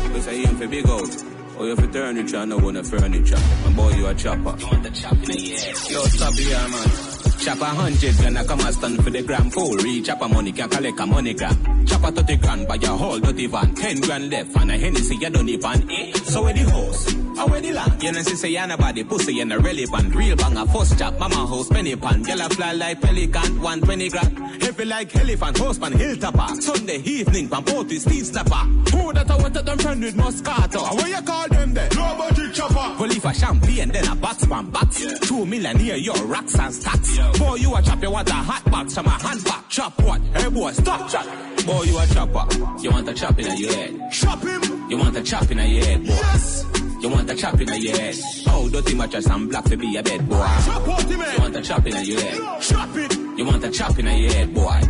Because 0.08 0.28
I 0.28 0.32
aim 0.32 0.58
for 0.58 0.68
big 0.68 0.88
out. 0.88 1.26
Or 1.58 1.66
you 1.66 1.76
have 1.76 1.80
to 1.80 1.88
turn 1.92 2.18
it 2.18 2.34
and 2.34 2.54
I 2.54 2.56
want 2.56 2.78
a 2.78 2.84
furniture. 2.84 3.40
My 3.66 3.72
boy, 3.74 3.92
you 3.92 4.08
a 4.08 4.14
chopper. 4.14 4.56
You 4.60 4.68
want 4.68 4.84
the 4.84 4.92
chopper, 4.92 5.32
yeah. 5.32 5.74
Yo, 5.90 6.04
stop 6.06 6.34
here, 6.36 6.68
man. 6.70 7.09
Chop 7.42 7.62
a 7.62 7.66
hundred 7.66 8.16
grand, 8.18 8.38
I 8.38 8.44
come 8.44 8.60
and 8.60 8.76
stand 8.76 9.04
for 9.04 9.10
the 9.10 9.22
gram. 9.22 9.50
Full 9.50 9.78
reach, 9.78 10.06
chop 10.08 10.22
a 10.22 10.28
money, 10.28 10.52
can 10.52 10.70
collect 10.70 11.00
a 11.00 11.06
money 11.06 11.34
gram. 11.34 11.86
Chop 11.86 12.04
a 12.04 12.12
30 12.12 12.36
grand, 12.38 12.68
buy 12.68 12.76
a 12.76 12.88
whole 12.88 13.20
dirty 13.20 13.48
van. 13.48 13.74
10 13.74 14.02
grand 14.02 14.30
left, 14.30 14.56
and 14.58 14.72
a 14.72 14.78
Hennessy, 14.78 15.16
you 15.16 15.30
don't 15.30 15.48
even 15.48 15.90
eh. 15.90 16.12
So 16.26 16.44
where 16.44 16.54
the 16.54 16.70
house? 16.70 17.14
How 17.38 17.48
where 17.48 17.62
the 17.62 17.72
land? 17.72 18.04
You 18.04 18.12
know, 18.12 18.22
see, 18.22 18.36
say, 18.36 18.50
you 18.50 18.68
nobody 18.68 19.04
pussy, 19.06 19.40
and 19.40 19.54
a 19.54 19.60
relevant. 19.60 20.14
Real 20.14 20.36
banger, 20.36 20.66
first 20.66 21.00
chop, 21.00 21.18
mama 21.18 21.48
house, 21.48 21.70
penny 21.70 21.96
pan. 21.96 22.30
A 22.30 22.50
fly 22.50 22.74
like 22.74 23.02
pelican, 23.02 23.62
120 23.62 24.10
grand. 24.10 24.62
Heavy 24.62 24.86
like 24.86 25.16
elephant, 25.16 25.58
horseman, 25.58 25.94
hilltopper. 25.94 26.62
Sunday 26.62 26.98
evening, 26.98 27.48
pan 27.48 27.64
is 27.90 28.02
steam 28.02 28.24
snapper. 28.26 28.68
Who 28.92 29.14
that 29.14 29.32
I 29.32 29.36
wanted 29.38 29.66
them 29.66 29.78
friend 29.78 30.04
with 30.04 30.16
Moscato? 30.16 30.94
What 30.94 31.10
you 31.10 31.22
call 31.22 31.48
them 31.48 31.74
there? 31.74 31.90
Nobody 31.96 32.52
chopper. 32.52 32.96
Well, 33.00 33.12
if 33.12 33.24
a 33.24 33.34
champagne, 33.34 33.90
then 33.90 34.08
a 34.08 34.16
box, 34.16 34.46
pan 34.46 34.70
box. 34.70 35.06
Two 35.22 35.46
million 35.46 35.78
here, 35.80 35.96
your 35.96 36.22
rocks 36.26 36.60
and 36.60 36.74
stacks. 36.74 37.18
Boy, 37.38 37.56
you 37.56 37.76
a 37.76 37.82
chop, 37.82 38.02
you 38.02 38.12
want 38.12 38.30
a 38.30 38.34
hot 38.34 38.64
box 38.72 38.96
from 38.96 39.06
a 39.06 39.10
hand 39.10 39.44
back. 39.44 39.70
Chop 39.70 40.02
what? 40.02 40.22
Hey 40.34 40.50
boy, 40.50 40.72
stop 40.72 41.10
chop. 41.10 41.26
Boy, 41.66 41.84
you 41.84 42.00
a 42.00 42.08
chopper. 42.08 42.46
You 42.82 42.92
want 42.92 43.10
a 43.10 43.14
chop 43.14 43.38
in 43.40 43.58
your 43.58 43.74
head. 43.74 44.12
Chop 44.12 44.42
him. 44.42 44.90
You 44.90 44.98
want 44.98 45.18
a 45.18 45.24
chop 45.24 45.52
in 45.52 45.58
your 45.58 45.86
head, 45.86 46.00
boy. 46.06 46.14
Yes. 46.14 46.66
You 47.02 47.10
want 47.10 47.30
a 47.30 47.36
chop 47.36 47.62
in 47.62 47.68
your 47.68 47.98
head. 47.98 48.16
Oh, 48.48 48.70
dirty 48.70 48.96
mattress 48.96 49.28
and 49.28 49.50
black 49.50 49.64
to 49.66 49.78
be 49.78 49.96
a 49.96 50.04
bed, 50.04 50.28
boy. 50.28 50.36
Chop 50.66 50.88
out 50.88 51.02
him, 51.04 51.20
You 51.20 51.40
want 51.40 51.56
a 51.56 51.62
chop 51.62 51.86
in 51.86 52.06
your 52.06 52.20
head. 52.20 52.62
Chop 52.62 52.96
it. 52.96 53.18
You 53.38 53.46
want 53.46 53.64
a 53.64 53.70
chop 53.70 54.00
in 54.00 54.06
your 54.06 54.34
head, 54.34 54.54
boy. 54.54 54.82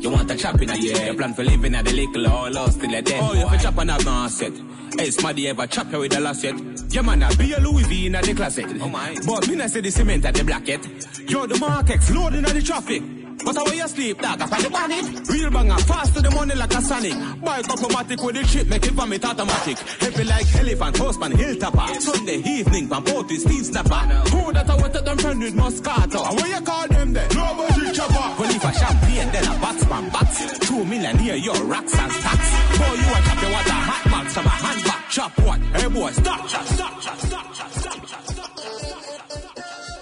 You 0.00 0.10
want 0.10 0.30
a 0.30 0.36
chop 0.36 0.60
in 0.60 0.68
a 0.70 0.76
year. 0.76 1.06
You 1.06 1.14
plan 1.14 1.32
for 1.32 1.44
living 1.44 1.74
at 1.76 1.84
the 1.84 1.92
little 1.92 2.26
or 2.26 2.50
lost 2.50 2.80
till 2.80 2.92
a 2.92 3.02
dead. 3.02 3.20
Oh, 3.22 3.34
you 3.34 3.48
for 3.48 3.56
chop 3.56 3.78
and 3.78 3.90
a 3.90 4.02
gun 4.02 4.28
set. 4.30 4.52
Hey, 4.98 5.10
smarty 5.10 5.46
ever 5.48 5.66
chop 5.66 5.92
you 5.92 6.00
with 6.00 6.16
a 6.16 6.20
lasset. 6.20 6.71
Yeah, 6.92 7.00
man, 7.00 7.22
I 7.22 7.34
be 7.36 7.50
a 7.54 7.58
Louis 7.58 7.84
V 7.84 8.06
in 8.06 8.12
the 8.12 8.34
closet. 8.34 8.66
Oh 8.82 8.88
my. 8.88 9.16
But 9.26 9.48
me 9.48 9.56
not 9.56 9.70
say 9.70 9.80
the 9.80 9.90
cement 9.90 10.26
at 10.26 10.34
the 10.34 10.44
blacket. 10.44 10.84
Yo, 11.30 11.46
the 11.46 11.58
markets 11.58 12.10
loading 12.10 12.44
at 12.44 12.52
the 12.52 12.60
traffic. 12.60 13.02
But 13.42 13.56
how 13.56 13.64
you 13.72 13.88
sleep, 13.88 14.20
dog? 14.20 14.42
I 14.42 14.46
find 14.46 14.62
the 14.62 14.70
panic. 14.70 15.28
Real 15.30 15.50
banger, 15.50 15.78
fast 15.78 16.14
to 16.14 16.20
the 16.20 16.30
money 16.30 16.54
like 16.54 16.74
a 16.74 16.82
sonic. 16.82 17.14
Bike 17.40 17.68
automatic 17.70 18.22
with 18.22 18.36
the 18.36 18.44
chip, 18.44 18.68
make 18.68 18.84
it 18.84 18.92
vomit 18.92 19.24
automatic. 19.24 19.78
Heavy 19.78 20.24
like 20.24 20.54
elephant, 20.54 20.98
horseman, 20.98 21.32
hilltopper. 21.32 22.00
Sunday 22.00 22.42
evening, 22.44 22.90
is 23.30 23.42
steam 23.42 23.64
snapper. 23.64 24.28
Who 24.28 24.52
that 24.52 24.68
I 24.68 24.76
want 24.76 24.92
to 24.92 25.00
them 25.00 25.16
friend 25.16 25.40
with 25.40 25.54
Moscato? 25.54 26.20
What 26.34 26.48
you 26.48 26.60
call 26.60 26.88
them 26.88 27.12
then? 27.14 27.28
Nobody 27.34 27.92
chopper. 27.92 28.40
Well, 28.40 28.54
if 28.54 28.64
a 28.64 28.72
champagne, 28.78 29.32
then 29.32 29.44
a 29.44 29.60
box, 29.60 29.88
man, 29.88 30.10
box. 30.10 30.58
Two 30.68 30.84
million 30.84 31.16
here, 31.16 31.36
your 31.36 31.56
rocks 31.64 31.98
and 31.98 32.12
stacks. 32.12 32.71
Boy, 32.82 32.94
you 32.98 33.06
a 33.06 33.18
chop, 33.22 33.38
you 33.42 33.50
want 33.54 33.66
a 33.66 33.78
hot 33.88 34.04
box 34.10 34.34
from 34.34 34.46
a 34.46 34.54
handbag. 34.64 35.02
Chop 35.10 35.32
what? 35.40 35.58
Hey 35.60 35.88
boy, 35.88 36.10
stop, 36.12 36.48
chop, 36.48 36.66
stop, 36.66 37.00
chop, 37.00 37.18
stop, 37.18 37.54
chop, 37.54 37.70
stop, 37.72 38.06
chop, 38.06 38.24
stop. 38.26 38.50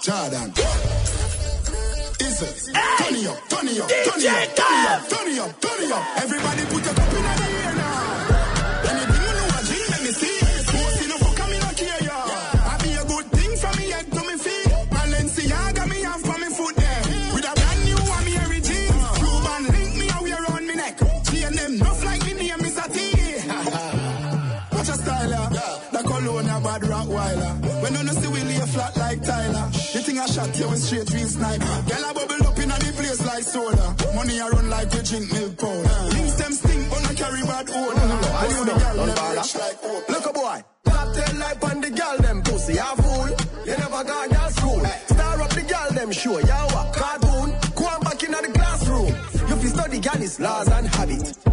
Jordan. 0.00 0.48
Is 2.20 2.42
it? 2.42 2.74
Turn 2.98 3.16
it 3.16 3.26
up, 3.26 3.38
turn 3.50 3.68
it 3.68 3.80
up, 3.80 3.88
turn 3.88 4.20
it 4.20 4.28
up, 4.28 4.56
turn 4.56 4.72
it 4.72 4.88
up, 4.88 5.08
turn 5.10 5.28
it 5.28 5.38
up, 5.38 5.60
turn 5.60 5.82
it 5.84 5.92
up. 5.92 6.04
Everybody 6.22 6.62
put 6.72 6.84
your 6.84 6.94
cup 6.94 7.12
in 7.12 7.22
the 7.22 7.49
shot 30.30 30.58
you 30.58 30.68
with 30.68 30.82
straight 30.82 31.10
real 31.10 31.26
snipe. 31.26 31.60
Girl 31.60 32.04
I 32.06 32.12
bubble 32.12 32.46
up 32.46 32.58
in 32.58 32.68
the 32.68 32.92
place 32.96 33.26
like 33.26 33.42
soda. 33.42 33.86
Money 34.14 34.40
I 34.40 34.48
run 34.48 34.70
like 34.70 34.90
we 34.92 35.00
drink 35.02 35.32
milk 35.32 35.58
powder. 35.58 35.98
Links 36.14 36.34
them 36.40 36.52
stink, 36.52 36.90
but 36.90 37.10
I 37.10 37.14
carry 37.14 37.42
bad 37.42 37.66
odor. 37.70 38.30
I 38.40 38.46
the 38.68 38.74
girl 38.82 38.96
like. 39.06 40.08
Look 40.08 40.26
a 40.26 40.32
boy. 40.32 40.58
Top 40.84 41.14
ten 41.14 41.38
like 41.38 41.64
on 41.64 41.80
the 41.80 41.90
girl 41.90 42.16
them 42.18 42.42
pussy, 42.42 42.76
a 42.78 42.90
fool. 43.02 43.30
You 43.66 43.76
never 43.76 44.02
got 44.04 44.30
girl 44.30 44.50
school. 44.50 44.80
Star 45.10 45.40
up 45.42 45.50
the 45.50 45.62
girl 45.62 45.90
them 45.98 46.12
show, 46.12 46.38
ya 46.38 46.58
what? 46.72 46.94
Cartoon, 46.94 47.48
go 47.74 47.84
on 47.86 48.00
back 48.00 48.22
in 48.22 48.30
the 48.30 48.50
classroom. 48.54 49.08
You 49.48 49.56
fi 49.56 49.68
study 49.74 49.98
girl 50.00 50.22
is 50.22 50.40
laws 50.40 50.68
and 50.68 50.86
habit. 50.86 51.49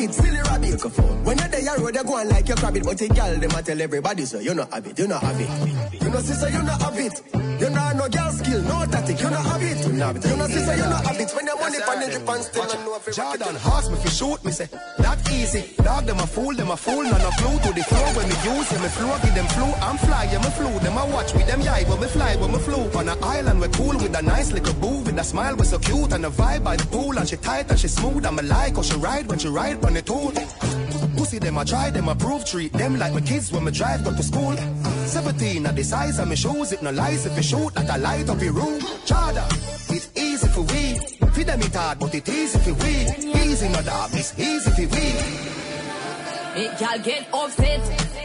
Tricks 0.00 0.18
are 0.18 0.22
for 0.22 0.30
kids, 0.30 0.40
silly 0.40 0.40
rabbit. 0.40 1.24
When 1.24 1.38
you're 1.38 1.48
there, 1.48 1.60
you 1.60 1.84
road, 1.84 1.94
you 1.94 2.04
go 2.04 2.16
on 2.16 2.28
like 2.28 2.48
your 2.48 2.56
rabbit. 2.56 2.84
But 2.84 2.98
the 2.98 3.08
girl, 3.08 3.36
them 3.36 3.50
a 3.50 3.62
tell 3.62 3.80
everybody, 3.80 4.24
so 4.24 4.38
you 4.40 4.54
not 4.54 4.72
have 4.72 4.86
it, 4.86 4.98
you 4.98 5.06
not 5.06 5.22
have 5.22 5.40
it. 5.40 6.02
You 6.02 6.10
know, 6.10 6.20
sister, 6.20 6.48
you 6.48 6.62
not 6.62 6.80
have 6.82 6.98
it. 6.98 7.22
You 7.60 7.68
not 7.68 7.96
no 7.96 8.08
girl 8.08 8.32
skill, 8.32 8.62
no 8.62 8.86
tactic, 8.86 9.20
you 9.20 9.28
not 9.28 9.44
have 9.44 9.62
it. 9.62 9.86
You 9.86 9.92
know, 9.92 10.46
sister, 10.46 10.76
you 10.76 10.88
not 10.88 11.04
have 11.06 11.20
it. 11.20 11.30
When 11.36 11.46
your 11.46 11.60
money 11.60 11.78
pan 11.84 12.02
in 12.02 12.10
the 12.10 12.20
pants, 12.24 12.46
still 12.46 12.70
and 12.70 12.84
know 12.84 12.96
if 12.96 13.14
Jordan, 13.14 13.56
horse 13.56 13.90
me 13.90 13.96
fi 13.96 14.08
shoot 14.08 14.44
me, 14.44 14.52
say, 14.52 14.68
that 14.98 15.20
easy. 15.30 15.76
Dog, 15.82 16.06
them 16.06 16.18
a 16.18 16.26
fool, 16.26 16.54
them 16.54 16.70
a 16.70 16.76
fool, 16.76 17.02
none 17.02 17.20
a 17.20 17.30
flew 17.32 17.58
to 17.60 17.70
the 17.76 17.84
floor. 17.84 18.08
When 18.16 18.28
me 18.28 18.36
use, 18.48 18.68
them 18.70 18.80
me 18.82 18.88
flow, 18.88 19.12
give 19.20 19.34
them 19.34 19.46
flew. 19.52 19.72
I'm 19.84 19.98
fly, 19.98 20.24
yeah, 20.32 20.38
me 20.40 20.50
flew. 20.56 20.72
Them 20.80 20.96
a 20.96 21.04
watch 21.12 21.34
with 21.34 21.46
them 21.46 21.60
yai, 21.60 21.84
but 21.84 22.00
me 22.00 22.06
fly, 22.06 22.36
but 22.40 22.48
me 22.48 22.58
flew. 22.58 22.88
On 22.98 23.08
an 23.08 23.18
island, 23.22 23.60
we 23.60 23.68
cool 23.68 23.96
with 23.98 24.16
a 24.16 24.22
nice 24.22 24.52
little 24.52 24.74
boo, 24.80 25.04
with 25.04 25.18
a 25.18 25.24
smile, 25.24 25.54
we're 25.56 25.64
so 25.64 25.78
cute, 25.78 26.12
and 26.12 26.24
a 26.24 26.30
vibe 26.30 26.64
by 26.64 26.76
the 26.76 26.86
pool, 26.86 27.18
and 27.18 27.28
she 27.28 27.36
tight 27.36 27.68
and 27.70 27.78
she 27.78 27.88
smooth, 27.88 28.24
and 28.24 28.36
me 28.36 28.42
like 28.44 28.76
how 28.76 28.82
she 28.82 28.96
ride 28.96 29.26
when 29.28 29.38
she 29.38 29.48
ride 29.48 29.82
on 29.90 29.94
the 29.94 30.02
tool. 30.02 30.32
Pussy 31.16 31.38
them 31.38 31.58
I 31.58 31.64
try, 31.64 31.90
them 31.90 32.08
approve, 32.08 32.44
treat 32.44 32.72
them 32.72 32.98
like 32.98 33.12
my 33.12 33.20
kids 33.20 33.52
when 33.52 33.64
me 33.64 33.72
drive 33.72 34.04
go 34.04 34.14
to 34.14 34.22
school. 34.22 34.56
17 34.56 35.66
at 35.66 35.74
the 35.74 35.82
size 35.82 36.18
of 36.18 36.28
my 36.28 36.34
shoes, 36.34 36.72
it 36.72 36.82
no 36.82 36.90
lies 36.90 37.26
if 37.26 37.36
you 37.36 37.42
shoot 37.42 37.74
that 37.74 37.90
I 37.90 37.96
light 37.96 38.28
up 38.28 38.40
your 38.40 38.52
room. 38.52 38.80
Chada, 39.08 39.44
it's 39.90 40.08
easy 40.16 40.48
for 40.48 40.62
we. 40.62 40.84
Feed 41.34 41.46
them 41.46 41.60
it 41.60 41.74
hard, 41.74 41.98
but 41.98 42.14
it 42.14 42.28
easy 42.28 42.58
for 42.58 42.74
we. 42.82 42.94
Easy 43.42 43.68
no 43.68 43.82
dog, 43.82 44.10
it's 44.12 44.38
easy 44.38 44.70
for 44.70 44.88
we. 44.94 45.06
Make 46.54 46.80
y'all 46.80 46.98
get 46.98 47.26
upset. 47.34 47.80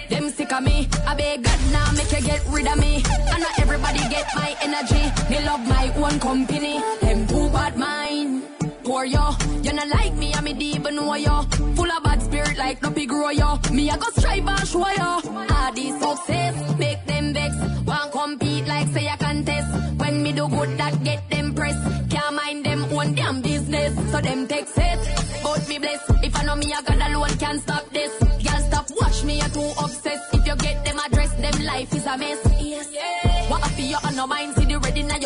Them 0.09 0.29
sick 0.29 0.51
of 0.53 0.63
me. 0.63 0.87
I 1.07 1.15
beg 1.15 1.43
God 1.43 1.59
now 1.71 1.91
make 1.93 2.11
you 2.11 2.21
get 2.21 2.43
rid 2.49 2.67
of 2.67 2.77
me. 2.77 3.03
And 3.31 3.41
not 3.41 3.59
everybody 3.59 3.99
get 4.09 4.27
my 4.35 4.55
energy. 4.61 5.03
Me 5.29 5.43
love 5.45 5.67
my 5.67 5.91
own 5.95 6.19
company. 6.19 6.79
Them 7.01 7.27
too 7.27 7.49
bad 7.49 7.77
mind. 7.77 8.54
Poor 8.85 9.03
yo, 9.03 9.35
you 9.63 9.73
not 9.73 9.87
like 9.87 10.13
me, 10.13 10.31
I 10.31 10.41
me 10.41 10.53
deep 10.53 10.83
know 10.83 11.15
yo. 11.15 11.41
Full 11.75 11.91
of 11.91 12.03
bad 12.03 12.21
spirit 12.21 12.55
like 12.55 12.83
no 12.83 12.91
big 12.91 13.09
grow 13.09 13.31
yo. 13.31 13.57
Me 13.71 13.89
I 13.89 13.97
go 13.97 14.07
strive 14.15 14.47
and 14.47 14.67
show 14.67 14.87
yo. 14.87 15.21
All 15.25 15.73
this 15.73 15.99
success 15.99 16.77
make 16.77 17.03
them 17.07 17.33
vex. 17.33 17.55
Want 17.83 18.11
compete 18.11 18.67
like 18.67 18.87
say 18.89 19.07
a 19.07 19.17
contest. 19.17 19.67
When 19.97 20.21
me 20.21 20.33
do 20.33 20.47
good 20.47 20.77
that 20.77 21.03
get 21.03 21.27
them 21.31 21.55
press. 21.55 21.75
Can't 22.11 22.35
mind 22.35 22.63
them 22.63 22.85
own 22.93 23.15
damn 23.15 23.41
business. 23.41 23.95
So 24.11 24.21
them 24.21 24.45
take 24.45 24.67
set. 24.67 24.99
But 25.41 25.67
me 25.67 25.79
bless. 25.79 26.01
If 26.23 26.35
I 26.35 26.43
know 26.43 26.55
me 26.55 26.71
I 26.71 26.81
got 26.83 27.09
alone 27.09 27.37
can't 27.39 27.59
stop 27.61 27.89
this. 27.89 28.13
Girl 28.19 28.61
stop 28.69 28.85
watch 29.01 29.23
me 29.23 29.41
I 29.41 29.47
too 29.47 29.71
obsessed. 29.83 30.31
If 30.31 30.45
you 30.45 30.55
get 30.57 30.85
them 30.85 30.99
address 30.99 31.33
them 31.33 31.65
life 31.65 31.91
is 31.91 32.05
a 32.05 32.17
mess. 32.19 32.39
Yes. 32.61 32.89
Yeah. 32.93 33.49
What 33.49 33.63
I 33.65 33.69
feel 33.69 33.87
you 33.87 33.97
on 34.03 34.15
no 34.15 34.27
mind 34.27 34.53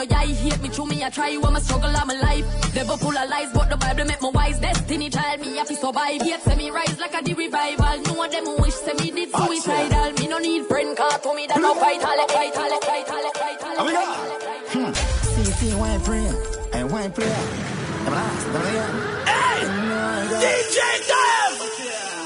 your 0.04 0.18
eye 0.18 0.28
hate 0.28 0.62
me 0.62 0.70
through 0.70 0.86
me 0.88 1.04
I 1.04 1.10
try 1.10 1.36
when 1.38 1.54
my 1.54 1.60
struggle 1.60 1.90
I'm 1.96 2.08
life. 2.08 2.76
Never 2.76 2.98
full 2.98 3.18
of 3.18 3.30
lies 3.30 3.52
but 3.54 3.70
the 3.70 3.78
Bible 3.78 4.06
make 4.06 4.22
me 4.22 4.30
wise. 4.34 4.60
Destiny 4.60 5.10
child 5.10 5.42
me 5.42 5.58
have 5.58 5.68
to 5.68 5.76
survive. 5.76 6.22
Yet 6.26 6.42
say 6.42 6.56
me 6.56 6.70
rise 6.70 7.00
like 7.00 7.14
a 7.14 7.24
the 7.24 7.34
revival. 7.34 8.02
No 8.04 8.24
of 8.24 8.32
them 8.32 8.46
wish 8.60 8.74
say 8.74 8.94
me 8.94 9.12
did 9.12 9.30
suicidal. 9.32 10.14
Me 10.14 10.28
no 10.28 10.38
need 10.38 10.66
friend 10.66 10.96
car 10.96 11.18
to 11.20 11.34
me 11.36 11.48
that 11.48 11.60
no 11.60 11.74
fight 11.76 12.04
all 12.04 12.28
fight 12.28 12.56
all 12.58 12.82
fight 12.82 13.10
all 13.10 13.32
fight 13.34 13.64
all. 13.64 13.86
we 13.86 13.92
go. 13.92 14.94
See, 14.94 15.44
see, 15.44 15.76
one 15.76 16.00
friend 16.02 16.36
and 16.74 16.92
one 16.92 17.12
player. 17.12 17.30
Them 17.30 18.14
last, 18.14 18.54
them 18.54 18.64
later. 18.64 19.26
Hey! 19.26 19.60
DJ 20.40 20.78
Dev! 21.08 22.19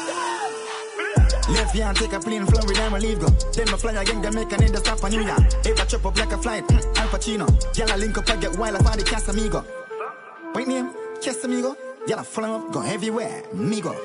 If 1.74 1.80
you 1.80 1.86
ain't 1.86 1.97
take 1.97 2.13
a 2.13 2.19
plane, 2.19 2.45
Florida, 2.45 2.84
I'ma 2.84 2.97
leave 2.97 3.19
go. 3.19 3.26
Then 3.51 3.71
my 3.71 3.78
fly 3.78 3.93
again, 3.93 4.21
Jamaica, 4.21 4.57
need 4.57 4.74
to 4.74 4.78
stop 4.78 4.99
for 4.99 5.09
New 5.09 5.26
York. 5.26 5.41
Ever 5.65 5.86
chop 5.86 6.05
up 6.05 6.19
like 6.19 6.32
a 6.32 6.38
flight, 6.38 6.67
mm, 6.67 6.97
Al 6.97 7.07
Pacino. 7.07 7.49
Y'all 7.76 7.97
link 7.97 8.15
up, 8.15 8.30
I 8.30 8.36
get 8.36 8.55
wild 8.59 8.76
on 8.76 8.95
the 8.95 9.03
Casamigo. 9.03 9.65
Wait 10.53 10.67
name, 10.67 10.91
Casamigo. 11.15 11.76
Y'all 12.05 12.21
follow 12.21 12.57
up, 12.57 12.71
go 12.71 12.82
everywhere, 12.84 13.41
migo. 13.55 13.95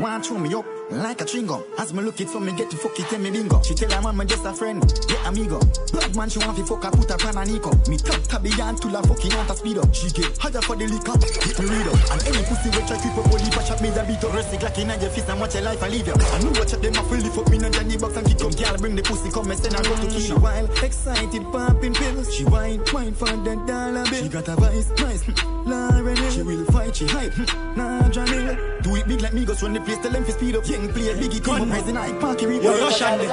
One 0.00 0.20
chew 0.20 0.36
me 0.36 0.52
up 0.52 0.64
like 0.92 1.20
a 1.20 1.24
chewing. 1.24 1.48
As 1.78 1.92
me 1.92 2.02
look 2.02 2.20
it 2.20 2.28
for 2.28 2.40
me 2.40 2.52
get 2.52 2.70
to 2.70 2.76
fuck 2.76 2.98
it, 2.98 3.06
tell 3.06 3.18
me 3.18 3.30
bingo. 3.30 3.62
She 3.62 3.74
tell 3.74 3.90
her 3.90 4.02
man 4.02 4.16
me 4.16 4.24
just 4.26 4.44
a 4.44 4.52
friend, 4.52 4.82
yeah 5.08 5.28
amigo. 5.28 5.58
Blood 5.92 6.16
man 6.16 6.28
she 6.28 6.38
want 6.38 6.56
to 6.56 6.64
fuck 6.64 6.84
her, 6.84 6.90
put 6.90 7.10
her 7.10 7.18
plan 7.18 7.36
on 7.38 7.48
Nico. 7.48 7.70
Me 7.88 7.96
top 7.96 8.22
tabby 8.28 8.50
and 8.60 8.80
to 8.82 8.88
la 8.88 9.02
fucking 9.02 9.34
want 9.34 9.48
to 9.48 9.56
speed 9.56 9.78
up. 9.78 9.94
She 9.94 10.10
get 10.10 10.36
higher 10.38 10.60
for 10.62 10.76
the 10.76 10.86
liquor, 10.86 11.16
hit 11.18 11.58
me 11.58 11.66
read 11.66 11.88
up. 11.88 11.98
And 12.12 12.20
any 12.26 12.42
pussy 12.44 12.68
we 12.70 12.80
try 12.86 12.98
keep 13.00 13.16
up, 13.16 13.32
only 13.32 13.50
patch 13.50 13.70
up 13.70 13.80
me 13.80 13.90
the 13.90 14.02
beat 14.04 14.24
up. 14.24 14.34
Rest 14.34 14.54
it 14.54 14.62
like 14.62 14.78
in 14.78 14.88
your 14.88 15.10
fist 15.10 15.28
and 15.28 15.40
watch 15.40 15.54
your 15.54 15.64
life 15.64 15.82
and 15.82 15.92
leave 15.92 16.06
you. 16.06 16.14
I 16.14 16.38
know 16.42 16.52
watch 16.54 16.74
up 16.74 16.80
them 16.82 16.94
a 16.94 17.02
fully 17.04 17.30
fuck 17.30 17.48
me 17.50 17.56
and 17.58 17.74
Johnny 17.74 17.96
box 17.96 18.16
and 18.16 18.26
kick 18.26 18.42
up. 18.42 18.52
Girl 18.56 18.76
bring 18.78 18.96
the 18.96 19.02
pussy 19.02 19.30
come 19.30 19.50
and 19.50 19.58
send 19.58 19.74
her 19.76 19.82
go 19.82 19.94
to 19.96 20.06
kill 20.08 20.20
She 20.20 20.34
wild, 20.34 20.70
excited, 20.82 21.44
popping 21.52 21.94
pills. 21.94 22.34
She 22.34 22.44
wine, 22.44 22.82
wine 22.92 23.14
for 23.14 23.30
the 23.30 23.54
dollar 23.66 24.04
bill. 24.10 24.22
She 24.22 24.28
got 24.28 24.48
a 24.48 24.56
vice, 24.56 24.90
nice. 25.00 25.22
Hmm, 25.24 25.70
Lauryn 25.70 26.18
Hill. 26.18 26.30
She 26.30 26.42
will 26.42 26.64
fight, 26.66 26.96
she 26.96 27.06
hype. 27.06 27.32
Hmm, 27.32 27.76
nah, 27.76 28.08
Johnny. 28.08 28.56
Do 28.82 28.96
it 28.96 29.06
big 29.06 29.20
like 29.20 29.32
me, 29.32 29.44
go 29.44 29.54
run 29.62 29.74
the 29.74 29.80
place, 29.80 29.98
tell 29.98 30.10
them 30.10 30.24
fi 30.24 30.32
speed 30.32 30.56
up. 30.56 30.64
Young 30.82 30.92
play, 30.94 31.14
biggie 31.14 31.44
come 31.44 31.62
up, 31.62 31.68
rising 31.70 31.94
high, 31.94 32.12
parky 32.18 32.46
reap. 32.46 32.60
Yo, 32.60 32.72
rush 32.72 33.02
on 33.02 33.18
them. 33.18 33.28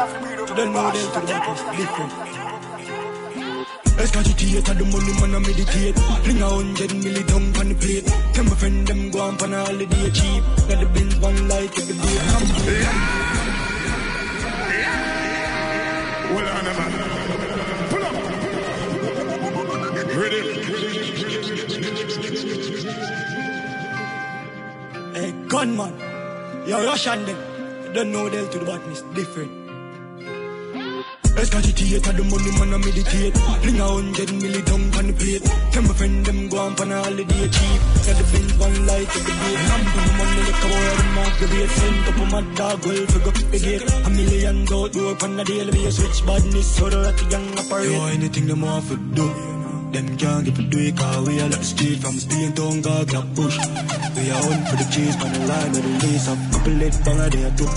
To 0.45 0.53
the 0.53 0.65
know 0.67 0.91
them, 0.91 1.11
to 1.13 1.19
the 1.19 1.33
back, 1.33 1.77
different. 1.77 2.13
Escagitate 3.97 4.65
the 4.77 4.85
money 4.85 5.13
man 5.19 5.35
I 5.35 5.39
meditate 5.39 5.95
Bring 6.23 6.41
a 6.41 6.47
hundred 6.47 6.91
milli 6.91 7.23
down 7.27 7.57
on 7.57 7.67
the 7.67 7.75
plate 7.75 8.05
Tell 8.33 8.45
my 8.45 8.55
friend 8.55 8.87
them 8.87 9.11
go 9.11 9.19
on 9.19 9.37
for 9.37 9.53
a 9.53 9.65
holiday 9.65 10.09
cheap 10.11 10.43
Let 10.69 10.79
the 10.79 10.85
bins 10.85 11.15
one 11.17 11.47
light 11.49 11.77
every 11.77 11.95
day 11.97 12.17
Well, 16.31 16.47
on 16.55 16.63
man. 16.63 16.93
Pull 17.89 18.03
up. 18.05 18.15
Ready? 20.15 20.41
Hey, 25.13 25.31
gunman. 25.49 26.08
Yo, 26.69 26.85
rush 26.85 27.07
on 27.07 27.25
them. 27.25 27.37
Don't 27.93 28.11
know 28.11 28.29
them 28.29 28.47
to 28.51 28.59
the 28.59 28.65
badness. 28.65 29.01
Different. 29.15 29.51
Escagitate 31.41 32.03
the 32.03 32.23
money 32.29 32.51
man 32.59 32.73
I 32.75 32.77
meditate. 32.77 33.33
Bring 33.63 33.79
a 33.79 33.87
hundred 33.87 34.29
milli 34.37 34.61
down 34.69 34.83
on 34.93 35.07
the 35.07 35.13
plate. 35.17 35.41
Tell 35.71 35.81
my 35.81 35.93
friend 35.97 36.23
them 36.27 36.47
go 36.47 36.59
on 36.59 36.75
for 36.75 36.83
a 36.83 37.01
holiday 37.01 37.47
cheap. 37.55 37.81
Let 38.05 38.17
the 38.19 38.25
bins 38.31 38.53
one 38.61 38.85
light 38.85 39.09
every 39.17 39.33
day 39.41 39.55
I'm 39.73 39.83
gonna 39.93 40.13
money 40.19 40.41
like 40.45 40.61
a 40.61 40.67
boy 40.69 40.89
them 40.99 41.17
off 41.17 41.39
the 41.39 41.47
bait 41.47 41.69
Send 41.79 42.07
up 42.09 42.19
on 42.21 42.29
my 42.29 42.55
dog 42.55 42.85
well 42.85 43.05
figure 43.13 43.29
up 43.29 43.37
the 43.49 43.59
gate. 43.65 43.85
A 44.05 44.09
million 44.11 44.57
out 44.71 44.93
door 44.93 45.17
on 45.23 45.39
a 45.39 45.43
daily 45.43 45.71
basis. 45.71 46.05
Rich 46.05 46.25
badness 46.27 46.75
so 46.75 46.89
the 46.89 47.27
young 47.31 47.49
operate. 47.57 47.91
Yo, 47.91 48.05
anything 48.05 48.45
them 48.45 48.61
want 48.61 48.85
for 48.85 48.95
do 48.95 49.48
them 49.91 50.17
can't 50.17 50.45
to 50.45 50.51
do 50.51 50.79
it 50.79 50.97
cause 50.97 51.27
we 51.27 51.39
are 51.39 51.49
like 51.49 51.59
the 51.59 51.65
street 51.65 51.99
from 51.99 52.13
Spain 52.13 52.53
to 52.53 52.61
Hungary, 52.61 53.05
Black 53.05 53.27
Bush. 53.35 53.57
We 54.15 54.29
are 54.31 54.43
on 54.45 54.59
for 54.69 54.77
the 54.77 54.87
cheese, 54.93 55.15
on 55.17 55.33
the 55.33 55.41
line 55.47 55.71
with 55.71 55.83
the 55.83 56.07
lace 56.07 56.27
up, 56.27 56.39
couple 56.51 56.73
lit 56.73 56.95
banger 57.05 57.29
there 57.29 57.51
too. 57.57 57.69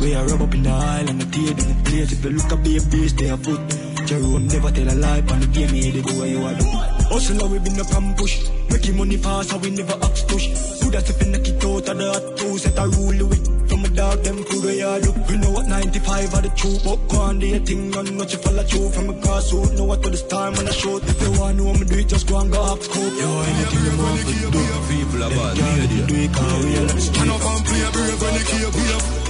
We 0.00 0.14
are 0.14 0.26
rub 0.26 0.42
up 0.42 0.54
in 0.54 0.62
the 0.62 0.70
aisle 0.70 1.08
and 1.08 1.20
the 1.20 1.26
tear 1.30 1.50
in 1.50 1.68
the 1.70 1.76
place. 1.84 2.12
If 2.12 2.24
you 2.24 2.30
look 2.30 2.52
at 2.52 2.64
be 2.64 2.76
a 2.78 2.82
beast, 2.82 3.16
they 3.18 3.30
are 3.30 3.38
foot. 3.38 3.60
Jerome 4.06 4.48
never 4.48 4.70
tell 4.70 4.88
a 4.88 4.96
lie, 4.98 5.22
on 5.30 5.40
the 5.40 5.48
game, 5.52 5.68
he 5.68 5.90
they 5.90 6.02
go 6.02 6.12
where 6.18 6.28
you 6.28 6.42
are 6.44 6.54
do. 6.54 6.66
Hustle 7.12 7.36
now 7.36 7.46
we 7.46 7.58
been 7.58 7.78
up 7.80 7.92
and 7.94 8.16
push. 8.16 8.48
Making 8.70 8.96
money 8.96 9.16
fast, 9.16 9.50
so 9.50 9.58
we 9.58 9.70
never 9.70 9.96
ask 10.02 10.26
push. 10.28 10.46
Good 10.82 10.94
as 10.94 11.10
if 11.10 11.22
in 11.22 11.32
the 11.32 11.38
kit 11.38 11.64
out 11.64 11.88
of 11.88 11.98
the 11.98 12.12
hot 12.12 12.36
two, 12.36 12.58
set 12.58 12.78
a 12.78 12.88
rule 12.88 13.28
with. 13.28 13.53
A 13.94 13.96
dog, 13.96 14.24
them 14.24 14.42
the 14.42 14.74
yard 14.74 15.06
look. 15.06 15.16
We 15.28 15.36
know 15.36 15.50
what 15.52 15.68
95 15.68 16.34
are 16.34 16.42
the 16.42 16.48
truth, 16.56 16.82
but 16.82 16.96
go 17.08 17.18
on 17.18 17.38
the 17.38 17.58
thing, 17.60 17.92
run, 17.92 18.16
not 18.16 18.32
you 18.32 18.38
follow 18.38 18.64
through. 18.64 18.90
From 18.90 19.10
a 19.10 19.12
grassroots, 19.12 19.76
know 19.78 19.84
what 19.84 20.02
to 20.02 20.10
this 20.10 20.26
time 20.26 20.52
when 20.54 20.66
I 20.66 20.72
shoot. 20.72 21.02
If 21.04 21.22
you 21.22 21.30
want 21.38 21.58
to 21.58 21.64
know 21.64 21.72
me 21.74 21.84
do 21.84 21.98
it, 21.98 22.08
just 22.08 22.26
go 22.26 22.40
and 22.40 22.50
go 22.50 22.60
up 22.60 22.82
scope. 22.82 22.98
Yo, 22.98 23.40
anything 23.40 23.84
you 23.86 24.02
want 24.02 24.20
to 24.20 24.50
do. 24.50 24.62
People 24.90 25.22
are 25.22 25.30
bad, 25.30 25.78
media. 25.78 26.06
Do 26.06 26.14
it, 26.16 26.32
cause 26.32 26.64
we 26.64 26.76
are 26.76 26.80
like 26.80 26.94
the 26.94 27.00
Stand 27.00 27.30
up 27.30 27.44
and 27.44 27.64
play 27.64 27.90
brave 27.92 28.20
when 28.20 28.34
you 28.34 28.44
keep 28.50 28.72
brave. 28.72 29.23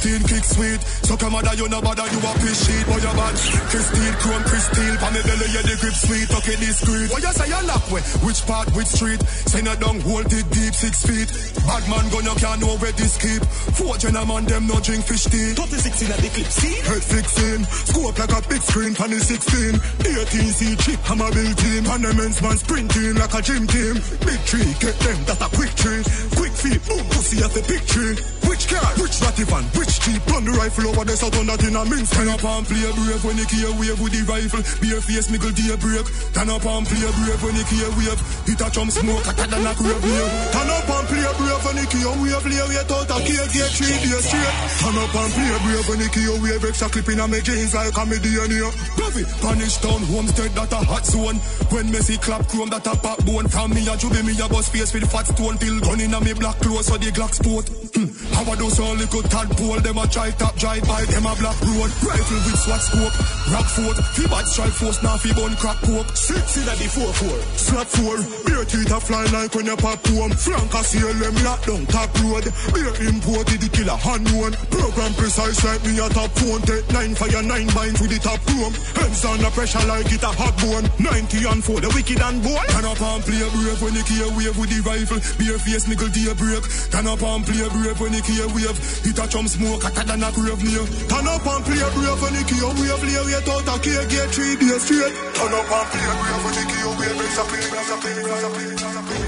15 0.00 0.24
kick 0.24 0.44
sweet. 0.44 0.80
So 1.04 1.16
come 1.16 1.32
mother, 1.32 1.52
you 1.54 1.68
no 1.68 1.80
bother, 1.80 2.08
you 2.08 2.18
a 2.18 2.32
sheet. 2.56 2.84
Boy, 2.88 2.96
you 2.96 3.12
bad. 3.12 3.36
Christine, 3.68 4.14
chrome, 4.24 4.44
crystal. 4.48 4.96
Pa 4.96 5.08
me 5.12 5.20
belly, 5.20 5.48
yeah, 5.52 5.64
the 5.68 5.76
grip 5.80 5.92
sweet. 5.92 6.28
Okay, 6.32 6.56
discreet. 6.56 7.10
What 7.12 7.22
you 7.22 7.32
say, 7.32 7.48
you 7.52 7.60
lock 7.68 7.84
way? 7.92 8.00
Which 8.24 8.40
part, 8.48 8.72
which 8.72 8.88
street? 8.88 9.20
Send 9.52 9.68
it 9.68 9.78
down, 9.80 10.00
hold 10.00 10.32
it 10.32 10.48
deep, 10.48 10.72
six 10.72 11.04
feet. 11.04 11.28
Bad 11.68 11.84
man 11.92 12.08
you 12.08 12.34
can't 12.40 12.60
know 12.60 12.76
where 12.80 12.92
this 12.92 13.20
keep. 13.20 13.42
Four 13.76 13.96
gentlemen, 13.98 14.44
them 14.46 14.66
no 14.66 14.80
drink 14.80 15.04
fish 15.04 15.24
tea. 15.28 15.52
36 15.52 16.02
in 16.02 16.12
a 16.12 16.16
the 16.16 16.28
clip, 16.32 16.48
see? 16.48 16.76
Head 16.88 17.02
fixing. 17.02 17.62
Scope 17.64 18.18
like 18.18 18.32
a 18.32 18.40
big 18.48 18.62
screen, 18.62 18.94
panel 18.94 19.18
16. 19.18 19.76
18 19.76 20.52
C 20.56 20.76
chip, 20.76 21.00
hammer 21.04 21.30
build 21.32 21.56
team. 21.58 21.84
And 21.86 22.04
the 22.04 22.12
men's 22.14 22.40
man 22.40 22.56
sprinting 22.56 23.14
like 23.20 23.34
a 23.34 23.42
gym 23.42 23.66
team. 23.66 23.94
Big 24.24 24.40
tree, 24.48 24.70
get 24.80 24.96
them, 25.04 25.18
that's 25.28 25.42
a 25.42 25.48
quick 25.52 25.72
tree. 25.76 26.02
Quick 26.38 26.54
feet, 26.56 26.80
boom, 26.88 27.04
pussy 27.12 27.44
as 27.44 27.52
a 27.56 27.62
big 27.68 27.82
tree. 27.86 28.16
Which 28.52 28.68
car, 28.68 28.84
which 29.00 29.16
ratty 29.24 29.48
van, 29.48 29.64
which 29.72 29.96
jeep? 30.04 30.20
Run 30.28 30.44
the 30.44 30.52
rifle 30.52 30.84
over 30.92 31.08
the 31.08 31.16
south 31.16 31.32
on 31.40 31.48
that 31.48 31.64
in 31.64 31.72
a 31.72 31.88
mince. 31.88 32.12
Turn 32.12 32.28
up 32.28 32.44
and 32.44 32.68
play 32.68 32.84
brave 32.84 33.24
when 33.24 33.40
you 33.40 33.48
key 33.48 33.64
wave 33.80 33.96
with 33.96 34.12
the 34.12 34.28
rifle. 34.28 34.60
Bare 34.76 35.00
face, 35.00 35.32
niggle 35.32 35.56
day 35.56 35.72
break. 35.80 36.04
Turn 36.36 36.52
up 36.52 36.60
and 36.60 36.84
play 36.84 37.00
brave 37.00 37.40
when 37.40 37.56
you 37.56 37.64
key 37.64 37.80
wave. 37.96 38.20
Hit 38.44 38.60
a 38.60 38.68
chum 38.68 38.92
smoke, 38.92 39.24
hotter 39.24 39.48
than 39.48 39.64
a 39.64 39.72
crave 39.72 40.04
wave. 40.04 40.32
Turn 40.52 40.68
up 40.68 40.84
and 40.84 41.06
play 41.08 41.24
brave 41.32 41.62
when 41.64 41.76
you 41.80 41.88
key 41.88 42.04
wave. 42.04 42.44
Lay 42.44 42.64
weight 42.68 42.92
out 42.92 43.08
a 43.08 43.16
key, 43.24 43.40
get 43.40 43.72
three 43.72 43.96
days 44.04 44.20
straight. 44.20 44.54
Turn 44.84 45.00
up 45.00 45.16
and 45.16 45.32
play 45.32 45.56
brave 45.64 45.86
when 45.88 46.00
you 46.04 46.10
key 46.12 46.28
wave. 46.44 46.64
Extra 46.68 46.88
clip 46.92 47.08
in 47.08 47.24
a 47.24 47.26
me 47.32 47.40
jeans 47.40 47.72
like 47.72 47.96
a 47.96 48.04
me 48.04 48.20
DNA. 48.20 48.68
Gravy, 49.00 49.24
punish 49.40 49.80
town, 49.80 50.04
homestead, 50.12 50.52
that 50.60 50.76
a 50.76 50.80
hot 50.84 51.08
zone. 51.08 51.40
When 51.72 51.88
me 51.88 52.04
see 52.04 52.20
clap 52.20 52.44
chrome, 52.52 52.68
that 52.68 52.84
a 52.84 52.92
pop 53.00 53.16
bone. 53.24 53.48
From 53.48 53.72
me 53.72 53.80
a 53.88 53.96
juby, 53.96 54.20
me 54.20 54.36
a 54.36 54.44
bust 54.44 54.76
face 54.76 54.92
with 54.92 55.08
fat 55.08 55.24
stone. 55.24 55.56
Till 55.56 55.80
gun 55.80 56.04
in 56.04 56.12
a 56.12 56.20
me 56.20 56.36
black 56.36 56.60
clothes, 56.60 56.92
so 56.92 57.00
the 57.00 57.08
Glock 57.08 57.32
sport. 57.32 57.64
Hmm. 57.96 58.12
I 58.48 58.56
do 58.56 58.70
so 58.70 58.92
little 58.92 59.22
tadpole, 59.22 59.80
them 59.80 59.98
a 59.98 60.06
try 60.08 60.30
top 60.32 60.56
drive 60.56 60.82
by 60.88 61.04
them 61.06 61.26
a 61.26 61.34
black 61.38 61.58
road. 61.62 61.90
Rifle 62.02 62.42
with 62.42 62.58
SWAT 62.58 62.82
scope, 62.82 63.14
rock 63.54 63.68
fort. 63.70 63.96
Fi 64.18 64.26
bad 64.26 64.46
strike 64.50 64.74
force, 64.74 65.02
now 65.02 65.16
fi 65.16 65.30
bun 65.32 65.54
crack 65.56 65.78
coke. 65.86 66.10
Six 66.16 66.58
in 66.58 66.66
a 66.66 66.74
the 66.74 66.88
four 66.90 67.12
four, 67.14 67.38
slap 67.54 67.86
four. 67.86 68.18
Beer 68.42 68.64
teeth 68.64 68.90
a 68.90 68.98
fly 68.98 69.24
like 69.30 69.54
when 69.54 69.66
you 69.66 69.76
pop 69.76 70.02
home. 70.10 70.32
Frank 70.34 70.74
a 70.74 70.82
seal 70.82 71.12
them 71.14 71.36
lock 71.46 71.62
down 71.66 71.86
top 71.86 72.10
road. 72.24 72.50
Beer 72.74 72.92
imported 73.06 73.62
the 73.62 73.70
killer 73.70 73.94
hand 73.94 74.26
one. 74.34 74.58
Program 74.74 75.14
precise 75.14 75.62
like 75.62 75.84
me 75.86 76.02
a 76.02 76.08
top 76.10 76.30
phone. 76.34 76.62
Take 76.66 76.88
nine 76.90 77.14
fire 77.14 77.42
nine 77.46 77.70
binds 77.76 78.00
with 78.00 78.10
the 78.10 78.18
top 78.18 78.42
room. 78.58 78.74
Hands 78.98 79.22
on 79.24 79.38
the 79.38 79.50
pressure 79.54 79.86
like 79.86 80.10
it 80.10 80.22
a 80.22 80.32
hot 80.34 80.56
bone. 80.58 80.90
90 80.98 81.46
and 81.46 81.62
four, 81.62 81.78
the 81.78 81.90
wicked 81.94 82.18
and 82.18 82.42
bold. 82.42 82.64
Turn 82.74 82.86
up 82.90 83.00
and 83.00 83.22
play 83.22 83.44
brave 83.54 83.80
when 83.82 83.94
you 83.94 84.02
key 84.02 84.24
wave 84.34 84.56
with 84.58 84.70
the 84.72 84.80
rifle. 84.82 85.20
Beer 85.38 85.58
face 85.62 85.86
nickel 85.86 86.10
day 86.10 86.32
break. 86.34 86.64
Turn 86.90 87.06
up 87.06 87.22
and 87.22 87.44
play 87.44 87.68
brave 87.70 88.00
when 88.00 88.12
you 88.12 88.22
key 88.22 88.31
wave. 88.40 88.78
Hit 89.04 89.18
a 89.18 89.26
chum 89.28 89.46
smoke 89.48 89.82
hotter 89.82 90.04
than 90.04 90.22
a 90.22 90.30
grave 90.32 90.62
near. 90.64 90.84
Turn 91.08 91.26
up 91.28 91.44
and 91.44 91.64
play 91.64 91.84
brave 91.92 92.20
when 92.22 92.34
you 92.34 92.44
key 92.48 92.62
wave. 92.64 93.02
Lay 93.04 93.20
weight 93.26 93.48
out 93.48 93.68
a 93.68 93.74
key 93.82 93.98
get 94.08 94.30
three 94.32 94.56
days 94.56 94.82
straight. 94.82 95.12
Turn 95.36 95.52
up 95.52 95.68
and 95.68 95.86
play 95.92 96.06
brave 96.16 96.42
when 96.44 96.54
you 96.56 96.66
key 96.70 96.86
wave. 96.96 97.20
Exactly, 97.22 97.60
exactly, 97.60 98.12
exactly, 98.22 98.64
exactly. 98.72 99.18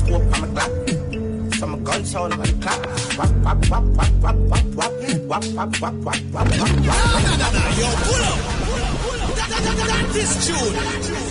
Scope 0.00 0.30
on 0.32 0.40
my 0.40 0.48
clock. 0.54 0.72
Some 1.60 1.84
gun 1.84 2.04
sound 2.04 2.32
on 2.32 2.38
the 2.40 2.46
clock. 2.62 2.80
Wap, 3.18 3.32
wap, 3.44 3.60
wap, 3.68 3.84
wap, 3.96 4.10
wap, 4.22 4.36
wap, 4.48 4.64
wap. 4.78 4.92
Wap, 5.28 5.44
wap, 5.54 5.70
wap, 5.80 5.94
wap, 6.00 6.18
wap, 6.32 6.32
wap, 6.32 6.50
wap. 6.50 7.00
Yo, 7.78 7.88
pull 8.06 8.24
up. 8.24 8.38
That, 9.36 9.48
that, 9.50 9.62
that, 9.64 9.86
that, 9.86 10.04
this 10.12 10.32
tune. 10.46 11.29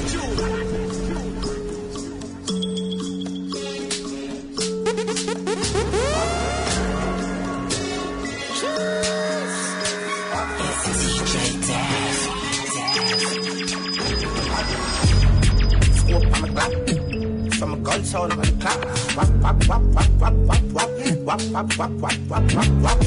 My 16.60 16.68
clock. 16.68 17.54
Some 17.54 17.84
gun 17.84 18.04
sound 18.04 18.34
on 18.34 18.40
the 18.40 18.46
clock. 18.60 18.82
Wap, 19.16 19.30
wap, 19.42 19.68
wap, 19.68 19.82
wap, 19.96 20.10
wap, 20.20 20.34
wap, 20.34 20.62
wap. 20.74 20.90
Wap, 21.24 21.42
wap, 21.52 21.78
wap, 21.78 21.92
wap, 22.02 22.14
wap, 22.30 22.46
wap, 22.54 22.70
wap. 22.82 23.00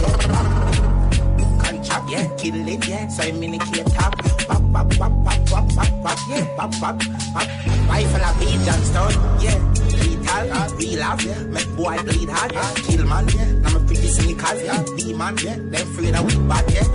Gun 1.60 1.76
chop, 1.84 2.10
yeah, 2.10 2.26
kill 2.38 2.68
it, 2.68 2.88
yeah. 2.88 3.08
So 3.08 3.22
I'm 3.24 3.42
in 3.42 3.52
the 3.52 3.58
key 3.58 3.82
top. 3.92 4.14
Wap, 4.48 4.62
wap, 4.72 4.98
wap, 4.98 5.12
wap, 5.24 5.50
wap, 5.50 5.66
wap, 5.76 5.92
wap, 6.04 6.18
yeah. 6.30 6.44
Wap, 6.56 6.72
wap, 6.80 7.02
wap. 7.34 7.48
Rifle 7.88 8.24
a 8.24 8.30
beat, 8.40 8.60
Johnstone, 8.64 9.16
yeah. 9.40 9.58
Lethal, 10.00 10.44
real 10.78 11.02
off, 11.02 11.22
yeah. 11.22 11.42
Make 11.44 11.70
boy 11.76 11.98
bleed 12.04 12.30
hard, 12.30 12.52
yeah. 12.52 12.74
Kill 12.86 13.04
man, 13.06 13.28
yeah. 13.28 13.52
Now 13.52 13.78
me 13.78 13.86
pretty 13.86 14.08
sneakers, 14.08 14.62
yeah. 14.62 14.82
Demon, 14.96 15.36
yeah. 15.44 15.56
Them 15.56 15.74
afraid 15.74 16.14
of 16.14 16.24
we 16.24 16.48
bad, 16.48 16.64
yeah. 16.72 16.88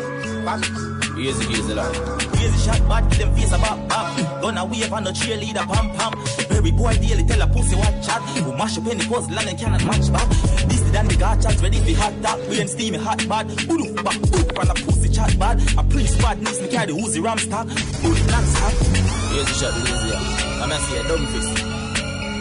Here's 1.17 1.39
a 1.39 1.45
here's 1.45 1.69
a 1.69 1.75
line. 1.75 1.95
Here's 2.39 2.55
a 2.55 2.59
shot, 2.59 2.89
bad, 2.89 3.11
give 3.11 3.19
them 3.19 3.35
face 3.35 3.53
a 3.53 3.59
bop, 3.59 3.89
bop. 3.89 4.43
Gonna 4.43 4.65
wave 4.65 4.93
on 4.93 5.05
the 5.05 5.11
cheerleader, 5.11 5.67
pam, 5.67 5.91
pam. 5.97 6.13
Very 6.49 6.71
boy 6.71 6.95
daily 6.95 7.25
tell 7.25 7.43
a 7.43 7.47
pussy 7.47 7.77
what 7.77 8.03
chat. 8.03 8.23
Who 8.23 8.57
mash 8.57 8.79
up 8.79 8.87
any 8.87 9.05
puzzle 9.05 9.39
and 9.39 9.59
cannot 9.59 9.85
match 9.85 10.13
back. 10.13 10.29
This 10.69 10.81
the 10.81 10.91
dan 10.93 11.09
the 11.09 11.17
guard 11.17 11.43
chat, 11.43 11.63
ready 11.63 11.79
for 11.79 12.01
hot 12.01 12.23
dog. 12.23 12.49
We 12.49 12.61
ain't 12.61 12.71
steamy 12.71 12.99
hot 12.99 13.29
bad. 13.29 13.49
Boof, 13.49 13.95
back, 14.05 14.21
boof, 14.21 14.59
and 14.59 14.71
a 14.71 14.75
pussy 14.75 15.09
chat 15.09 15.39
bad. 15.39 15.61
A 15.79 15.85
prince 15.85 16.17
bad, 16.17 16.39
needs 16.43 16.61
me 16.61 16.69
carry 16.69 16.93
the 16.93 16.99
Uzi 16.99 17.23
ram 17.23 17.39
stock. 17.39 17.67
Boof, 17.69 18.27
non-stop. 18.29 18.73
Here's 19.33 19.51
a 19.51 19.55
shot, 19.55 19.75
here's 20.65 20.65
a 20.65 20.65
yeah. 20.65 20.65
I'm 20.65 20.69
gonna 20.69 20.81
see 20.81 20.97
a 20.97 21.03
dumb 21.09 21.27
fist. 21.27 21.65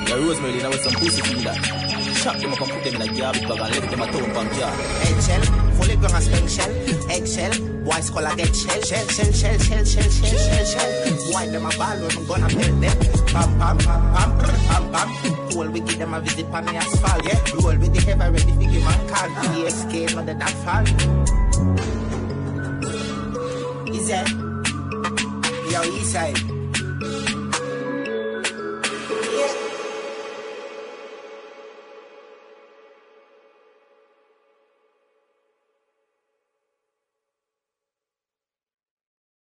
Yeah, 0.10 0.16
Rosemary, 0.16 0.62
now 0.62 0.70
with 0.70 0.82
some 0.82 0.94
pussy 0.94 1.22
feel. 1.22 1.84
Chop 2.24 2.38
them 2.38 2.54
up 2.54 2.62
and 2.62 2.72
put 2.72 2.84
them 2.84 2.96
in 2.96 3.02
a 3.02 3.08
garbage 3.18 3.42
bag 3.44 3.60
and 3.60 3.72
left 3.76 3.90
them 3.90 4.02
a 4.02 4.06
town 4.06 4.34
bank 4.34 4.58
yard. 4.58 4.80
Eggshell, 5.04 5.44
fully 5.76 5.96
grown 5.96 6.16
and 6.16 6.50
shell. 6.50 6.72
Eggshell, 7.10 7.54
boys 7.84 8.10
call 8.10 8.36
get 8.36 8.56
shell, 8.56 8.82
shell, 8.82 9.08
shell, 9.08 9.32
shell, 9.32 9.58
shell, 9.60 9.84
shell, 9.84 10.10
shell, 10.10 10.38
shell, 10.38 10.66
shell. 10.66 10.92
Why 11.34 11.48
them 11.48 11.66
a 11.66 11.70
ball 11.78 12.00
when 12.00 12.16
I'm 12.16 12.26
gonna 12.28 12.48
pelt 12.48 12.82
them? 12.82 12.98
Pam, 13.28 13.50
pam, 13.60 13.78
pam, 13.78 14.02
pam, 14.14 14.30
pam, 14.40 14.84
pam. 14.94 15.10
Cool, 15.52 15.70
we 15.72 15.80
give 15.82 15.98
them 16.00 16.14
a 16.14 16.22
visit 16.22 16.46
on 16.46 16.66
the 16.66 16.76
asphalt, 16.76 17.26
yeah. 17.26 17.40
Roll 17.56 17.78
with 17.78 17.94
the 17.94 18.02
heavy 18.02 18.28
ready 18.32 18.52
for 18.52 18.72
give 18.72 18.84
man 18.84 19.08
call. 19.10 19.30
PSK, 19.52 20.16
not 20.16 20.26
the 20.26 20.34
that 20.36 20.56
fall. 20.64 20.86
Is 23.94 24.08
that? 24.08 24.30
Yo, 25.72 25.82
Eastside. 25.82 26.53